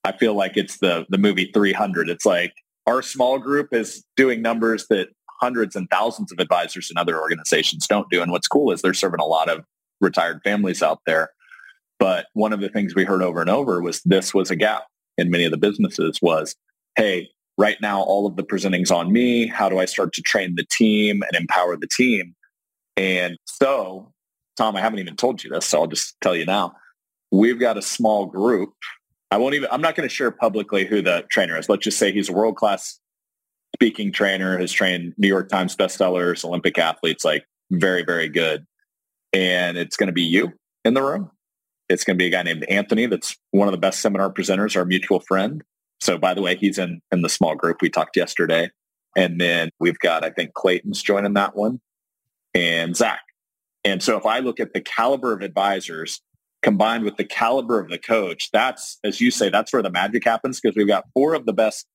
I 0.04 0.16
feel 0.16 0.34
like 0.34 0.56
it's 0.56 0.78
the, 0.78 1.06
the 1.10 1.18
movie 1.18 1.52
300. 1.54 2.10
It's 2.10 2.26
like 2.26 2.54
our 2.88 3.02
small 3.02 3.38
group 3.38 3.74
is 3.74 4.04
doing 4.16 4.42
numbers 4.42 4.88
that 4.90 5.10
hundreds 5.42 5.76
and 5.76 5.90
thousands 5.90 6.32
of 6.32 6.40
advisors 6.40 6.90
in 6.90 6.98
other 6.98 7.20
organizations 7.20 7.88
don't 7.88 8.10
do. 8.10 8.22
And 8.22 8.32
what's 8.32 8.48
cool 8.48 8.72
is 8.72 8.82
they're 8.82 8.94
serving 8.94 9.20
a 9.20 9.26
lot 9.26 9.50
of 9.50 9.64
retired 10.02 10.42
families 10.44 10.82
out 10.82 11.00
there. 11.06 11.30
But 11.98 12.28
one 12.34 12.54
of 12.54 12.62
the 12.62 12.70
things 12.70 12.96
we 12.96 13.04
heard 13.04 13.22
over 13.22 13.42
and 13.42 13.50
over 13.50 13.82
was 13.82 14.02
this 14.04 14.34
was 14.34 14.50
a 14.50 14.56
gap 14.56 14.84
in 15.18 15.30
many 15.30 15.44
of 15.44 15.52
the 15.52 15.58
businesses 15.58 16.20
was, 16.22 16.56
hey, 16.96 17.30
right 17.58 17.78
now 17.82 18.02
all 18.02 18.26
of 18.26 18.38
the 18.38 18.44
presenting's 18.44 18.90
on 18.90 19.12
me. 19.12 19.48
How 19.48 19.68
do 19.70 19.80
I 19.80 19.86
start 19.86 20.14
to 20.14 20.22
train 20.22 20.56
the 20.56 20.66
team 20.72 21.22
and 21.24 21.40
empower 21.40 21.76
the 21.76 21.90
team? 21.92 22.36
And 23.00 23.38
so, 23.46 24.12
Tom, 24.58 24.76
I 24.76 24.82
haven't 24.82 25.00
even 25.00 25.16
told 25.16 25.42
you 25.42 25.50
this, 25.50 25.66
so 25.66 25.80
I'll 25.80 25.88
just 25.88 26.20
tell 26.20 26.36
you 26.36 26.46
now. 26.46 26.74
We've 27.32 27.58
got 27.60 27.78
a 27.78 27.82
small 27.82 28.26
group. 28.26 28.74
I 29.32 29.38
won't 29.38 29.56
even, 29.56 29.70
I'm 29.72 29.80
not 29.80 29.96
going 29.96 30.08
to 30.08 30.14
share 30.14 30.32
publicly 30.32 30.84
who 30.84 31.02
the 31.02 31.26
trainer 31.32 31.58
is. 31.58 31.70
Let's 31.70 31.86
just 31.86 31.98
say 31.98 32.12
he's 32.12 32.28
a 32.28 32.34
world-class 32.34 33.00
speaking 33.74 34.12
trainer, 34.12 34.58
has 34.58 34.74
trained 34.74 35.14
New 35.18 35.30
York 35.30 35.48
Times 35.48 35.78
bestsellers, 35.78 36.44
Olympic 36.44 36.78
athletes, 36.78 37.24
like 37.24 37.46
very, 37.72 38.04
very 38.04 38.28
good. 38.28 38.66
And 39.32 39.78
it's 39.78 39.96
going 39.96 40.08
to 40.08 40.14
be 40.14 40.24
you 40.24 40.52
in 40.84 40.94
the 40.94 41.02
room. 41.02 41.32
It's 41.88 42.04
going 42.04 42.18
to 42.18 42.22
be 42.22 42.28
a 42.28 42.32
guy 42.32 42.44
named 42.44 42.66
Anthony 42.66 43.06
that's 43.06 43.38
one 43.52 43.70
of 43.70 43.72
the 43.72 43.78
best 43.78 44.02
seminar 44.02 44.30
presenters, 44.30 44.76
our 44.76 44.84
mutual 44.84 45.22
friend. 45.22 45.64
So 46.02 46.18
by 46.18 46.34
the 46.34 46.42
way, 46.42 46.58
he's 46.58 46.78
in, 46.78 47.00
in 47.14 47.22
the 47.22 47.30
small 47.30 47.56
group 47.56 47.82
we 47.82 47.90
talked 47.90 48.18
yesterday. 48.18 48.72
And 49.16 49.40
then 49.40 49.70
we've 49.80 50.00
got, 50.00 50.26
I 50.26 50.32
think 50.32 50.54
Clayton's 50.54 51.02
joining 51.02 51.34
that 51.36 51.56
one 51.56 51.80
and 52.54 52.96
Zach. 52.96 53.22
And 53.84 54.04
so 54.04 54.18
if 54.18 54.26
I 54.26 54.40
look 54.40 54.60
at 54.60 54.74
the 54.74 54.82
caliber 54.82 55.34
of 55.34 55.42
advisors 55.42 56.22
combined 56.62 57.06
with 57.06 57.16
the 57.16 57.24
caliber 57.24 57.80
of 57.80 57.90
the 57.90 57.98
coach, 57.98 58.50
that's, 58.52 59.00
as 59.04 59.22
you 59.22 59.32
say, 59.32 59.50
that's 59.50 59.72
where 59.72 59.82
the 59.82 59.90
magic 59.90 60.26
happens 60.26 60.60
because 60.60 60.76
we've 60.76 60.88
got 60.88 61.06
four 61.14 61.34
of 61.34 61.46
the 61.46 61.54
best 61.54 61.86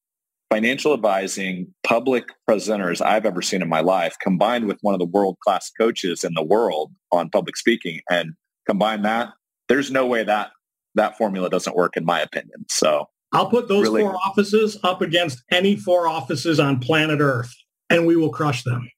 financial 0.50 0.94
advising 0.94 1.66
public 1.82 2.24
presenters 2.48 3.04
I've 3.04 3.26
ever 3.26 3.42
seen 3.42 3.62
in 3.62 3.68
my 3.68 3.80
life 3.80 4.16
combined 4.22 4.66
with 4.66 4.78
one 4.82 4.94
of 4.94 5.00
the 5.00 5.06
world-class 5.06 5.70
coaches 5.78 6.22
in 6.24 6.34
the 6.34 6.42
world 6.42 6.92
on 7.10 7.28
public 7.30 7.56
speaking 7.56 8.00
and 8.10 8.34
combine 8.66 9.02
that 9.02 9.30
there's 9.68 9.90
no 9.90 10.06
way 10.06 10.22
that 10.24 10.50
that 10.94 11.16
formula 11.16 11.50
doesn't 11.50 11.74
work 11.74 11.96
in 11.96 12.04
my 12.04 12.20
opinion. 12.20 12.64
So 12.68 13.06
I'll 13.32 13.50
put 13.50 13.68
those 13.68 13.82
really, 13.82 14.02
four 14.02 14.16
offices 14.16 14.78
up 14.84 15.02
against 15.02 15.42
any 15.50 15.76
four 15.76 16.06
offices 16.06 16.60
on 16.60 16.78
planet 16.78 17.20
Earth 17.20 17.52
and 17.90 18.06
we 18.06 18.16
will 18.16 18.30
crush 18.30 18.62
them. 18.62 18.88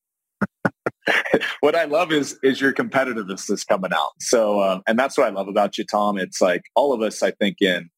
what 1.61 1.75
I 1.75 1.85
love 1.85 2.13
is 2.13 2.39
is 2.43 2.61
your 2.61 2.73
competitiveness 2.73 3.51
is 3.51 3.65
coming 3.65 3.93
out. 3.93 4.13
So 4.21 4.63
um, 4.63 4.83
and 4.87 4.99
that's 4.99 5.17
what 5.17 5.27
I 5.27 5.31
love 5.31 5.49
about 5.49 5.79
you, 5.79 5.85
Tom. 5.85 6.19
It's 6.19 6.41
like 6.41 6.63
all 6.75 6.93
of 6.93 7.03
us, 7.03 7.23
I 7.23 7.31
think, 7.33 7.57
in 7.61 7.89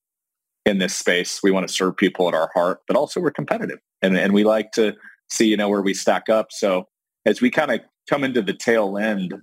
in 0.69 0.79
this 0.79 0.95
space, 0.95 1.43
we 1.43 1.51
want 1.51 1.67
to 1.67 1.73
serve 1.73 1.97
people 1.97 2.29
at 2.29 2.35
our 2.35 2.51
heart, 2.55 2.81
but 2.87 2.97
also 2.97 3.21
we're 3.21 3.31
competitive 3.31 3.79
and, 4.03 4.17
and 4.17 4.35
we 4.35 4.45
like 4.45 4.71
to 4.73 4.95
see, 5.31 5.47
you 5.47 5.57
know, 5.57 5.69
where 5.69 5.83
we 5.83 5.95
stack 5.95 6.29
up. 6.29 6.49
So 6.51 6.87
as 7.25 7.41
we 7.41 7.51
kind 7.51 7.71
of 7.71 7.81
come 8.09 8.23
into 8.23 8.43
the 8.43 8.53
tail 8.53 8.99
end 8.99 9.35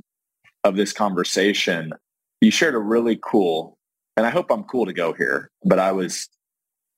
of 0.64 0.76
this 0.76 0.94
conversation, 0.94 1.94
you 2.42 2.52
shared 2.52 2.76
a 2.76 2.80
really 2.80 3.20
cool, 3.24 3.78
and 4.16 4.26
I 4.26 4.30
hope 4.30 4.52
I'm 4.52 4.64
cool 4.64 4.86
to 4.86 4.94
go 4.94 5.14
here, 5.14 5.50
but 5.64 5.80
I 5.80 5.92
was, 5.92 6.30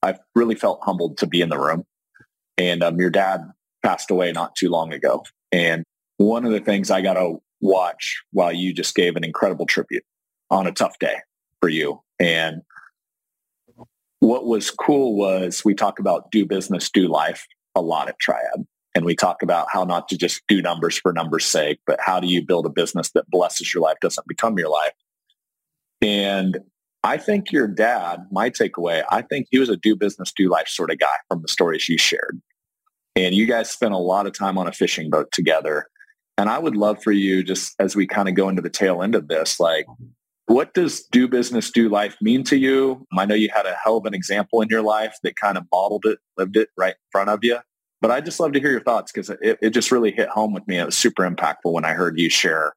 I 0.04 0.16
really 0.36 0.56
felt 0.56 0.80
humbled 0.84 1.18
to 1.20 1.28
be 1.28 1.42
in 1.42 1.50
the 1.50 1.60
room. 1.60 1.86
And 2.58 2.84
um, 2.84 3.00
your 3.00 3.10
dad 3.10 3.42
passed 3.84 4.12
away 4.12 4.32
not 4.34 4.56
too 4.56 4.70
long 4.70 4.94
ago. 4.94 5.24
And 5.52 5.84
one 6.18 6.46
of 6.46 6.52
the 6.52 6.60
things 6.60 6.92
I 6.92 7.02
got 7.02 7.14
to 7.14 7.38
watch 7.62 8.22
while 8.32 8.52
you 8.52 8.74
just 8.74 8.96
gave 8.96 9.16
an 9.16 9.24
incredible 9.24 9.66
tribute 9.66 10.04
on 10.50 10.68
a 10.68 10.72
tough 10.72 11.00
day 11.00 11.18
for 11.62 11.70
you. 11.70 12.02
And 12.20 12.62
what 14.20 14.46
was 14.46 14.72
cool 14.72 15.16
was 15.16 15.64
we 15.64 15.76
talk 15.76 16.00
about 16.00 16.32
do 16.32 16.46
business, 16.46 16.90
do 16.90 17.08
life 17.08 17.46
a 17.76 17.82
lot 17.82 18.10
at 18.10 18.20
Triad. 18.20 18.66
And 18.96 19.06
we 19.06 19.16
talk 19.16 19.44
about 19.44 19.68
how 19.72 19.84
not 19.84 20.08
to 20.10 20.18
just 20.18 20.42
do 20.48 20.60
numbers 20.62 20.98
for 20.98 21.14
numbers 21.14 21.46
sake, 21.46 21.80
but 21.86 22.00
how 22.02 22.20
do 22.20 22.28
you 22.28 22.44
build 22.44 22.66
a 22.66 22.70
business 22.70 23.12
that 23.12 23.30
blesses 23.30 23.72
your 23.72 23.84
life, 23.84 23.98
doesn't 24.02 24.28
become 24.28 24.58
your 24.58 24.70
life. 24.70 24.94
And 26.02 26.60
I 27.04 27.18
think 27.18 27.52
your 27.52 27.68
dad, 27.68 28.26
my 28.32 28.50
takeaway, 28.50 29.04
I 29.10 29.22
think 29.22 29.48
he 29.52 29.60
was 29.60 29.70
a 29.70 29.78
do 29.78 29.96
business, 29.96 30.34
do 30.36 30.50
life 30.50 30.68
sort 30.68 30.92
of 30.92 30.98
guy 30.98 31.14
from 31.30 31.44
the 31.44 31.48
stories 31.48 31.88
you 31.88 31.98
shared. 31.98 32.42
And 33.18 33.36
you 33.36 33.46
guys 33.46 33.70
spent 33.70 33.94
a 33.94 33.98
lot 33.98 34.28
of 34.28 34.34
time 34.34 34.58
on 34.58 34.68
a 34.68 34.72
fishing 34.72 35.10
boat 35.10 35.32
together. 35.32 35.88
And 36.38 36.50
I 36.50 36.60
would 36.60 36.76
love 36.76 37.02
for 37.04 37.12
you, 37.12 37.44
just 37.44 37.74
as 37.80 37.96
we 37.96 38.06
kind 38.06 38.30
of 38.30 38.36
go 38.36 38.48
into 38.48 38.62
the 38.62 38.70
tail 38.70 39.02
end 39.02 39.16
of 39.16 39.28
this, 39.28 39.60
like, 39.60 39.88
what 40.46 40.74
does 40.74 41.04
do 41.12 41.28
business, 41.28 41.72
do 41.72 41.90
life 41.90 42.16
mean 42.22 42.44
to 42.46 42.56
you? 42.56 43.06
I 43.18 43.26
know 43.26 43.36
you 43.36 43.50
had 43.54 43.66
a 43.66 43.76
hell 43.84 43.98
of 43.98 44.06
an 44.06 44.14
example 44.14 44.62
in 44.62 44.70
your 44.70 44.84
life 44.84 45.18
that 45.24 45.36
kind 45.36 45.58
of 45.58 45.66
modeled 45.74 46.06
it, 46.06 46.20
lived 46.38 46.56
it 46.56 46.70
right 46.78 46.94
in 46.94 47.10
front 47.12 47.30
of 47.30 47.40
you. 47.42 47.58
But 48.00 48.12
I 48.12 48.22
just 48.22 48.40
love 48.40 48.54
to 48.54 48.60
hear 48.60 48.72
your 48.72 48.84
thoughts 48.84 49.12
because 49.12 49.30
it, 49.30 49.58
it 49.62 49.70
just 49.72 49.92
really 49.92 50.12
hit 50.12 50.30
home 50.30 50.54
with 50.54 50.68
me. 50.68 50.78
It 50.78 50.86
was 50.86 50.98
super 50.98 51.28
impactful 51.28 51.72
when 51.72 51.84
I 51.84 51.94
heard 51.94 52.20
you 52.20 52.30
share 52.30 52.74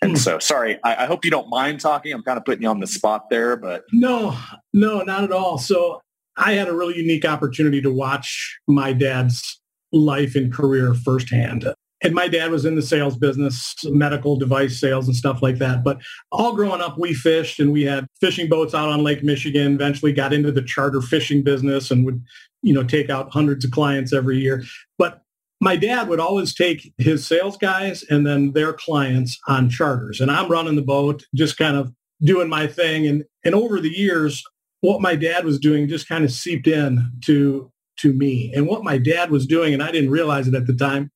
and 0.00 0.12
hmm. 0.12 0.16
so, 0.16 0.38
sorry, 0.38 0.78
I, 0.84 1.04
I, 1.04 1.06
hope 1.06 1.24
you 1.24 1.30
don't 1.30 1.48
mind 1.48 1.80
talking. 1.80 2.12
I'm 2.12 2.22
kind 2.22 2.38
of 2.38 2.44
putting 2.44 2.62
you 2.62 2.68
on 2.68 2.80
the 2.80 2.86
spot 2.86 3.30
there, 3.30 3.56
but 3.56 3.84
no, 3.92 4.36
no, 4.72 5.02
not 5.02 5.24
at 5.24 5.32
all. 5.32 5.58
So, 5.58 6.00
I 6.36 6.52
had 6.52 6.68
a 6.68 6.72
really 6.72 6.96
unique 6.96 7.24
opportunity 7.24 7.82
to 7.82 7.92
watch 7.92 8.60
my 8.68 8.92
dad's 8.92 9.57
life 9.92 10.34
and 10.34 10.52
career 10.52 10.94
firsthand. 10.94 11.66
And 12.00 12.14
my 12.14 12.28
dad 12.28 12.50
was 12.52 12.64
in 12.64 12.76
the 12.76 12.82
sales 12.82 13.16
business, 13.16 13.74
medical 13.84 14.36
device 14.36 14.78
sales 14.78 15.06
and 15.06 15.16
stuff 15.16 15.42
like 15.42 15.58
that. 15.58 15.82
But 15.82 16.00
all 16.30 16.54
growing 16.54 16.80
up, 16.80 16.96
we 16.96 17.12
fished 17.12 17.58
and 17.58 17.72
we 17.72 17.82
had 17.82 18.06
fishing 18.20 18.48
boats 18.48 18.72
out 18.72 18.88
on 18.88 19.02
Lake 19.02 19.24
Michigan. 19.24 19.74
Eventually 19.74 20.12
got 20.12 20.32
into 20.32 20.52
the 20.52 20.62
charter 20.62 21.00
fishing 21.00 21.42
business 21.42 21.90
and 21.90 22.04
would, 22.04 22.22
you 22.62 22.72
know, 22.72 22.84
take 22.84 23.10
out 23.10 23.32
hundreds 23.32 23.64
of 23.64 23.72
clients 23.72 24.12
every 24.12 24.38
year. 24.38 24.62
But 24.96 25.22
my 25.60 25.74
dad 25.74 26.08
would 26.08 26.20
always 26.20 26.54
take 26.54 26.92
his 26.98 27.26
sales 27.26 27.56
guys 27.56 28.04
and 28.04 28.24
then 28.24 28.52
their 28.52 28.72
clients 28.72 29.36
on 29.48 29.68
charters. 29.68 30.20
And 30.20 30.30
I'm 30.30 30.48
running 30.48 30.76
the 30.76 30.82
boat, 30.82 31.24
just 31.34 31.56
kind 31.56 31.76
of 31.76 31.92
doing 32.22 32.48
my 32.48 32.68
thing. 32.68 33.08
And, 33.08 33.24
and 33.44 33.56
over 33.56 33.80
the 33.80 33.90
years, 33.90 34.44
what 34.82 35.00
my 35.00 35.16
dad 35.16 35.44
was 35.44 35.58
doing 35.58 35.88
just 35.88 36.08
kind 36.08 36.24
of 36.24 36.30
seeped 36.30 36.68
in 36.68 37.10
to, 37.24 37.72
to 37.98 38.12
me. 38.12 38.52
And 38.54 38.66
what 38.66 38.84
my 38.84 38.98
dad 38.98 39.30
was 39.30 39.46
doing, 39.46 39.74
and 39.74 39.82
I 39.82 39.90
didn't 39.90 40.10
realize 40.10 40.48
it 40.48 40.54
at 40.54 40.66
the 40.66 40.74
time, 40.74 41.10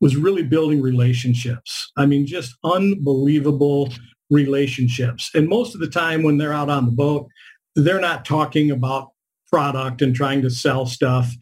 was 0.00 0.16
really 0.16 0.42
building 0.42 0.80
relationships. 0.80 1.90
I 1.96 2.06
mean, 2.06 2.26
just 2.26 2.54
unbelievable 2.64 3.92
relationships. 4.30 5.30
And 5.34 5.48
most 5.48 5.74
of 5.74 5.80
the 5.80 5.88
time 5.88 6.22
when 6.22 6.38
they're 6.38 6.52
out 6.52 6.70
on 6.70 6.86
the 6.86 6.92
boat, 6.92 7.28
they're 7.74 8.00
not 8.00 8.24
talking 8.24 8.70
about 8.70 9.12
product 9.50 10.02
and 10.02 10.14
trying 10.14 10.42
to 10.42 10.50
sell 10.50 10.86
stuff 10.86 11.32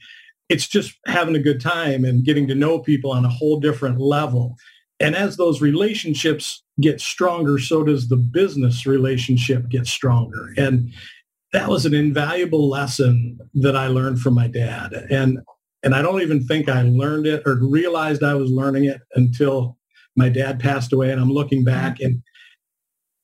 it's 0.48 0.68
just 0.68 0.98
having 1.06 1.34
a 1.34 1.40
good 1.40 1.60
time 1.60 2.04
and 2.04 2.24
getting 2.24 2.46
to 2.48 2.54
know 2.54 2.78
people 2.78 3.10
on 3.10 3.24
a 3.24 3.30
whole 3.30 3.60
different 3.60 4.00
level. 4.00 4.56
And 5.00 5.16
as 5.16 5.36
those 5.36 5.60
relationships 5.60 6.62
get 6.80 7.00
stronger, 7.00 7.58
so 7.58 7.82
does 7.82 8.08
the 8.08 8.16
business 8.16 8.86
relationship 8.86 9.68
get 9.68 9.86
stronger. 9.86 10.52
And 10.56 10.92
that 11.54 11.68
was 11.68 11.86
an 11.86 11.94
invaluable 11.94 12.68
lesson 12.68 13.38
that 13.54 13.76
I 13.76 13.86
learned 13.86 14.20
from 14.20 14.34
my 14.34 14.48
dad. 14.48 14.92
And 15.08 15.38
and 15.84 15.94
I 15.94 16.02
don't 16.02 16.20
even 16.20 16.44
think 16.44 16.68
I 16.68 16.82
learned 16.82 17.28
it 17.28 17.44
or 17.46 17.58
realized 17.62 18.24
I 18.24 18.34
was 18.34 18.50
learning 18.50 18.86
it 18.86 19.00
until 19.14 19.78
my 20.16 20.28
dad 20.28 20.58
passed 20.58 20.92
away. 20.92 21.12
And 21.12 21.20
I'm 21.20 21.30
looking 21.30 21.62
back 21.62 22.00
and 22.00 22.22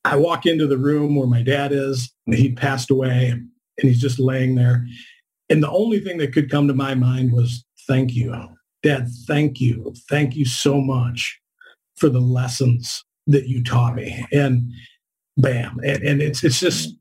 I 0.05 0.15
walk 0.15 0.45
into 0.45 0.65
the 0.65 0.77
room 0.77 1.15
where 1.15 1.27
my 1.27 1.41
dad 1.41 1.73
is. 1.73 2.13
He 2.27 2.53
passed 2.53 2.89
away 2.89 3.29
and 3.31 3.49
he's 3.77 3.99
just 3.99 4.17
laying 4.17 4.55
there. 4.55 4.85
And 5.49 5.61
the 5.61 5.71
only 5.71 5.99
thing 5.99 6.17
that 6.19 6.33
could 6.33 6.49
come 6.49 6.67
to 6.69 6.73
my 6.73 6.95
mind 6.95 7.33
was, 7.33 7.65
thank 7.87 8.13
you, 8.13 8.33
Dad, 8.83 9.09
thank 9.27 9.59
you. 9.59 9.93
Thank 10.07 10.35
you 10.35 10.45
so 10.45 10.79
much 10.79 11.37
for 11.97 12.07
the 12.07 12.21
lessons 12.21 13.03
that 13.27 13.47
you 13.47 13.61
taught 13.63 13.95
me. 13.95 14.25
And 14.31 14.71
bam. 15.35 15.79
And, 15.83 16.01
and 16.03 16.21
it's, 16.21 16.43
it's 16.43 16.59
just, 16.59 16.95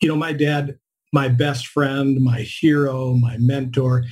you 0.00 0.08
know, 0.08 0.16
my 0.16 0.32
dad, 0.32 0.78
my 1.12 1.28
best 1.28 1.66
friend, 1.66 2.20
my 2.20 2.40
hero, 2.40 3.14
my 3.14 3.36
mentor. 3.38 4.04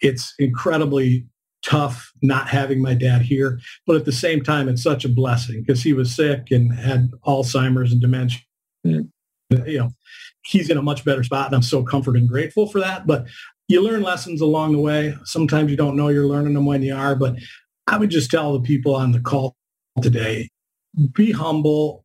It's 0.00 0.34
incredibly 0.38 1.26
tough 1.62 2.12
not 2.22 2.48
having 2.48 2.82
my 2.82 2.94
dad 2.94 3.22
here. 3.22 3.60
But 3.86 3.96
at 3.96 4.04
the 4.04 4.12
same 4.12 4.42
time, 4.42 4.68
it's 4.68 4.82
such 4.82 5.04
a 5.04 5.08
blessing 5.08 5.62
because 5.62 5.82
he 5.82 5.92
was 5.92 6.14
sick 6.14 6.50
and 6.50 6.74
had 6.74 7.10
Alzheimer's 7.26 7.92
and 7.92 8.00
dementia. 8.00 8.40
Mm. 8.86 9.08
You 9.66 9.78
know, 9.78 9.90
he's 10.44 10.70
in 10.70 10.78
a 10.78 10.82
much 10.82 11.04
better 11.04 11.22
spot 11.22 11.46
and 11.46 11.54
I'm 11.54 11.62
so 11.62 11.82
comforted 11.84 12.22
and 12.22 12.28
grateful 12.28 12.66
for 12.66 12.80
that. 12.80 13.06
But 13.06 13.26
you 13.68 13.82
learn 13.82 14.02
lessons 14.02 14.40
along 14.40 14.72
the 14.72 14.80
way. 14.80 15.14
Sometimes 15.24 15.70
you 15.70 15.76
don't 15.76 15.96
know 15.96 16.08
you're 16.08 16.26
learning 16.26 16.54
them 16.54 16.66
when 16.66 16.82
you 16.82 16.94
are, 16.94 17.14
but 17.14 17.36
I 17.86 17.98
would 17.98 18.10
just 18.10 18.30
tell 18.30 18.52
the 18.52 18.60
people 18.60 18.94
on 18.94 19.12
the 19.12 19.20
call 19.20 19.54
today, 20.00 20.48
be 21.12 21.32
humble, 21.32 22.04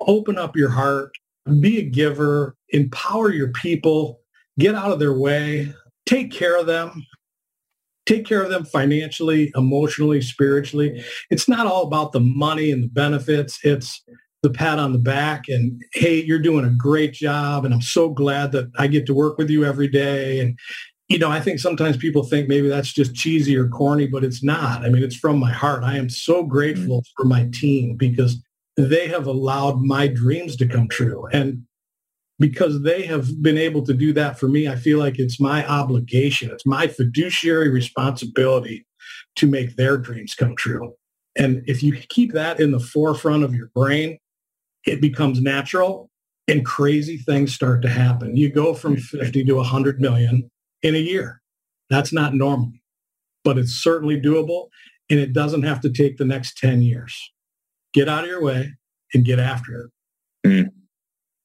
open 0.00 0.38
up 0.38 0.56
your 0.56 0.70
heart, 0.70 1.12
be 1.60 1.78
a 1.78 1.82
giver, 1.82 2.56
empower 2.70 3.32
your 3.32 3.52
people, 3.52 4.20
get 4.58 4.74
out 4.74 4.92
of 4.92 4.98
their 4.98 5.16
way, 5.16 5.72
take 6.06 6.32
care 6.32 6.58
of 6.58 6.66
them, 6.66 7.06
take 8.06 8.24
care 8.24 8.42
of 8.42 8.50
them 8.50 8.64
financially, 8.64 9.52
emotionally, 9.54 10.20
spiritually. 10.20 11.04
It's 11.30 11.48
not 11.48 11.66
all 11.66 11.86
about 11.86 12.12
the 12.12 12.20
money 12.20 12.70
and 12.70 12.84
the 12.84 12.88
benefits. 12.88 13.58
It's 13.62 14.02
the 14.42 14.50
pat 14.50 14.78
on 14.78 14.92
the 14.92 14.98
back 14.98 15.44
and, 15.48 15.82
hey, 15.92 16.22
you're 16.22 16.38
doing 16.38 16.64
a 16.64 16.70
great 16.70 17.12
job. 17.12 17.64
And 17.64 17.74
I'm 17.74 17.82
so 17.82 18.08
glad 18.08 18.52
that 18.52 18.70
I 18.78 18.86
get 18.86 19.04
to 19.06 19.14
work 19.14 19.36
with 19.36 19.50
you 19.50 19.64
every 19.64 19.88
day. 19.88 20.40
And, 20.40 20.58
you 21.08 21.18
know, 21.18 21.30
I 21.30 21.40
think 21.40 21.58
sometimes 21.58 21.96
people 21.96 22.22
think 22.22 22.48
maybe 22.48 22.68
that's 22.68 22.92
just 22.92 23.14
cheesy 23.14 23.56
or 23.56 23.68
corny, 23.68 24.06
but 24.06 24.24
it's 24.24 24.42
not. 24.42 24.84
I 24.84 24.90
mean, 24.90 25.02
it's 25.02 25.16
from 25.16 25.38
my 25.38 25.52
heart. 25.52 25.82
I 25.82 25.96
am 25.96 26.08
so 26.08 26.44
grateful 26.44 27.02
for 27.16 27.24
my 27.24 27.48
team 27.52 27.96
because 27.96 28.40
they 28.76 29.08
have 29.08 29.26
allowed 29.26 29.82
my 29.82 30.06
dreams 30.06 30.54
to 30.56 30.66
come 30.66 30.88
true. 30.88 31.26
And 31.32 31.64
because 32.38 32.82
they 32.82 33.02
have 33.02 33.42
been 33.42 33.58
able 33.58 33.82
to 33.82 33.92
do 33.92 34.12
that 34.12 34.38
for 34.38 34.48
me, 34.48 34.68
I 34.68 34.76
feel 34.76 34.98
like 34.98 35.18
it's 35.18 35.40
my 35.40 35.66
obligation. 35.66 36.50
It's 36.50 36.66
my 36.66 36.86
fiduciary 36.86 37.68
responsibility 37.68 38.86
to 39.36 39.46
make 39.46 39.76
their 39.76 39.96
dreams 39.96 40.34
come 40.34 40.54
true. 40.56 40.94
And 41.36 41.62
if 41.66 41.82
you 41.82 41.96
keep 42.08 42.32
that 42.32 42.60
in 42.60 42.70
the 42.70 42.80
forefront 42.80 43.44
of 43.44 43.54
your 43.54 43.70
brain, 43.74 44.18
it 44.86 45.00
becomes 45.00 45.40
natural 45.40 46.10
and 46.46 46.64
crazy 46.64 47.18
things 47.18 47.54
start 47.54 47.82
to 47.82 47.88
happen. 47.88 48.36
You 48.36 48.50
go 48.50 48.74
from 48.74 48.96
50 48.96 49.44
to 49.44 49.54
100 49.54 50.00
million 50.00 50.50
in 50.82 50.94
a 50.94 50.98
year. 50.98 51.42
That's 51.90 52.12
not 52.12 52.34
normal, 52.34 52.72
but 53.44 53.58
it's 53.58 53.72
certainly 53.72 54.20
doable 54.20 54.68
and 55.10 55.18
it 55.18 55.32
doesn't 55.32 55.62
have 55.62 55.80
to 55.80 55.90
take 55.90 56.16
the 56.16 56.24
next 56.24 56.58
10 56.58 56.82
years. 56.82 57.32
Get 57.94 58.08
out 58.08 58.24
of 58.24 58.30
your 58.30 58.42
way 58.42 58.74
and 59.14 59.24
get 59.24 59.38
after 59.38 59.90
it. 60.44 60.48
Mm. 60.48 60.72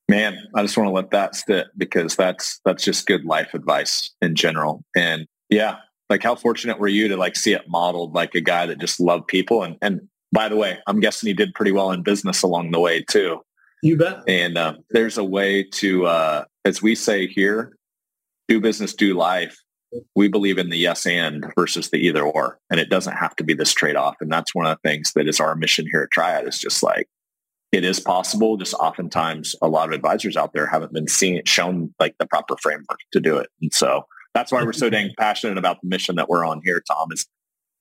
Man, 0.10 0.38
I 0.56 0.62
just 0.62 0.78
want 0.78 0.88
to 0.88 0.93
let 0.93 1.12
that 1.12 1.36
sit 1.36 1.68
because 1.78 2.16
that's 2.16 2.60
that's 2.66 2.84
just 2.84 3.08
good 3.08 3.26
life 3.26 3.54
advice 3.54 4.12
in 4.22 4.36
general. 4.36 4.84
And 4.95 5.28
yeah, 5.49 5.78
like 6.10 6.24
how 6.24 6.36
fortunate 6.36 6.80
were 6.80 6.88
you 6.88 7.08
to 7.08 7.18
like 7.18 7.36
see 7.36 7.54
it 7.54 7.70
modeled 7.70 8.14
like 8.14 8.36
a 8.36 8.41
guy 8.41 8.66
that 8.66 8.80
just 8.80 8.99
loved 8.99 9.28
people 9.28 9.64
and 9.64 9.78
and 9.82 10.01
by 10.34 10.49
the 10.49 10.58
way, 10.58 10.80
I'm 10.88 10.99
guessing 10.99 11.28
he 11.28 11.34
did 11.34 11.54
pretty 11.54 11.72
well 11.72 11.91
in 11.91 12.01
business 12.01 12.41
along 12.41 12.72
the 12.72 12.80
way 12.80 13.04
too. 13.04 13.41
You 13.84 13.95
bet. 13.95 14.24
And 14.28 14.58
uh, 14.58 14.76
there's 14.89 15.18
a 15.18 15.24
way 15.24 15.64
to, 15.64 16.08
uh, 16.08 16.45
as 16.66 16.82
we 16.82 16.95
say 16.95 17.28
here, 17.28 17.78
do 18.47 18.60
business, 18.60 18.95
do 18.95 19.14
life. 19.14 19.56
We 20.16 20.28
believe 20.28 20.58
in 20.58 20.72
the 20.72 20.78
yes 20.78 21.06
and 21.06 21.45
versus 21.56 21.91
the 21.91 21.97
either 21.97 22.24
or, 22.24 22.58
and 22.72 22.80
it 22.80 22.89
doesn't 22.89 23.14
have 23.14 23.36
to 23.36 23.43
be 23.43 23.54
this 23.54 23.74
trade 23.74 23.95
off. 23.95 24.16
And 24.20 24.32
that's 24.32 24.56
one 24.56 24.66
of 24.66 24.76
the 24.82 24.89
things 24.89 25.12
that 25.14 25.28
is 25.28 25.39
our 25.39 25.56
mission 25.56 25.86
here 25.91 26.01
at 26.01 26.12
Triad 26.12 26.47
is 26.47 26.58
just 26.58 26.82
like 26.82 27.08
it 27.74 27.84
is 27.84 27.99
possible. 27.99 28.55
Just 28.55 28.74
oftentimes, 28.76 29.55
a 29.61 29.67
lot 29.67 29.89
of 29.89 29.93
advisors 29.93 30.38
out 30.38 30.53
there 30.53 30.67
haven't 30.67 30.93
been 30.93 31.07
seeing 31.07 31.36
it 31.36 31.47
shown 31.47 31.93
like 31.99 32.15
the 32.19 32.26
proper 32.26 32.55
framework 32.61 32.99
to 33.11 33.19
do 33.19 33.38
it, 33.38 33.49
and 33.61 33.74
so 33.74 34.03
that's 34.34 34.51
why 34.51 34.63
we're 34.63 34.74
so 34.74 34.89
dang 34.91 35.11
passionate 35.19 35.57
about 35.57 35.82
the 35.82 35.89
mission 35.89 36.15
that 36.15 36.30
we're 36.30 36.45
on 36.45 36.61
here. 36.63 36.82
Tom 36.88 37.09
is 37.11 37.26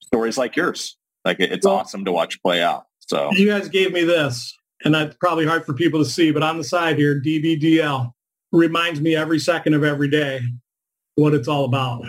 stories 0.03 0.37
like 0.37 0.57
yours 0.57 0.97
like 1.25 1.39
it's 1.41 1.67
well, 1.67 1.77
awesome 1.77 2.05
to 2.05 2.13
watch 2.13 2.41
play 2.43 2.63
out. 2.63 2.85
So 3.01 3.31
you 3.33 3.47
guys 3.47 3.69
gave 3.69 3.93
me 3.93 4.05
this, 4.05 4.57
and 4.85 4.95
that's 4.95 5.17
probably 5.17 5.47
hard 5.47 5.65
for 5.65 5.75
people 5.75 6.03
to 6.03 6.09
see, 6.09 6.31
but 6.31 6.43
on 6.43 6.59
the 6.59 6.65
side 6.65 6.97
here, 6.97 7.21
DBDL 7.21 8.13
reminds 8.53 9.01
me 9.01 9.17
every 9.17 9.39
second 9.39 9.75
of 9.75 9.85
every 9.85 10.09
day 10.09 10.41
what 11.15 11.35
it's 11.35 11.49
all 11.49 11.65
about. 11.65 12.05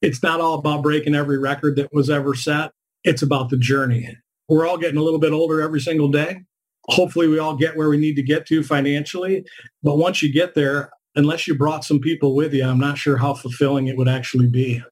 It's 0.00 0.22
not 0.22 0.40
all 0.40 0.54
about 0.54 0.82
breaking 0.82 1.14
every 1.14 1.38
record 1.38 1.76
that 1.76 1.92
was 1.92 2.08
ever 2.08 2.34
set. 2.34 2.72
It's 3.04 3.22
about 3.22 3.50
the 3.50 3.56
journey. 3.56 4.16
We're 4.48 4.66
all 4.66 4.78
getting 4.78 4.98
a 4.98 5.02
little 5.02 5.18
bit 5.18 5.32
older 5.32 5.60
every 5.60 5.80
single 5.80 6.08
day. 6.08 6.42
Hopefully 6.88 7.28
we 7.28 7.38
all 7.38 7.56
get 7.56 7.76
where 7.76 7.88
we 7.88 7.98
need 7.98 8.16
to 8.16 8.22
get 8.22 8.46
to 8.46 8.62
financially. 8.62 9.44
But 9.82 9.96
once 9.96 10.22
you 10.22 10.32
get 10.32 10.54
there, 10.54 10.90
unless 11.16 11.46
you 11.46 11.54
brought 11.54 11.84
some 11.84 12.00
people 12.00 12.34
with 12.34 12.54
you, 12.54 12.64
I'm 12.64 12.78
not 12.78 12.98
sure 12.98 13.18
how 13.18 13.34
fulfilling 13.34 13.88
it 13.88 13.96
would 13.96 14.08
actually 14.08 14.48
be. 14.48 14.82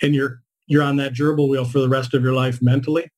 And 0.00 0.14
you're 0.14 0.42
you're 0.66 0.82
on 0.82 0.96
that 0.96 1.12
gerbil 1.12 1.48
wheel 1.48 1.64
for 1.64 1.80
the 1.80 1.88
rest 1.88 2.14
of 2.14 2.22
your 2.22 2.32
life 2.32 2.62
mentally. 2.62 3.10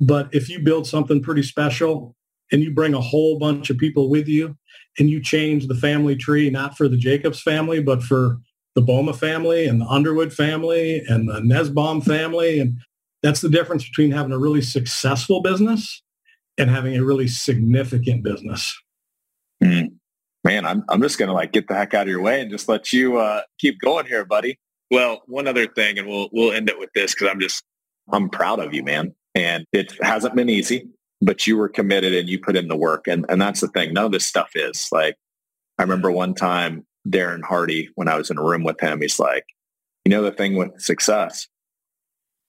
But 0.00 0.28
if 0.32 0.48
you 0.48 0.60
build 0.60 0.86
something 0.86 1.22
pretty 1.22 1.42
special 1.42 2.16
and 2.50 2.62
you 2.62 2.72
bring 2.72 2.94
a 2.94 3.00
whole 3.00 3.38
bunch 3.38 3.68
of 3.68 3.78
people 3.78 4.08
with 4.08 4.28
you 4.28 4.56
and 4.98 5.10
you 5.10 5.20
change 5.20 5.66
the 5.66 5.74
family 5.74 6.16
tree, 6.16 6.50
not 6.50 6.76
for 6.76 6.88
the 6.88 6.96
Jacobs 6.96 7.42
family, 7.42 7.82
but 7.82 8.02
for 8.02 8.38
the 8.74 8.80
Boma 8.80 9.12
family 9.12 9.66
and 9.66 9.80
the 9.80 9.86
Underwood 9.86 10.32
family 10.32 11.02
and 11.08 11.28
the 11.28 11.40
Nesbaum 11.40 12.02
family. 12.02 12.58
And 12.58 12.78
that's 13.22 13.40
the 13.40 13.48
difference 13.48 13.84
between 13.84 14.12
having 14.12 14.32
a 14.32 14.38
really 14.38 14.62
successful 14.62 15.42
business 15.42 16.02
and 16.58 16.70
having 16.70 16.96
a 16.96 17.04
really 17.04 17.28
significant 17.28 18.22
business. 18.22 18.78
Mm. 19.62 19.94
Man, 20.44 20.66
I'm, 20.66 20.84
I'm 20.88 21.00
just 21.00 21.18
going 21.18 21.28
to 21.28 21.34
like 21.34 21.52
get 21.52 21.68
the 21.68 21.74
heck 21.74 21.94
out 21.94 22.02
of 22.02 22.08
your 22.08 22.20
way 22.20 22.40
and 22.40 22.50
just 22.50 22.68
let 22.68 22.92
you 22.92 23.18
uh, 23.18 23.42
keep 23.58 23.80
going 23.80 24.06
here, 24.06 24.24
buddy. 24.24 24.58
Well, 24.90 25.22
one 25.26 25.48
other 25.48 25.66
thing, 25.66 25.98
and 25.98 26.06
we'll 26.06 26.28
we'll 26.32 26.52
end 26.52 26.68
it 26.68 26.78
with 26.78 26.90
this 26.94 27.14
because 27.14 27.28
I'm 27.28 27.40
just 27.40 27.64
I'm 28.12 28.28
proud 28.28 28.60
of 28.60 28.74
you, 28.74 28.82
man. 28.82 29.14
And 29.34 29.64
it 29.72 29.94
hasn't 30.02 30.36
been 30.36 30.50
easy, 30.50 30.88
but 31.20 31.46
you 31.46 31.56
were 31.56 31.68
committed 31.68 32.14
and 32.14 32.28
you 32.28 32.38
put 32.38 32.56
in 32.56 32.68
the 32.68 32.76
work. 32.76 33.08
And 33.08 33.24
and 33.28 33.40
that's 33.40 33.60
the 33.60 33.68
thing. 33.68 33.94
None 33.94 34.04
of 34.04 34.12
this 34.12 34.26
stuff 34.26 34.50
is 34.54 34.88
like 34.92 35.16
I 35.78 35.82
remember 35.82 36.10
one 36.12 36.34
time 36.34 36.86
Darren 37.08 37.42
Hardy, 37.42 37.88
when 37.94 38.08
I 38.08 38.16
was 38.16 38.30
in 38.30 38.38
a 38.38 38.42
room 38.42 38.62
with 38.62 38.80
him, 38.80 39.00
he's 39.00 39.18
like, 39.18 39.44
you 40.04 40.10
know 40.10 40.22
the 40.22 40.30
thing 40.30 40.56
with 40.56 40.78
success, 40.80 41.48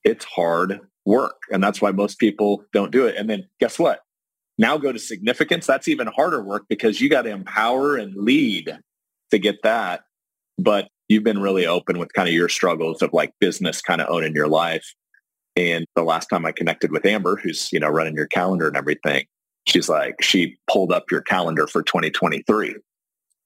it's 0.03 0.25
hard 0.25 0.81
work. 1.05 1.35
And 1.51 1.63
that's 1.63 1.81
why 1.81 1.91
most 1.91 2.19
people 2.19 2.63
don't 2.73 2.91
do 2.91 3.05
it. 3.05 3.15
And 3.15 3.29
then 3.29 3.47
guess 3.59 3.77
what? 3.79 4.01
Now 4.57 4.77
go 4.77 4.91
to 4.91 4.99
significance. 4.99 5.67
That's 5.67 5.87
even 5.87 6.07
harder 6.07 6.41
work 6.41 6.65
because 6.69 7.01
you 7.01 7.09
got 7.09 7.23
to 7.23 7.29
empower 7.29 7.95
and 7.95 8.15
lead 8.15 8.77
to 9.31 9.37
get 9.37 9.61
that. 9.63 10.01
But 10.57 10.87
you've 11.09 11.23
been 11.23 11.41
really 11.41 11.67
open 11.67 11.99
with 11.99 12.13
kind 12.13 12.27
of 12.27 12.33
your 12.33 12.49
struggles 12.49 13.01
of 13.01 13.11
like 13.13 13.33
business 13.39 13.81
kind 13.81 14.01
of 14.01 14.09
owning 14.09 14.33
your 14.33 14.47
life. 14.47 14.93
And 15.55 15.85
the 15.95 16.03
last 16.03 16.27
time 16.27 16.45
I 16.45 16.51
connected 16.51 16.91
with 16.91 17.05
Amber, 17.05 17.37
who's, 17.37 17.71
you 17.71 17.79
know, 17.79 17.89
running 17.89 18.15
your 18.15 18.27
calendar 18.27 18.67
and 18.67 18.77
everything, 18.77 19.25
she's 19.67 19.89
like, 19.89 20.21
she 20.21 20.57
pulled 20.69 20.91
up 20.91 21.11
your 21.11 21.21
calendar 21.21 21.67
for 21.67 21.83
2023. 21.83 22.75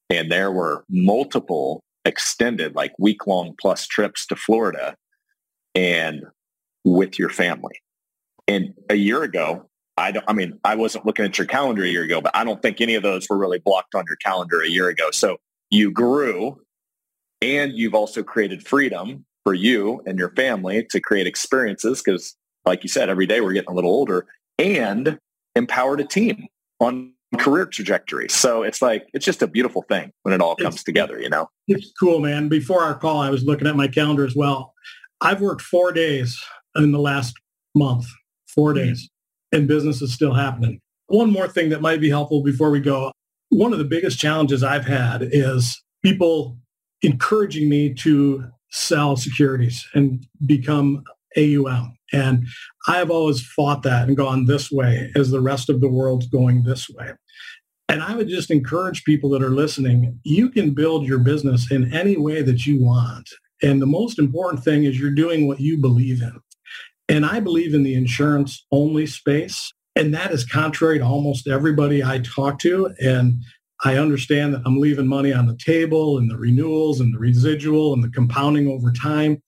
And 0.10 0.32
there 0.32 0.52
were 0.52 0.86
multiple 0.90 1.82
extended, 2.06 2.76
like 2.76 2.94
week 2.98 3.28
long 3.28 3.56
plus 3.60 3.86
trips 3.86 4.26
to 4.28 4.36
Florida 4.36 4.96
and 5.76 6.24
with 6.84 7.20
your 7.20 7.30
family. 7.30 7.82
And 8.48 8.74
a 8.90 8.96
year 8.96 9.24
ago, 9.24 9.70
I 9.98 10.12
don't, 10.12 10.26
I 10.28 10.34
mean, 10.34 10.60
I 10.64 10.76
wasn't 10.76 11.06
looking 11.06 11.26
at 11.26 11.38
your 11.38 11.46
calendar 11.46 11.84
a 11.84 11.88
year 11.88 12.04
ago, 12.04 12.22
but 12.22 12.36
I 12.36 12.44
don't 12.44 12.62
think 12.62 12.80
any 12.80 12.96
of 12.96 13.04
those 13.04 13.28
were 13.30 13.38
really 13.38 13.60
blocked 13.60 13.96
on 13.96 14.06
your 14.08 14.16
calendar 14.18 14.62
a 14.62 14.70
year 14.70 14.88
ago. 14.88 15.12
So 15.12 15.38
you 15.70 15.92
grew 15.92 16.62
and 17.42 17.74
you've 17.74 17.94
also 17.94 18.24
created 18.24 18.66
freedom 18.66 19.26
for 19.44 19.54
you 19.54 20.02
and 20.06 20.18
your 20.18 20.32
family 20.32 20.86
to 20.92 21.00
create 21.00 21.28
experiences 21.28 22.02
because, 22.02 22.36
like 22.66 22.84
you 22.84 22.90
said, 22.90 23.10
every 23.10 23.26
day 23.26 23.42
we're 23.42 23.54
getting 23.54 23.72
a 23.72 23.76
little 23.76 23.92
older 23.92 24.26
and 24.58 25.20
empowered 25.56 26.00
a 26.00 26.06
team 26.06 26.48
on 26.80 27.14
career 27.38 27.66
trajectory. 27.66 28.30
So 28.30 28.64
it's 28.64 28.82
like, 28.82 29.08
it's 29.14 29.26
just 29.26 29.42
a 29.42 29.48
beautiful 29.48 29.84
thing 29.84 30.12
when 30.24 30.34
it 30.34 30.42
all 30.42 30.56
comes 30.56 30.76
it's, 30.76 30.84
together, 30.84 31.20
you 31.20 31.30
know? 31.30 31.50
It's 31.68 31.92
cool, 32.00 32.20
man. 32.20 32.50
Before 32.50 32.82
our 32.82 32.96
call, 32.96 33.22
I 33.22 33.30
was 33.30 33.44
looking 33.44 33.68
at 33.68 33.76
my 33.76 33.88
calendar 33.88 34.26
as 34.26 34.36
well. 34.36 34.74
I've 35.22 35.42
worked 35.42 35.62
four 35.62 35.92
days 35.92 36.42
in 36.76 36.92
the 36.92 37.00
last 37.00 37.34
month, 37.76 38.06
4 38.54 38.74
mm-hmm. 38.74 38.86
days, 38.86 39.10
and 39.52 39.68
business 39.68 40.02
is 40.02 40.14
still 40.14 40.34
happening. 40.34 40.80
One 41.08 41.32
more 41.32 41.48
thing 41.48 41.70
that 41.70 41.82
might 41.82 42.02
be 42.02 42.10
helpful 42.10 42.44
before 42.44 42.70
we 42.70 42.80
go. 42.80 43.12
One 43.50 43.74
of 43.74 43.80
the 43.80 43.86
biggest 43.86 44.20
challenges 44.20 44.64
I've 44.64 44.86
had 44.86 45.24
is 45.24 45.82
people 46.04 46.58
encouraging 47.02 47.68
me 47.68 47.94
to 47.96 48.46
sell 48.70 49.16
securities 49.16 49.88
and 49.96 50.26
become 50.46 51.04
AUM. 51.36 51.98
And 52.12 52.48
I've 52.88 53.10
always 53.10 53.42
fought 53.42 53.84
that 53.84 54.08
and 54.08 54.18
gone 54.18 54.46
this 54.46 54.72
way 54.72 55.12
as 55.16 55.32
the 55.32 55.42
rest 55.42 55.70
of 55.70 55.82
the 55.82 55.90
world's 55.90 56.28
going 56.28 56.64
this 56.64 56.90
way. 56.90 57.12
And 57.88 58.04
I 58.04 58.16
would 58.16 58.30
just 58.30 58.52
encourage 58.52 59.04
people 59.04 59.32
that 59.32 59.42
are 59.42 59.50
listening, 59.50 60.20
you 60.24 60.50
can 60.50 60.76
build 60.76 61.08
your 61.08 61.18
business 61.18 61.72
in 61.72 61.92
any 61.92 62.18
way 62.18 62.44
that 62.44 62.68
you 62.68 62.84
want. 62.84 63.28
And 63.64 63.82
the 63.82 63.88
most 63.88 64.20
important 64.20 64.64
thing 64.64 64.84
is 64.84 65.00
you're 65.00 65.10
doing 65.10 65.48
what 65.48 65.60
you 65.60 65.78
believe 65.78 66.22
in. 66.22 66.40
And 67.10 67.26
I 67.26 67.40
believe 67.40 67.74
in 67.74 67.84
the 67.84 67.96
insurance 67.96 68.66
only 68.72 69.08
space. 69.08 69.74
And 69.96 70.14
that 70.14 70.32
is 70.32 70.46
contrary 70.46 71.00
to 71.00 71.06
almost 71.06 71.48
everybody 71.48 72.04
I 72.04 72.20
talk 72.20 72.60
to. 72.60 72.94
And 73.00 73.44
I 73.84 73.98
understand 73.98 74.54
that 74.54 74.62
I'm 74.66 74.80
leaving 74.80 75.08
money 75.08 75.34
on 75.34 75.48
the 75.48 75.58
table 75.58 76.18
and 76.18 76.30
the 76.30 76.38
renewals 76.38 77.00
and 77.00 77.14
the 77.14 77.20
residual 77.20 77.94
and 77.94 78.04
the 78.04 78.10
compounding 78.10 78.68
over 78.68 78.92
time. 78.92 79.42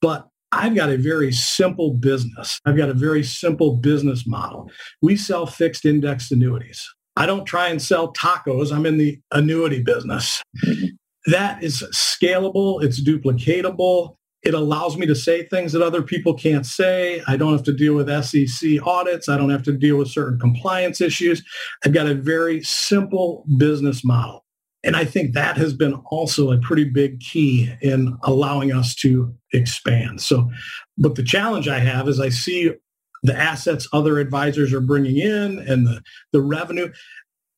But 0.00 0.26
I've 0.50 0.74
got 0.74 0.90
a 0.90 0.98
very 0.98 1.32
simple 1.32 1.94
business. 1.94 2.60
I've 2.66 2.76
got 2.76 2.90
a 2.90 2.94
very 2.94 3.22
simple 3.22 3.76
business 3.76 4.26
model. 4.26 4.70
We 5.00 5.16
sell 5.16 5.46
fixed 5.46 5.84
indexed 5.86 6.32
annuities. 6.32 6.86
I 7.16 7.26
don't 7.26 7.46
try 7.46 7.68
and 7.68 7.80
sell 7.80 8.12
tacos. 8.12 8.72
I'm 8.72 8.86
in 8.86 8.98
the 8.98 9.18
annuity 9.30 9.82
business. 9.82 10.42
Mm-hmm. 10.64 10.86
That 11.26 11.62
is 11.62 11.82
scalable. 11.92 12.82
It's 12.82 13.02
duplicatable. 13.02 14.16
It 14.42 14.54
allows 14.54 14.96
me 14.96 15.06
to 15.06 15.14
say 15.14 15.44
things 15.44 15.72
that 15.72 15.82
other 15.82 16.02
people 16.02 16.34
can't 16.34 16.66
say. 16.66 17.22
I 17.28 17.36
don't 17.36 17.52
have 17.52 17.62
to 17.64 17.72
deal 17.72 17.94
with 17.94 18.08
SEC 18.24 18.84
audits. 18.84 19.28
I 19.28 19.36
don't 19.36 19.50
have 19.50 19.62
to 19.64 19.72
deal 19.72 19.96
with 19.96 20.08
certain 20.08 20.38
compliance 20.38 21.00
issues. 21.00 21.44
I've 21.84 21.92
got 21.92 22.08
a 22.08 22.14
very 22.14 22.62
simple 22.62 23.44
business 23.56 24.04
model. 24.04 24.44
And 24.84 24.96
I 24.96 25.04
think 25.04 25.34
that 25.34 25.56
has 25.58 25.74
been 25.74 25.94
also 26.06 26.50
a 26.50 26.58
pretty 26.58 26.84
big 26.84 27.20
key 27.20 27.72
in 27.82 28.18
allowing 28.24 28.72
us 28.72 28.96
to 28.96 29.32
expand. 29.52 30.20
So, 30.20 30.50
but 30.98 31.14
the 31.14 31.22
challenge 31.22 31.68
I 31.68 31.78
have 31.78 32.08
is 32.08 32.18
I 32.18 32.30
see 32.30 32.72
the 33.22 33.36
assets 33.36 33.86
other 33.92 34.18
advisors 34.18 34.72
are 34.72 34.80
bringing 34.80 35.18
in 35.18 35.60
and 35.60 35.86
the, 35.86 36.02
the 36.32 36.40
revenue. 36.40 36.92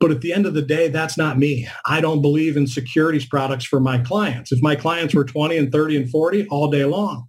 But 0.05 0.11
at 0.11 0.21
the 0.21 0.35
end 0.35 0.45
of 0.45 0.53
the 0.53 0.61
day, 0.61 0.89
that's 0.89 1.17
not 1.17 1.39
me. 1.39 1.67
I 1.87 2.03
don't 2.03 2.21
believe 2.21 2.59
in 2.59 2.67
securities 2.67 3.25
products 3.25 3.65
for 3.65 3.81
my 3.81 3.97
clients. 3.97 4.53
If 4.53 4.61
my 4.61 4.77
clients 4.77 5.15
were 5.15 5.25
20 5.25 5.57
and 5.57 5.73
30 5.73 5.97
and 5.97 6.11
40 6.11 6.47
all 6.49 6.71
day 6.71 6.85
long, 6.85 7.25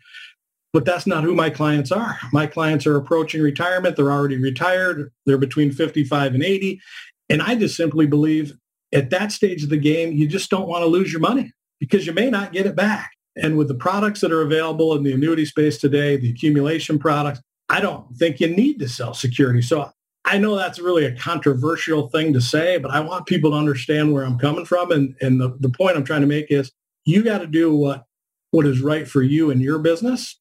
but 0.73 0.83
that's 0.83 1.07
not 1.07 1.23
who 1.23 1.33
my 1.33 1.49
clients 1.49 1.89
are. 1.89 2.19
My 2.33 2.45
clients 2.45 2.85
are 2.85 2.97
approaching 2.97 3.41
retirement. 3.41 3.95
They're 3.95 4.11
already 4.11 4.35
retired. 4.35 5.09
They're 5.25 5.37
between 5.37 5.71
55 5.71 6.33
and 6.33 6.43
80. 6.43 6.81
And 7.29 7.41
I 7.41 7.55
just 7.55 7.77
simply 7.77 8.07
believe 8.07 8.51
at 8.93 9.09
that 9.09 9.31
stage 9.31 9.63
of 9.63 9.69
the 9.69 9.77
game, 9.77 10.11
you 10.11 10.27
just 10.27 10.49
don't 10.49 10.67
want 10.67 10.81
to 10.81 10.87
lose 10.87 11.13
your 11.13 11.21
money 11.21 11.53
because 11.79 12.05
you 12.05 12.11
may 12.11 12.29
not 12.29 12.51
get 12.51 12.65
it 12.65 12.75
back. 12.75 13.11
And 13.37 13.57
with 13.57 13.69
the 13.69 13.75
products 13.75 14.19
that 14.19 14.33
are 14.33 14.41
available 14.41 14.93
in 14.97 15.03
the 15.03 15.13
annuity 15.13 15.45
space 15.45 15.77
today, 15.77 16.17
the 16.17 16.31
accumulation 16.31 16.99
products, 16.99 17.39
I 17.69 17.79
don't 17.79 18.13
think 18.17 18.41
you 18.41 18.49
need 18.49 18.79
to 18.79 18.89
sell 18.89 19.13
security. 19.13 19.61
So 19.61 19.91
I 20.25 20.39
know 20.39 20.55
that's 20.55 20.79
really 20.79 21.05
a 21.05 21.15
controversial 21.15 22.09
thing 22.09 22.33
to 22.33 22.41
say, 22.41 22.77
but 22.77 22.91
I 22.91 22.99
want 22.99 23.27
people 23.27 23.51
to 23.51 23.57
understand 23.57 24.11
where 24.11 24.25
I'm 24.25 24.39
coming 24.39 24.65
from. 24.65 24.91
And, 24.91 25.15
and 25.21 25.39
the, 25.39 25.55
the 25.59 25.69
point 25.69 25.95
I'm 25.95 26.03
trying 26.03 26.21
to 26.21 26.27
make 26.27 26.47
is 26.49 26.71
you 27.05 27.23
got 27.23 27.39
to 27.39 27.47
do 27.47 27.75
what, 27.75 28.05
what 28.49 28.65
is 28.65 28.81
right 28.81 29.07
for 29.07 29.21
you 29.21 29.51
and 29.51 29.61
your 29.61 29.77
business. 29.77 30.39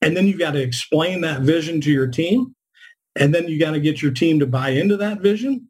And 0.00 0.16
then 0.16 0.26
you've 0.26 0.38
got 0.38 0.52
to 0.52 0.62
explain 0.62 1.22
that 1.22 1.42
vision 1.42 1.80
to 1.82 1.90
your 1.90 2.06
team. 2.06 2.54
And 3.16 3.34
then 3.34 3.48
you 3.48 3.58
got 3.58 3.72
to 3.72 3.80
get 3.80 4.00
your 4.00 4.12
team 4.12 4.38
to 4.38 4.46
buy 4.46 4.70
into 4.70 4.96
that 4.98 5.20
vision. 5.20 5.68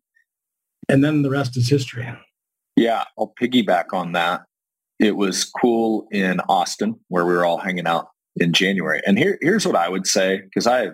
And 0.88 1.02
then 1.02 1.22
the 1.22 1.30
rest 1.30 1.56
is 1.56 1.70
history. 1.70 2.06
Yeah, 2.76 3.04
I'll 3.18 3.32
piggyback 3.40 3.92
on 3.92 4.12
that. 4.12 4.42
It 4.98 5.16
was 5.16 5.44
cool 5.44 6.06
in 6.10 6.40
Austin 6.40 7.00
where 7.08 7.24
we 7.24 7.32
were 7.32 7.46
all 7.46 7.58
hanging 7.58 7.86
out 7.86 8.08
in 8.36 8.52
January. 8.52 9.00
And 9.06 9.18
here, 9.18 9.38
here's 9.40 9.66
what 9.66 9.76
I 9.76 9.88
would 9.88 10.06
say, 10.06 10.42
because 10.42 10.66
I, 10.66 10.88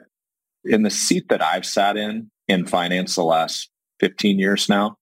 in 0.68 0.82
the 0.82 0.90
seat 0.90 1.28
that 1.28 1.42
I've 1.42 1.66
sat 1.66 1.96
in, 1.96 2.30
in 2.48 2.66
finance 2.66 3.14
the 3.14 3.24
last 3.24 3.70
15 4.00 4.38
years 4.38 4.68
now, 4.68 4.96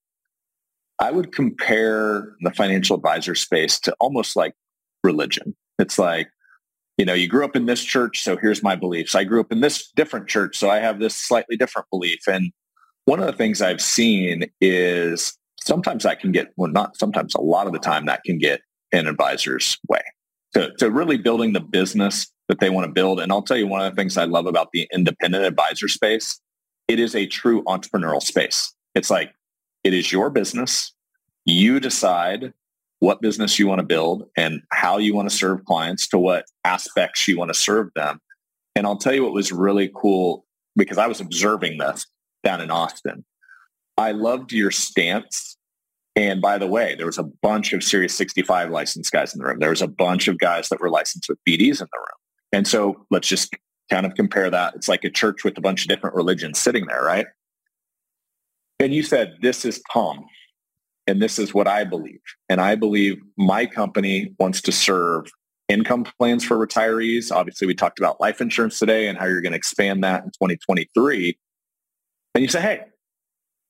I 0.99 1.11
would 1.11 1.33
compare 1.33 2.35
the 2.41 2.53
financial 2.53 2.97
advisor 2.97 3.35
space 3.35 3.81
to 3.81 3.95
almost 4.01 4.37
like 4.37 4.55
religion. 5.03 5.57
It's 5.79 5.99
like, 5.99 6.29
you 6.97 7.05
know, 7.05 7.15
you 7.15 7.29
grew 7.29 7.45
up 7.45 7.57
in 7.57 7.67
this 7.67 7.83
church, 7.83 8.23
so 8.23 8.37
here's 8.37 8.62
my 8.62 8.77
beliefs. 8.77 9.15
I 9.15 9.25
grew 9.25 9.41
up 9.41 9.51
in 9.51 9.61
this 9.61 9.91
different 9.97 10.29
church, 10.29 10.57
so 10.57 10.71
I 10.71 10.79
have 10.79 11.01
this 11.01 11.17
slightly 11.17 11.57
different 11.57 11.89
belief. 11.91 12.21
And 12.29 12.53
one 13.07 13.19
of 13.19 13.27
the 13.27 13.33
things 13.33 13.61
I've 13.61 13.81
seen 13.81 14.45
is 14.61 15.37
sometimes 15.61 16.05
that 16.05 16.21
can 16.21 16.31
get, 16.31 16.53
well, 16.57 16.71
not 16.71 16.97
sometimes, 16.97 17.35
a 17.35 17.41
lot 17.41 17.67
of 17.67 17.73
the 17.73 17.81
time 17.81 18.07
that 18.07 18.23
can 18.25 18.39
get 18.39 18.61
an 18.93 19.09
advisor's 19.09 19.77
way 19.89 20.03
to, 20.55 20.73
to 20.79 20.91
really 20.91 21.19
building 21.19 21.53
the 21.53 21.61
business 21.61 22.31
that 22.49 22.61
they 22.61 22.70
want 22.70 22.86
to 22.86 22.92
build. 22.92 23.20
And 23.20 23.32
I'll 23.32 23.42
tell 23.42 23.57
you 23.57 23.66
one 23.66 23.80
of 23.84 23.90
the 23.90 23.97
things 23.97 24.16
I 24.16 24.24
love 24.24 24.47
about 24.47 24.68
the 24.72 24.88
independent 24.92 25.45
advisor 25.45 25.88
space 25.88 26.40
it 26.88 27.01
is 27.01 27.14
a 27.14 27.26
true 27.26 27.62
entrepreneurial 27.64 28.22
space. 28.22 28.74
It's 28.95 29.11
like 29.11 29.32
it 29.84 29.95
is 29.95 30.12
your 30.12 30.30
business. 30.30 30.92
You 31.47 31.80
decide 31.80 32.53
what 33.01 33.20
business 33.20 33.59
you 33.59 33.66
want 33.66 33.80
to 33.80 33.86
build 33.86 34.24
and 34.36 34.62
how 34.72 34.99
you 34.99 35.14
want 35.14 35.28
to 35.28 35.36
serve 35.36 35.64
clients 35.64 36.09
to 36.09 36.18
what 36.18 36.47
aspects 36.64 37.26
you 37.28 37.38
want 37.38 37.51
to 37.51 37.59
serve 37.59 37.88
them. 37.95 38.20
And 38.76 38.86
I'll 38.86 38.97
tell 38.97 39.14
you 39.14 39.22
what 39.22 39.32
was 39.32 39.53
really 39.53 39.90
cool 39.95 40.45
because 40.76 40.99
I 40.99 41.07
was 41.07 41.20
observing 41.20 41.78
this 41.78 42.07
down 42.42 42.61
in 42.61 42.70
Austin. 42.70 43.24
I 43.97 44.12
loved 44.12 44.53
your 44.53 44.70
stance. 44.70 45.57
And 46.16 46.40
by 46.40 46.59
the 46.59 46.66
way, 46.66 46.95
there 46.97 47.07
was 47.07 47.18
a 47.18 47.24
bunch 47.24 47.72
of 47.72 47.82
Series 47.82 48.16
65 48.16 48.70
licensed 48.70 49.12
guys 49.12 49.34
in 49.34 49.40
the 49.40 49.47
room. 49.47 49.59
There 49.59 49.70
was 49.70 49.82
a 49.82 49.88
bunch 49.88 50.28
of 50.28 50.38
guys 50.38 50.68
that 50.68 50.80
were 50.80 50.90
licensed 50.90 51.28
with 51.28 51.38
BDs 51.49 51.80
in 51.80 51.88
the 51.92 51.99
room. 51.99 52.24
And 52.55 52.68
so 52.68 53.05
let's 53.11 53.26
just 53.26 53.52
kind 53.90 54.07
of 54.07 54.14
compare 54.14 54.48
that. 54.48 54.76
It's 54.76 54.88
like 54.88 55.02
a 55.02 55.11
church 55.11 55.42
with 55.42 55.59
a 55.59 55.61
bunch 55.61 55.82
of 55.82 55.88
different 55.88 56.14
religions 56.14 56.61
sitting 56.61 56.86
there, 56.86 57.02
right? 57.02 57.26
And 58.78 58.94
you 58.94 59.02
said, 59.02 59.34
this 59.42 59.64
is 59.64 59.82
Tom. 59.92 60.24
And 61.09 61.20
this 61.20 61.36
is 61.36 61.52
what 61.52 61.66
I 61.66 61.82
believe. 61.82 62.20
And 62.48 62.61
I 62.61 62.76
believe 62.76 63.18
my 63.36 63.66
company 63.66 64.32
wants 64.38 64.62
to 64.62 64.72
serve 64.72 65.26
income 65.68 66.07
plans 66.16 66.44
for 66.44 66.57
retirees. 66.57 67.32
Obviously, 67.32 67.66
we 67.66 67.74
talked 67.74 67.98
about 67.98 68.20
life 68.20 68.40
insurance 68.40 68.78
today 68.78 69.09
and 69.09 69.18
how 69.18 69.26
you're 69.26 69.42
going 69.42 69.52
to 69.52 69.59
expand 69.59 70.05
that 70.05 70.22
in 70.22 70.30
2023. 70.30 71.36
And 72.36 72.42
you 72.42 72.48
say, 72.48 72.61
hey, 72.61 72.82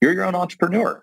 you're 0.02 0.12
your 0.12 0.24
own 0.24 0.34
entrepreneur. 0.34 1.02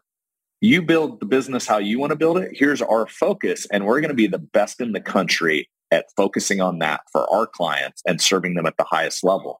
You 0.61 0.83
build 0.83 1.19
the 1.19 1.25
business 1.25 1.65
how 1.65 1.79
you 1.79 1.97
want 1.97 2.11
to 2.11 2.15
build 2.15 2.37
it. 2.37 2.51
Here's 2.53 2.83
our 2.83 3.07
focus. 3.07 3.65
And 3.71 3.87
we're 3.87 4.01
going 4.01 4.09
to 4.09 4.15
be 4.15 4.27
the 4.27 4.37
best 4.37 4.79
in 4.79 4.91
the 4.91 5.01
country 5.01 5.67
at 5.91 6.05
focusing 6.15 6.61
on 6.61 6.79
that 6.79 7.01
for 7.11 7.31
our 7.31 7.45
clients 7.45 8.01
and 8.07 8.21
serving 8.21 8.55
them 8.55 8.65
at 8.65 8.77
the 8.77 8.85
highest 8.85 9.23
level. 9.23 9.59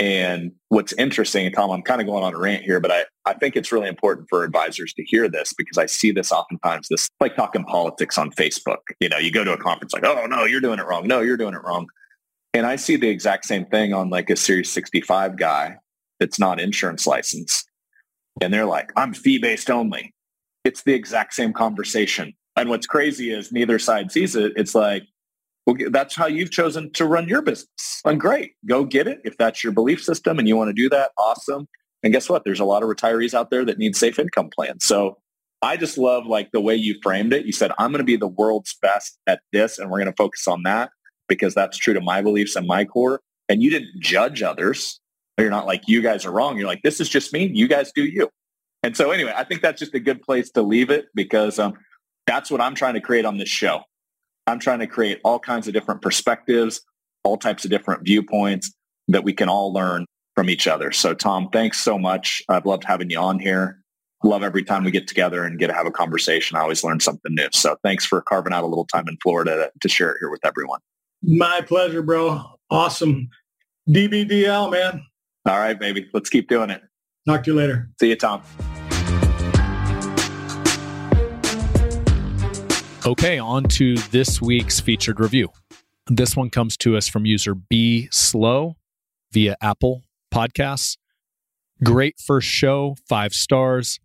And 0.00 0.52
what's 0.68 0.92
interesting, 0.92 1.50
Tom, 1.50 1.70
I'm 1.70 1.82
kind 1.82 2.00
of 2.00 2.06
going 2.06 2.22
on 2.22 2.32
a 2.32 2.38
rant 2.38 2.62
here, 2.62 2.78
but 2.78 2.92
I, 2.92 3.04
I 3.26 3.34
think 3.34 3.56
it's 3.56 3.72
really 3.72 3.88
important 3.88 4.28
for 4.30 4.44
advisors 4.44 4.94
to 4.94 5.02
hear 5.02 5.28
this 5.28 5.52
because 5.52 5.76
I 5.76 5.86
see 5.86 6.12
this 6.12 6.30
oftentimes, 6.30 6.86
this 6.88 7.10
like 7.20 7.34
talking 7.34 7.64
politics 7.64 8.16
on 8.16 8.30
Facebook. 8.30 8.78
You 9.00 9.08
know, 9.08 9.18
you 9.18 9.32
go 9.32 9.42
to 9.42 9.52
a 9.52 9.58
conference 9.58 9.92
like, 9.92 10.06
oh, 10.06 10.26
no, 10.26 10.44
you're 10.44 10.60
doing 10.60 10.78
it 10.78 10.86
wrong. 10.86 11.08
No, 11.08 11.20
you're 11.20 11.36
doing 11.36 11.54
it 11.54 11.62
wrong. 11.64 11.88
And 12.54 12.64
I 12.64 12.76
see 12.76 12.96
the 12.96 13.08
exact 13.08 13.44
same 13.44 13.66
thing 13.66 13.92
on 13.92 14.08
like 14.08 14.30
a 14.30 14.36
Series 14.36 14.70
65 14.72 15.36
guy 15.36 15.76
that's 16.20 16.38
not 16.38 16.60
insurance 16.60 17.06
licensed. 17.06 17.68
And 18.40 18.54
they're 18.54 18.66
like, 18.66 18.92
I'm 18.96 19.14
fee 19.14 19.38
based 19.38 19.68
only. 19.68 20.14
It's 20.64 20.82
the 20.84 20.94
exact 20.94 21.34
same 21.34 21.52
conversation. 21.52 22.34
And 22.54 22.68
what's 22.68 22.86
crazy 22.86 23.32
is 23.32 23.50
neither 23.50 23.80
side 23.80 24.12
sees 24.12 24.36
it. 24.36 24.52
It's 24.56 24.76
like, 24.76 25.04
well, 25.68 25.76
that's 25.90 26.16
how 26.16 26.26
you've 26.26 26.50
chosen 26.50 26.90
to 26.94 27.04
run 27.04 27.28
your 27.28 27.42
business. 27.42 28.00
And 28.06 28.18
great, 28.18 28.52
go 28.66 28.84
get 28.84 29.06
it. 29.06 29.20
If 29.24 29.36
that's 29.36 29.62
your 29.62 29.74
belief 29.74 30.02
system 30.02 30.38
and 30.38 30.48
you 30.48 30.56
want 30.56 30.68
to 30.68 30.72
do 30.72 30.88
that, 30.88 31.10
awesome. 31.18 31.68
And 32.02 32.10
guess 32.10 32.30
what? 32.30 32.44
There's 32.44 32.60
a 32.60 32.64
lot 32.64 32.82
of 32.82 32.88
retirees 32.88 33.34
out 33.34 33.50
there 33.50 33.66
that 33.66 33.76
need 33.76 33.94
safe 33.94 34.18
income 34.18 34.48
plans. 34.48 34.86
So 34.86 35.18
I 35.60 35.76
just 35.76 35.98
love 35.98 36.24
like 36.24 36.52
the 36.52 36.60
way 36.62 36.74
you 36.74 36.96
framed 37.02 37.34
it. 37.34 37.44
You 37.44 37.52
said, 37.52 37.72
I'm 37.78 37.90
going 37.90 37.98
to 37.98 38.04
be 38.04 38.16
the 38.16 38.28
world's 38.28 38.78
best 38.80 39.18
at 39.26 39.40
this 39.52 39.78
and 39.78 39.90
we're 39.90 39.98
going 39.98 40.10
to 40.10 40.16
focus 40.16 40.48
on 40.48 40.62
that 40.62 40.88
because 41.28 41.54
that's 41.54 41.76
true 41.76 41.92
to 41.92 42.00
my 42.00 42.22
beliefs 42.22 42.56
and 42.56 42.66
my 42.66 42.86
core. 42.86 43.20
And 43.50 43.62
you 43.62 43.68
didn't 43.68 44.00
judge 44.00 44.42
others. 44.42 45.00
You're 45.36 45.50
not 45.50 45.66
like, 45.66 45.82
you 45.86 46.00
guys 46.00 46.24
are 46.24 46.32
wrong. 46.32 46.56
You're 46.56 46.66
like, 46.66 46.82
this 46.82 46.98
is 46.98 47.10
just 47.10 47.34
me. 47.34 47.50
You 47.52 47.68
guys 47.68 47.92
do 47.94 48.06
you. 48.06 48.30
And 48.82 48.96
so 48.96 49.10
anyway, 49.10 49.34
I 49.36 49.44
think 49.44 49.60
that's 49.60 49.80
just 49.80 49.94
a 49.94 50.00
good 50.00 50.22
place 50.22 50.50
to 50.52 50.62
leave 50.62 50.88
it 50.88 51.08
because 51.14 51.58
um, 51.58 51.74
that's 52.26 52.50
what 52.50 52.62
I'm 52.62 52.74
trying 52.74 52.94
to 52.94 53.02
create 53.02 53.26
on 53.26 53.36
this 53.36 53.50
show. 53.50 53.82
I'm 54.48 54.58
trying 54.58 54.78
to 54.78 54.86
create 54.86 55.20
all 55.24 55.38
kinds 55.38 55.68
of 55.68 55.74
different 55.74 56.00
perspectives, 56.00 56.80
all 57.22 57.36
types 57.36 57.66
of 57.66 57.70
different 57.70 58.02
viewpoints 58.02 58.72
that 59.08 59.22
we 59.22 59.34
can 59.34 59.48
all 59.48 59.72
learn 59.74 60.06
from 60.34 60.48
each 60.48 60.66
other. 60.66 60.90
So 60.90 61.12
Tom, 61.12 61.50
thanks 61.52 61.78
so 61.78 61.98
much. 61.98 62.42
I've 62.48 62.64
loved 62.64 62.84
having 62.84 63.10
you 63.10 63.18
on 63.18 63.38
here. 63.38 63.78
Love 64.24 64.42
every 64.42 64.64
time 64.64 64.84
we 64.84 64.90
get 64.90 65.06
together 65.06 65.44
and 65.44 65.58
get 65.58 65.66
to 65.66 65.74
have 65.74 65.86
a 65.86 65.90
conversation. 65.90 66.56
I 66.56 66.60
always 66.60 66.82
learn 66.82 66.98
something 66.98 67.34
new. 67.34 67.48
So 67.52 67.76
thanks 67.84 68.06
for 68.06 68.22
carving 68.22 68.52
out 68.54 68.64
a 68.64 68.66
little 68.66 68.86
time 68.86 69.06
in 69.06 69.18
Florida 69.22 69.54
to, 69.54 69.70
to 69.80 69.88
share 69.88 70.12
it 70.12 70.16
here 70.20 70.30
with 70.30 70.44
everyone. 70.44 70.80
My 71.22 71.60
pleasure, 71.60 72.02
bro. 72.02 72.42
Awesome. 72.70 73.28
DBDL, 73.88 74.72
man. 74.72 75.02
All 75.46 75.58
right, 75.58 75.78
baby. 75.78 76.08
Let's 76.14 76.30
keep 76.30 76.48
doing 76.48 76.70
it. 76.70 76.82
Talk 77.26 77.44
to 77.44 77.50
you 77.50 77.56
later. 77.56 77.90
See 78.00 78.08
you, 78.08 78.16
Tom. 78.16 78.42
Okay, 83.08 83.38
on 83.38 83.64
to 83.64 83.94
this 83.94 84.38
week's 84.38 84.80
featured 84.80 85.18
review. 85.18 85.48
This 86.08 86.36
one 86.36 86.50
comes 86.50 86.76
to 86.76 86.94
us 86.94 87.08
from 87.08 87.24
user 87.24 87.54
B 87.54 88.06
Slow 88.10 88.76
via 89.32 89.56
Apple 89.62 90.02
Podcasts. 90.30 90.98
Great 91.82 92.20
first 92.20 92.46
show, 92.46 92.96
five 93.08 93.32
stars. 93.32 93.98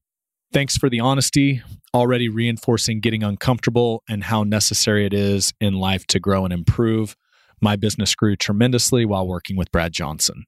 Thanks 0.54 0.78
for 0.78 0.90
the 0.90 1.02
honesty, 1.02 1.62
already 1.94 2.30
reinforcing 2.30 3.02
getting 3.02 3.24
uncomfortable 3.24 4.04
and 4.08 4.24
how 4.24 4.44
necessary 4.44 5.06
it 5.06 5.14
is 5.14 5.52
in 5.60 5.74
life 5.74 6.08
to 6.08 6.20
grow 6.22 6.46
and 6.46 6.54
improve. 6.54 7.18
My 7.62 7.76
business 7.76 8.16
grew 8.16 8.38
tremendously 8.38 9.04
while 9.04 9.28
working 9.28 9.58
with 9.58 9.70
Brad 9.70 9.92
Johnson. 9.92 10.46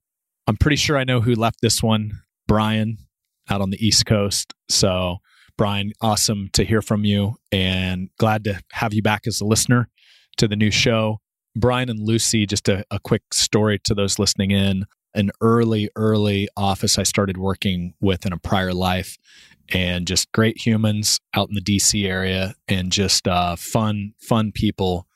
I'm 0.48 0.56
pretty 0.56 0.78
sure 0.78 0.98
I 0.98 1.04
know 1.04 1.20
who 1.20 1.36
left 1.36 1.60
this 1.62 1.84
one, 1.84 2.22
Brian, 2.48 3.00
out 3.50 3.60
on 3.60 3.72
the 3.72 3.86
East 3.86 4.06
Coast. 4.06 4.54
So 4.70 5.18
Brian, 5.58 5.94
awesome 6.02 6.50
to 6.52 6.66
hear 6.66 6.82
from 6.82 7.06
you 7.06 7.36
and 7.52 8.10
glad 8.18 8.44
to 8.44 8.60
have 8.74 8.94
you 8.94 9.02
back 9.02 9.26
as 9.26 9.40
a 9.40 9.46
listener 9.46 9.90
to 10.38 10.48
the 10.48 10.56
new 10.56 10.72
show. 10.72 11.20
Brian 11.56 11.90
and 11.90 12.00
Lucy, 12.00 12.46
just 12.46 12.68
a, 12.68 12.84
a 12.92 13.00
quick 13.00 13.22
story 13.34 13.80
to 13.86 13.94
those 13.94 14.20
listening 14.20 14.52
in. 14.52 14.86
An 15.14 15.32
early, 15.40 15.90
early 15.96 16.50
office 16.58 17.00
I 17.00 17.04
started 17.04 17.38
working 17.38 17.94
with 18.02 18.26
in 18.26 18.34
a 18.34 18.38
prior 18.38 18.74
life, 18.74 19.18
and 19.74 20.06
just 20.06 20.30
great 20.34 20.66
humans 20.66 21.22
out 21.34 21.48
in 21.48 21.56
the 21.56 21.62
DC 21.62 22.06
area, 22.06 22.54
and 22.68 22.92
just 22.92 23.26
uh, 23.26 23.56
fun, 23.56 24.12
fun 24.20 24.52
people 24.52 25.08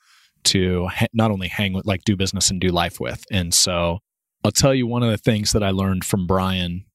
to 0.44 0.88
ha- 0.88 1.06
not 1.12 1.30
only 1.30 1.48
hang 1.48 1.74
with, 1.74 1.84
like 1.84 2.04
do 2.04 2.16
business 2.16 2.50
and 2.50 2.62
do 2.62 2.68
life 2.68 2.98
with. 2.98 3.22
And 3.30 3.52
so 3.52 3.98
I'll 4.42 4.50
tell 4.50 4.74
you 4.74 4.86
one 4.86 5.02
of 5.02 5.10
the 5.10 5.18
things 5.18 5.52
that 5.52 5.62
I 5.62 5.70
learned 5.70 6.06
from 6.06 6.26
Brian. 6.26 6.86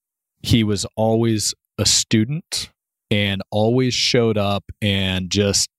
He 0.41 0.63
was 0.63 0.87
always 0.95 1.53
a 1.77 1.85
student 1.85 2.71
and 3.15 3.41
always 3.49 3.93
showed 3.93 4.37
up 4.37 4.65
and 4.81 5.29
just 5.29 5.69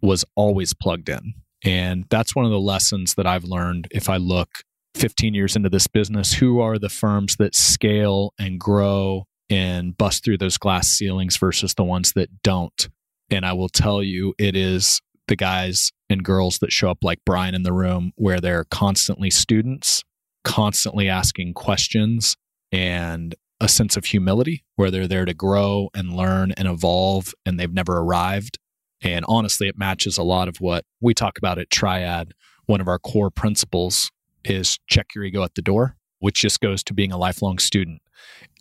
was 0.00 0.24
always 0.34 0.72
plugged 0.72 1.10
in. 1.10 1.34
And 1.62 2.06
that's 2.08 2.34
one 2.34 2.46
of 2.46 2.50
the 2.50 2.58
lessons 2.58 3.16
that 3.16 3.26
I've 3.26 3.44
learned 3.44 3.86
if 3.90 4.08
I 4.08 4.16
look 4.16 4.48
15 4.94 5.34
years 5.34 5.56
into 5.56 5.68
this 5.68 5.86
business. 5.86 6.32
Who 6.32 6.58
are 6.60 6.78
the 6.78 6.88
firms 6.88 7.36
that 7.36 7.54
scale 7.54 8.32
and 8.38 8.58
grow 8.58 9.26
and 9.50 9.96
bust 9.96 10.24
through 10.24 10.38
those 10.38 10.56
glass 10.56 10.88
ceilings 10.88 11.36
versus 11.36 11.74
the 11.74 11.84
ones 11.84 12.12
that 12.12 12.42
don't? 12.42 12.88
And 13.28 13.44
I 13.44 13.52
will 13.52 13.68
tell 13.68 14.02
you, 14.02 14.34
it 14.38 14.56
is 14.56 15.02
the 15.28 15.36
guys 15.36 15.92
and 16.08 16.24
girls 16.24 16.60
that 16.60 16.72
show 16.72 16.90
up 16.90 16.98
like 17.02 17.18
Brian 17.26 17.54
in 17.54 17.62
the 17.62 17.74
room, 17.74 18.12
where 18.16 18.40
they're 18.40 18.64
constantly 18.70 19.28
students, 19.28 20.02
constantly 20.44 21.10
asking 21.10 21.52
questions, 21.52 22.36
and 22.72 23.34
a 23.60 23.68
sense 23.68 23.96
of 23.96 24.06
humility, 24.06 24.64
where 24.76 24.90
they're 24.90 25.08
there 25.08 25.24
to 25.24 25.34
grow 25.34 25.88
and 25.94 26.14
learn 26.14 26.52
and 26.52 26.68
evolve, 26.68 27.32
and 27.44 27.58
they've 27.58 27.72
never 27.72 27.98
arrived. 27.98 28.58
And 29.02 29.24
honestly, 29.28 29.68
it 29.68 29.78
matches 29.78 30.18
a 30.18 30.22
lot 30.22 30.48
of 30.48 30.58
what 30.58 30.84
we 31.00 31.14
talk 31.14 31.38
about 31.38 31.58
at 31.58 31.70
Triad. 31.70 32.32
One 32.66 32.80
of 32.80 32.88
our 32.88 32.98
core 32.98 33.30
principles 33.30 34.10
is 34.44 34.78
check 34.88 35.14
your 35.14 35.24
ego 35.24 35.42
at 35.42 35.54
the 35.54 35.62
door, 35.62 35.96
which 36.18 36.40
just 36.40 36.60
goes 36.60 36.82
to 36.84 36.94
being 36.94 37.12
a 37.12 37.18
lifelong 37.18 37.58
student. 37.58 38.00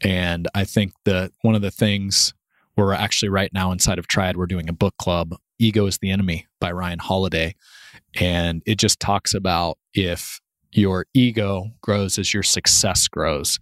And 0.04 0.48
I 0.54 0.66
think 0.66 0.94
that 1.06 1.32
one 1.42 1.56
of 1.56 1.62
the 1.62 1.72
things 1.72 2.34
we're 2.76 2.94
actually 2.94 3.30
right 3.30 3.52
now 3.54 3.72
inside 3.72 4.00
of 4.00 4.08
Triad, 4.08 4.38
we're 4.38 4.48
doing 4.48 4.68
a 4.68 4.74
book 4.74 4.96
club, 4.98 5.36
Ego 5.60 5.86
is 5.86 6.00
the 6.00 6.12
Enemy 6.12 6.48
by 6.60 6.72
Ryan 6.72 7.00
Holiday. 7.00 7.56
And 8.16 8.62
it 8.66 8.78
just 8.78 9.00
talks 9.00 9.34
about 9.34 9.78
if 9.94 10.42
your 10.72 11.06
ego 11.14 11.72
grows 11.82 12.20
as 12.20 12.34
your 12.34 12.44
success 12.44 13.08
grows, 13.08 13.60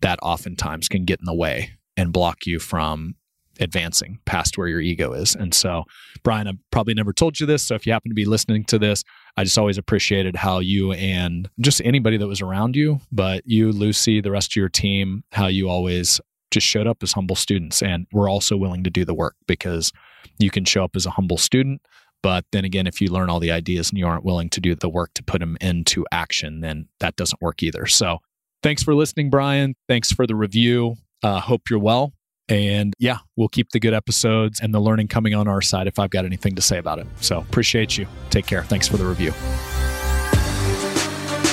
that 0.00 0.18
oftentimes 0.22 0.88
can 0.88 1.04
get 1.04 1.20
in 1.20 1.26
the 1.26 1.34
way 1.34 1.72
and 1.96 2.12
block 2.12 2.46
you 2.46 2.58
from 2.58 3.14
advancing 3.60 4.18
past 4.24 4.56
where 4.56 4.68
your 4.68 4.80
ego 4.80 5.12
is. 5.12 5.34
And 5.34 5.52
so, 5.52 5.84
Brian, 6.22 6.48
I've 6.48 6.58
probably 6.70 6.94
never 6.94 7.12
told 7.12 7.38
you 7.38 7.46
this. 7.46 7.62
So 7.62 7.74
if 7.74 7.86
you 7.86 7.92
happen 7.92 8.10
to 8.10 8.14
be 8.14 8.24
listening 8.24 8.64
to 8.64 8.78
this, 8.78 9.04
I 9.36 9.44
just 9.44 9.58
always 9.58 9.78
appreciated 9.78 10.36
how 10.36 10.60
you 10.60 10.92
and 10.92 11.48
just 11.60 11.80
anybody 11.84 12.16
that 12.16 12.26
was 12.26 12.40
around 12.40 12.74
you, 12.74 13.00
but 13.12 13.42
you, 13.46 13.70
Lucy, 13.70 14.20
the 14.20 14.30
rest 14.30 14.52
of 14.52 14.56
your 14.56 14.68
team, 14.68 15.24
how 15.32 15.46
you 15.46 15.68
always 15.68 16.20
just 16.50 16.66
showed 16.66 16.86
up 16.86 17.02
as 17.02 17.12
humble 17.12 17.36
students. 17.36 17.82
And 17.82 18.06
we're 18.12 18.30
also 18.30 18.56
willing 18.56 18.82
to 18.84 18.90
do 18.90 19.04
the 19.04 19.14
work 19.14 19.36
because 19.46 19.92
you 20.38 20.50
can 20.50 20.64
show 20.64 20.82
up 20.82 20.96
as 20.96 21.06
a 21.06 21.10
humble 21.10 21.38
student. 21.38 21.82
But 22.22 22.44
then 22.52 22.64
again, 22.64 22.86
if 22.86 23.00
you 23.00 23.08
learn 23.08 23.30
all 23.30 23.40
the 23.40 23.52
ideas 23.52 23.90
and 23.90 23.98
you 23.98 24.06
aren't 24.06 24.24
willing 24.24 24.50
to 24.50 24.60
do 24.60 24.74
the 24.74 24.88
work 24.88 25.14
to 25.14 25.22
put 25.22 25.40
them 25.40 25.56
into 25.60 26.04
action, 26.12 26.60
then 26.60 26.88
that 26.98 27.16
doesn't 27.16 27.40
work 27.40 27.62
either. 27.62 27.86
So 27.86 28.18
thanks 28.62 28.82
for 28.82 28.94
listening, 28.94 29.30
Brian. 29.30 29.74
Thanks 29.88 30.12
for 30.12 30.26
the 30.26 30.34
review. 30.34 30.96
Uh, 31.22 31.40
hope 31.40 31.62
you're 31.70 31.78
well. 31.78 32.12
And 32.48 32.94
yeah, 32.98 33.18
we'll 33.36 33.48
keep 33.48 33.70
the 33.70 33.78
good 33.78 33.94
episodes 33.94 34.60
and 34.60 34.74
the 34.74 34.80
learning 34.80 35.06
coming 35.08 35.34
on 35.34 35.46
our 35.46 35.62
side 35.62 35.86
if 35.86 35.98
I've 36.00 36.10
got 36.10 36.24
anything 36.24 36.56
to 36.56 36.62
say 36.62 36.78
about 36.78 36.98
it. 36.98 37.06
So 37.20 37.38
appreciate 37.38 37.96
you. 37.96 38.06
Take 38.30 38.46
care. 38.46 38.64
Thanks 38.64 38.88
for 38.88 38.96
the 38.96 39.04
review. 39.06 39.32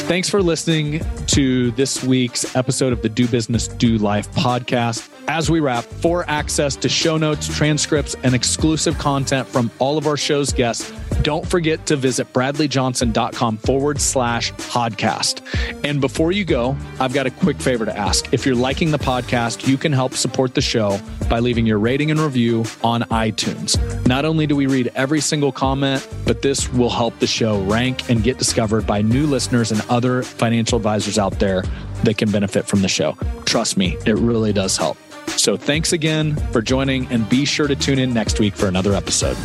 Thanks 0.07 0.29
for 0.29 0.41
listening 0.41 1.05
to 1.27 1.71
this 1.71 2.03
week's 2.03 2.55
episode 2.55 2.93
of 2.93 3.01
the 3.01 3.09
Do 3.09 3.27
Business, 3.27 3.67
Do 3.67 3.97
Life 3.97 4.31
podcast. 4.31 5.09
As 5.29 5.51
we 5.51 5.59
wrap, 5.59 5.83
for 5.83 6.23
access 6.29 6.77
to 6.77 6.87
show 6.87 7.17
notes, 7.17 7.53
transcripts, 7.53 8.15
and 8.23 8.33
exclusive 8.33 8.97
content 8.97 9.45
from 9.45 9.69
all 9.77 9.97
of 9.97 10.07
our 10.07 10.15
show's 10.15 10.53
guests, 10.53 10.89
don't 11.21 11.45
forget 11.45 11.85
to 11.87 11.97
visit 11.97 12.31
bradleyjohnson.com 12.31 13.57
forward 13.57 13.99
slash 13.99 14.53
podcast. 14.53 15.41
And 15.83 15.99
before 15.99 16.31
you 16.31 16.45
go, 16.45 16.77
I've 16.99 17.13
got 17.13 17.25
a 17.25 17.31
quick 17.31 17.59
favor 17.59 17.85
to 17.85 17.97
ask. 17.97 18.33
If 18.33 18.45
you're 18.45 18.55
liking 18.55 18.91
the 18.91 18.99
podcast, 18.99 19.67
you 19.67 19.77
can 19.77 19.91
help 19.91 20.13
support 20.13 20.55
the 20.55 20.61
show 20.61 20.97
by 21.29 21.39
leaving 21.39 21.65
your 21.65 21.79
rating 21.79 22.09
and 22.09 22.19
review 22.21 22.63
on 22.81 23.01
iTunes. 23.03 23.77
Not 24.07 24.23
only 24.23 24.47
do 24.47 24.55
we 24.55 24.67
read 24.67 24.91
every 24.95 25.19
single 25.19 25.51
comment, 25.51 26.07
but 26.25 26.41
this 26.41 26.71
will 26.71 26.89
help 26.89 27.19
the 27.19 27.27
show 27.27 27.61
rank 27.63 28.09
and 28.09 28.23
get 28.23 28.37
discovered 28.37 28.87
by 28.87 29.01
new 29.01 29.27
listeners 29.27 29.71
and 29.73 29.81
other 29.89 30.23
financial 30.23 30.77
advisors 30.77 31.19
out 31.19 31.37
there 31.39 31.63
that 32.03 32.17
can 32.17 32.31
benefit 32.31 32.65
from 32.65 32.81
the 32.81 32.87
show. 32.87 33.17
Trust 33.45 33.77
me, 33.77 33.97
it 34.05 34.15
really 34.15 34.53
does 34.53 34.77
help. 34.77 34.97
So 35.37 35.57
thanks 35.57 35.93
again 35.93 36.35
for 36.51 36.61
joining 36.61 37.07
and 37.07 37.29
be 37.29 37.45
sure 37.45 37.67
to 37.67 37.75
tune 37.75 37.99
in 37.99 38.13
next 38.13 38.39
week 38.39 38.55
for 38.55 38.67
another 38.67 38.93
episode. 38.93 39.37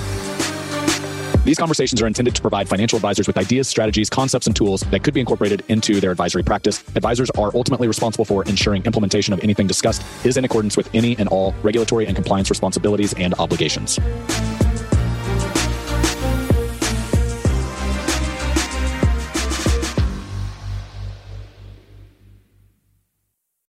These 1.45 1.59
conversations 1.59 2.01
are 2.01 2.07
intended 2.07 2.37
to 2.37 2.41
provide 2.41 2.69
financial 2.69 2.97
advisors 2.97 3.27
with 3.27 3.37
ideas, 3.37 3.69
strategies, 3.69 4.09
concepts, 4.09 4.47
and 4.47 4.55
tools 4.55 4.83
that 4.83 5.03
could 5.03 5.13
be 5.13 5.19
incorporated 5.19 5.65
into 5.69 6.01
their 6.01 6.13
advisory 6.13 6.45
practice. 6.45 6.85
Advisors 6.95 7.31
are 7.31 7.51
ultimately 7.55 7.89
responsible 7.89 8.25
for 8.25 8.45
ensuring 8.45 8.85
implementation 8.85 9.35
of 9.35 9.41
anything 9.43 9.67
discussed 9.67 10.05
is 10.25 10.37
in 10.37 10.45
accordance 10.45 10.77
with 10.77 10.89
any 10.95 11.17
and 11.19 11.29
all 11.29 11.53
regulatory 11.65 12.07
and 12.07 12.15
compliance 12.15 12.49
responsibilities 12.49 13.13
and 13.15 13.35
obligations. 13.41 13.99